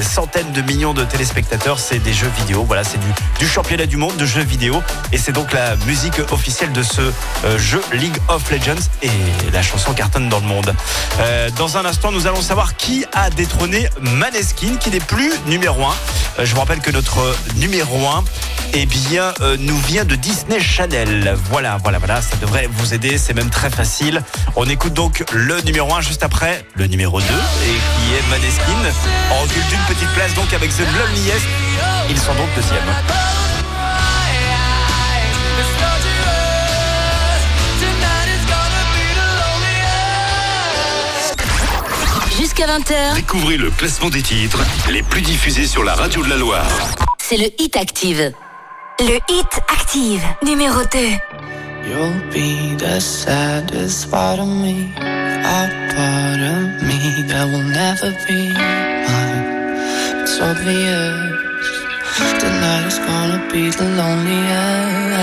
centaines 0.00 0.52
de 0.52 0.62
millions 0.62 0.94
de 0.94 1.02
téléspectateurs. 1.04 1.80
C'est 1.80 1.98
des 1.98 2.12
jeux 2.12 2.30
vidéo. 2.38 2.62
Voilà, 2.64 2.84
c'est 2.84 2.98
du, 2.98 3.08
du 3.40 3.48
championnat 3.48 3.86
du 3.86 3.96
monde 3.96 4.16
de 4.16 4.26
jeux 4.26 4.44
vidéo. 4.44 4.80
Et 5.10 5.18
c'est 5.18 5.32
donc 5.32 5.52
la 5.52 5.74
musique 5.86 6.20
officielle 6.30 6.70
de 6.70 6.84
ce 6.84 7.02
jeu 7.58 7.82
League 7.92 8.16
of 8.28 8.48
Legends. 8.48 8.86
Et 9.02 9.10
la 9.52 9.62
chanson 9.62 9.92
cartonne 9.92 10.28
dans 10.28 10.38
le 10.38 10.46
monde. 10.46 10.72
Dans 11.56 11.76
un 11.76 11.84
instant, 11.84 12.12
nous 12.12 12.28
allons 12.28 12.42
savoir 12.42 12.76
qui 12.76 13.04
a 13.12 13.30
détrôné 13.30 13.87
Maneskin, 14.00 14.76
qui 14.76 14.90
n'est 14.90 15.00
plus 15.00 15.32
numéro 15.46 15.82
1. 15.84 16.44
je 16.44 16.54
vous 16.54 16.60
rappelle 16.60 16.80
que 16.80 16.90
notre 16.90 17.36
numéro 17.56 18.06
1 18.06 18.24
eh 18.74 18.86
bien, 18.86 19.32
euh, 19.40 19.56
nous 19.58 19.78
vient 19.82 20.04
de 20.04 20.14
Disney 20.14 20.60
Channel. 20.60 21.36
Voilà, 21.50 21.78
voilà, 21.82 21.98
voilà, 21.98 22.20
ça 22.20 22.36
devrait 22.36 22.68
vous 22.70 22.94
aider, 22.94 23.16
c'est 23.18 23.34
même 23.34 23.50
très 23.50 23.70
facile. 23.70 24.22
On 24.56 24.64
écoute 24.66 24.92
donc 24.92 25.24
le 25.32 25.60
numéro 25.62 25.94
1 25.94 26.00
juste 26.02 26.22
après 26.22 26.64
le 26.74 26.86
numéro 26.86 27.20
2, 27.20 27.26
et 27.26 27.30
qui 27.30 28.14
est 28.14 28.30
Maneskin. 28.30 28.62
On 29.32 29.42
recule 29.42 29.66
d'une 29.68 29.94
petite 29.94 30.10
place 30.14 30.34
donc 30.34 30.52
avec 30.52 30.70
The 30.70 30.80
Loneliest. 30.80 31.46
Ils 32.10 32.18
sont 32.18 32.34
donc 32.34 32.48
deuxième. 32.56 33.47
Jusqu'à 42.58 42.76
20h, 42.76 43.14
Découvrez 43.14 43.56
le 43.56 43.70
classement 43.70 44.10
des 44.10 44.20
titres 44.20 44.58
les 44.90 45.04
plus 45.04 45.20
diffusés 45.20 45.68
sur 45.68 45.84
la 45.84 45.94
radio 45.94 46.24
de 46.24 46.28
la 46.28 46.36
Loire. 46.36 46.66
c'est 47.18 47.36
le 47.36 47.46
Hit 47.56 47.76
Active. 47.76 48.32
Le 48.98 49.14
Hit 49.28 49.60
Active, 49.68 50.24
numéro 50.42 50.80
2. 50.90 50.98
You'll 51.88 52.20
be 52.32 52.76
the 52.76 52.98
saddest 52.98 54.10
part 54.10 54.40
of 54.40 54.48
me, 54.48 54.92
a 54.98 55.68
part 55.94 56.40
of 56.40 56.82
me 56.82 57.22
that 57.28 57.46
will 57.46 57.62
never 57.62 58.10
be 58.26 58.52
mine. 58.52 59.44
It's 60.22 60.40
obvious 60.40 61.14
tonight 62.40 62.86
is 62.88 62.98
gonna 62.98 63.38
be 63.52 63.70
the 63.70 63.84
loneliest. 63.84 65.18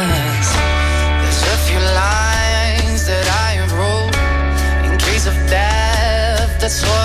There's 6.61 6.81
a 6.83 7.04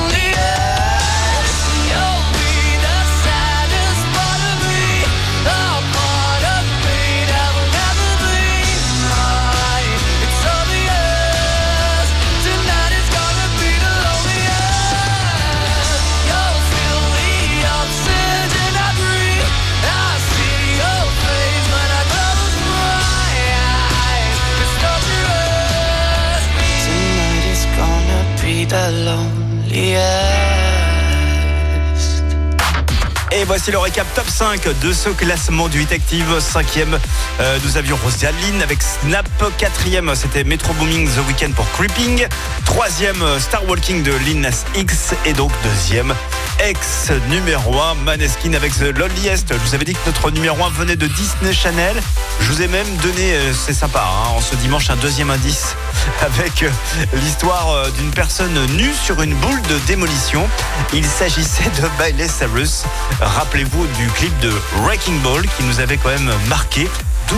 Voici 33.63 33.71
le 33.73 33.77
récap 33.77 34.11
top 34.15 34.27
5 34.27 34.67
de 34.81 34.91
ce 34.91 35.09
classement 35.09 35.67
du 35.67 35.77
8 35.77 35.91
Active. 35.91 36.39
Cinquième, 36.39 36.97
euh, 37.39 37.59
nous 37.63 37.77
avions 37.77 37.95
Rosaline 38.03 38.59
avec 38.63 38.79
Snap. 38.81 39.27
Quatrième, 39.59 40.15
c'était 40.15 40.43
Metro 40.43 40.73
Booming 40.73 41.07
The 41.07 41.27
Weekend 41.27 41.53
pour 41.53 41.69
Creeping. 41.73 42.25
Troisième, 42.65 43.21
euh, 43.21 43.39
Star 43.39 43.63
Walking 43.67 44.01
de 44.01 44.13
Lil 44.25 44.39
Nas 44.39 44.65
X. 44.75 45.13
Et 45.25 45.33
donc 45.33 45.51
deuxième, 45.63 46.15
ex 46.59 47.11
numéro 47.29 47.79
1, 47.79 47.93
Maneskin 48.03 48.53
avec 48.53 48.73
The 48.73 48.97
Loneliest. 48.97 49.49
Je 49.53 49.69
vous 49.69 49.75
avais 49.75 49.85
dit 49.85 49.93
que 49.93 50.07
notre 50.07 50.31
numéro 50.31 50.63
1 50.63 50.69
venait 50.71 50.95
de 50.95 51.05
Disney 51.05 51.53
Channel. 51.53 52.01
Je 52.39 52.51
vous 52.51 52.63
ai 52.63 52.67
même 52.67 52.87
donné, 53.03 53.33
euh, 53.35 53.53
c'est 53.53 53.73
sympa, 53.73 54.03
hein, 54.03 54.29
en 54.37 54.41
ce 54.41 54.55
dimanche, 54.55 54.89
un 54.89 54.95
deuxième 54.95 55.29
indice 55.29 55.75
avec 56.21 56.63
euh, 56.63 56.69
l'histoire 57.13 57.71
euh, 57.71 57.89
d'une 57.91 58.11
personne 58.11 58.53
nue 58.77 58.93
sur 58.93 59.21
une 59.21 59.33
boule 59.35 59.61
de 59.63 59.77
démolition. 59.87 60.47
Il 60.93 61.05
s'agissait 61.05 61.69
de 61.81 62.03
Miley 62.03 62.27
Cyrus. 62.27 62.83
Rappelez-vous 63.19 63.85
du 63.87 64.07
clip 64.09 64.37
de 64.39 64.51
Wrecking 64.83 65.19
Ball 65.21 65.43
qui 65.57 65.63
nous 65.63 65.79
avait 65.79 65.97
quand 65.97 66.09
même 66.09 66.31
marqué. 66.47 66.89
D'où 67.27 67.37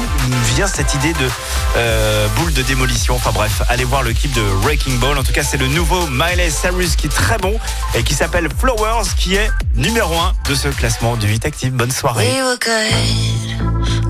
vient 0.55 0.65
cette 0.65 0.93
idée 0.95 1.13
de 1.13 1.29
euh, 1.77 2.27
boule 2.37 2.53
de 2.53 2.63
démolition? 2.63 3.15
Enfin 3.15 3.31
bref, 3.31 3.61
allez 3.69 3.83
voir 3.83 4.01
le 4.01 4.13
clip 4.13 4.33
de 4.33 4.41
Wrecking 4.63 4.97
Ball. 4.97 5.17
En 5.17 5.23
tout 5.23 5.33
cas, 5.33 5.43
c'est 5.43 5.57
le 5.57 5.67
nouveau 5.67 6.07
Miley 6.07 6.49
Cyrus 6.49 6.95
qui 6.95 7.07
est 7.07 7.11
très 7.11 7.37
bon 7.37 7.59
et 7.93 8.03
qui 8.03 8.13
s'appelle 8.13 8.47
Flowers, 8.57 9.07
qui 9.17 9.35
est 9.35 9.51
numéro 9.75 10.15
1 10.15 10.33
de 10.49 10.55
ce 10.55 10.67
classement 10.69 11.15
du 11.15 11.27
8 11.27 11.45
Active. 11.45 11.73
Bonne 11.73 11.91
soirée. 11.91 12.25
We 12.25 12.41
were 12.41 12.57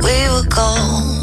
we 0.01 0.29
were. 0.29 1.22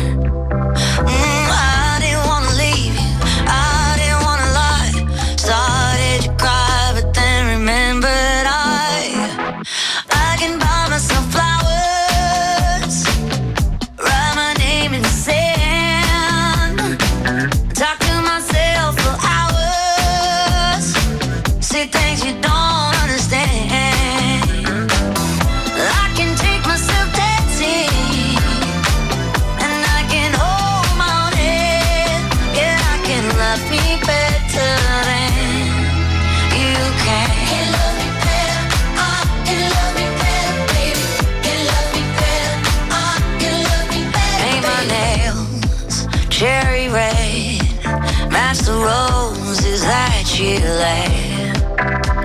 Laid. 50.63 51.53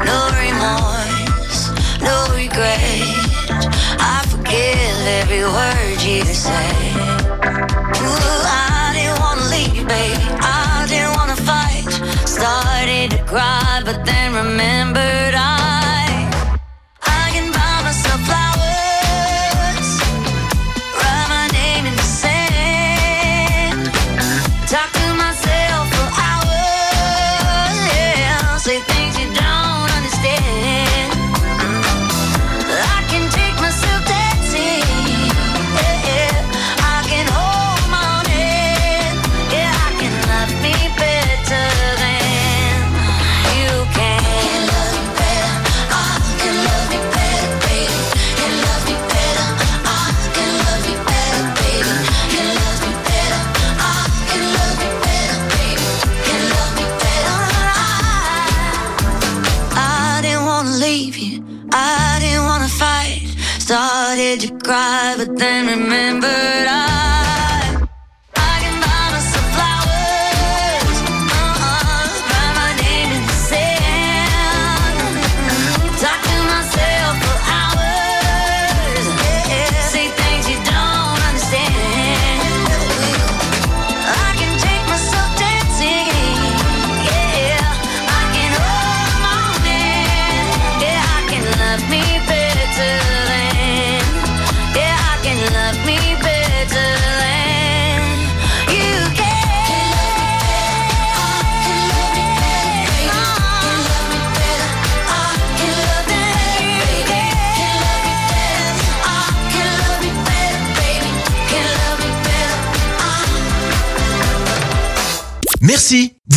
No 0.05 0.19
remorse, 0.43 1.71
no 2.01 2.17
regret. 2.35 3.03
I 3.99 4.25
forgive 4.29 4.99
every 5.21 5.45
word 5.45 6.03
you 6.03 6.25
say. 6.25 6.76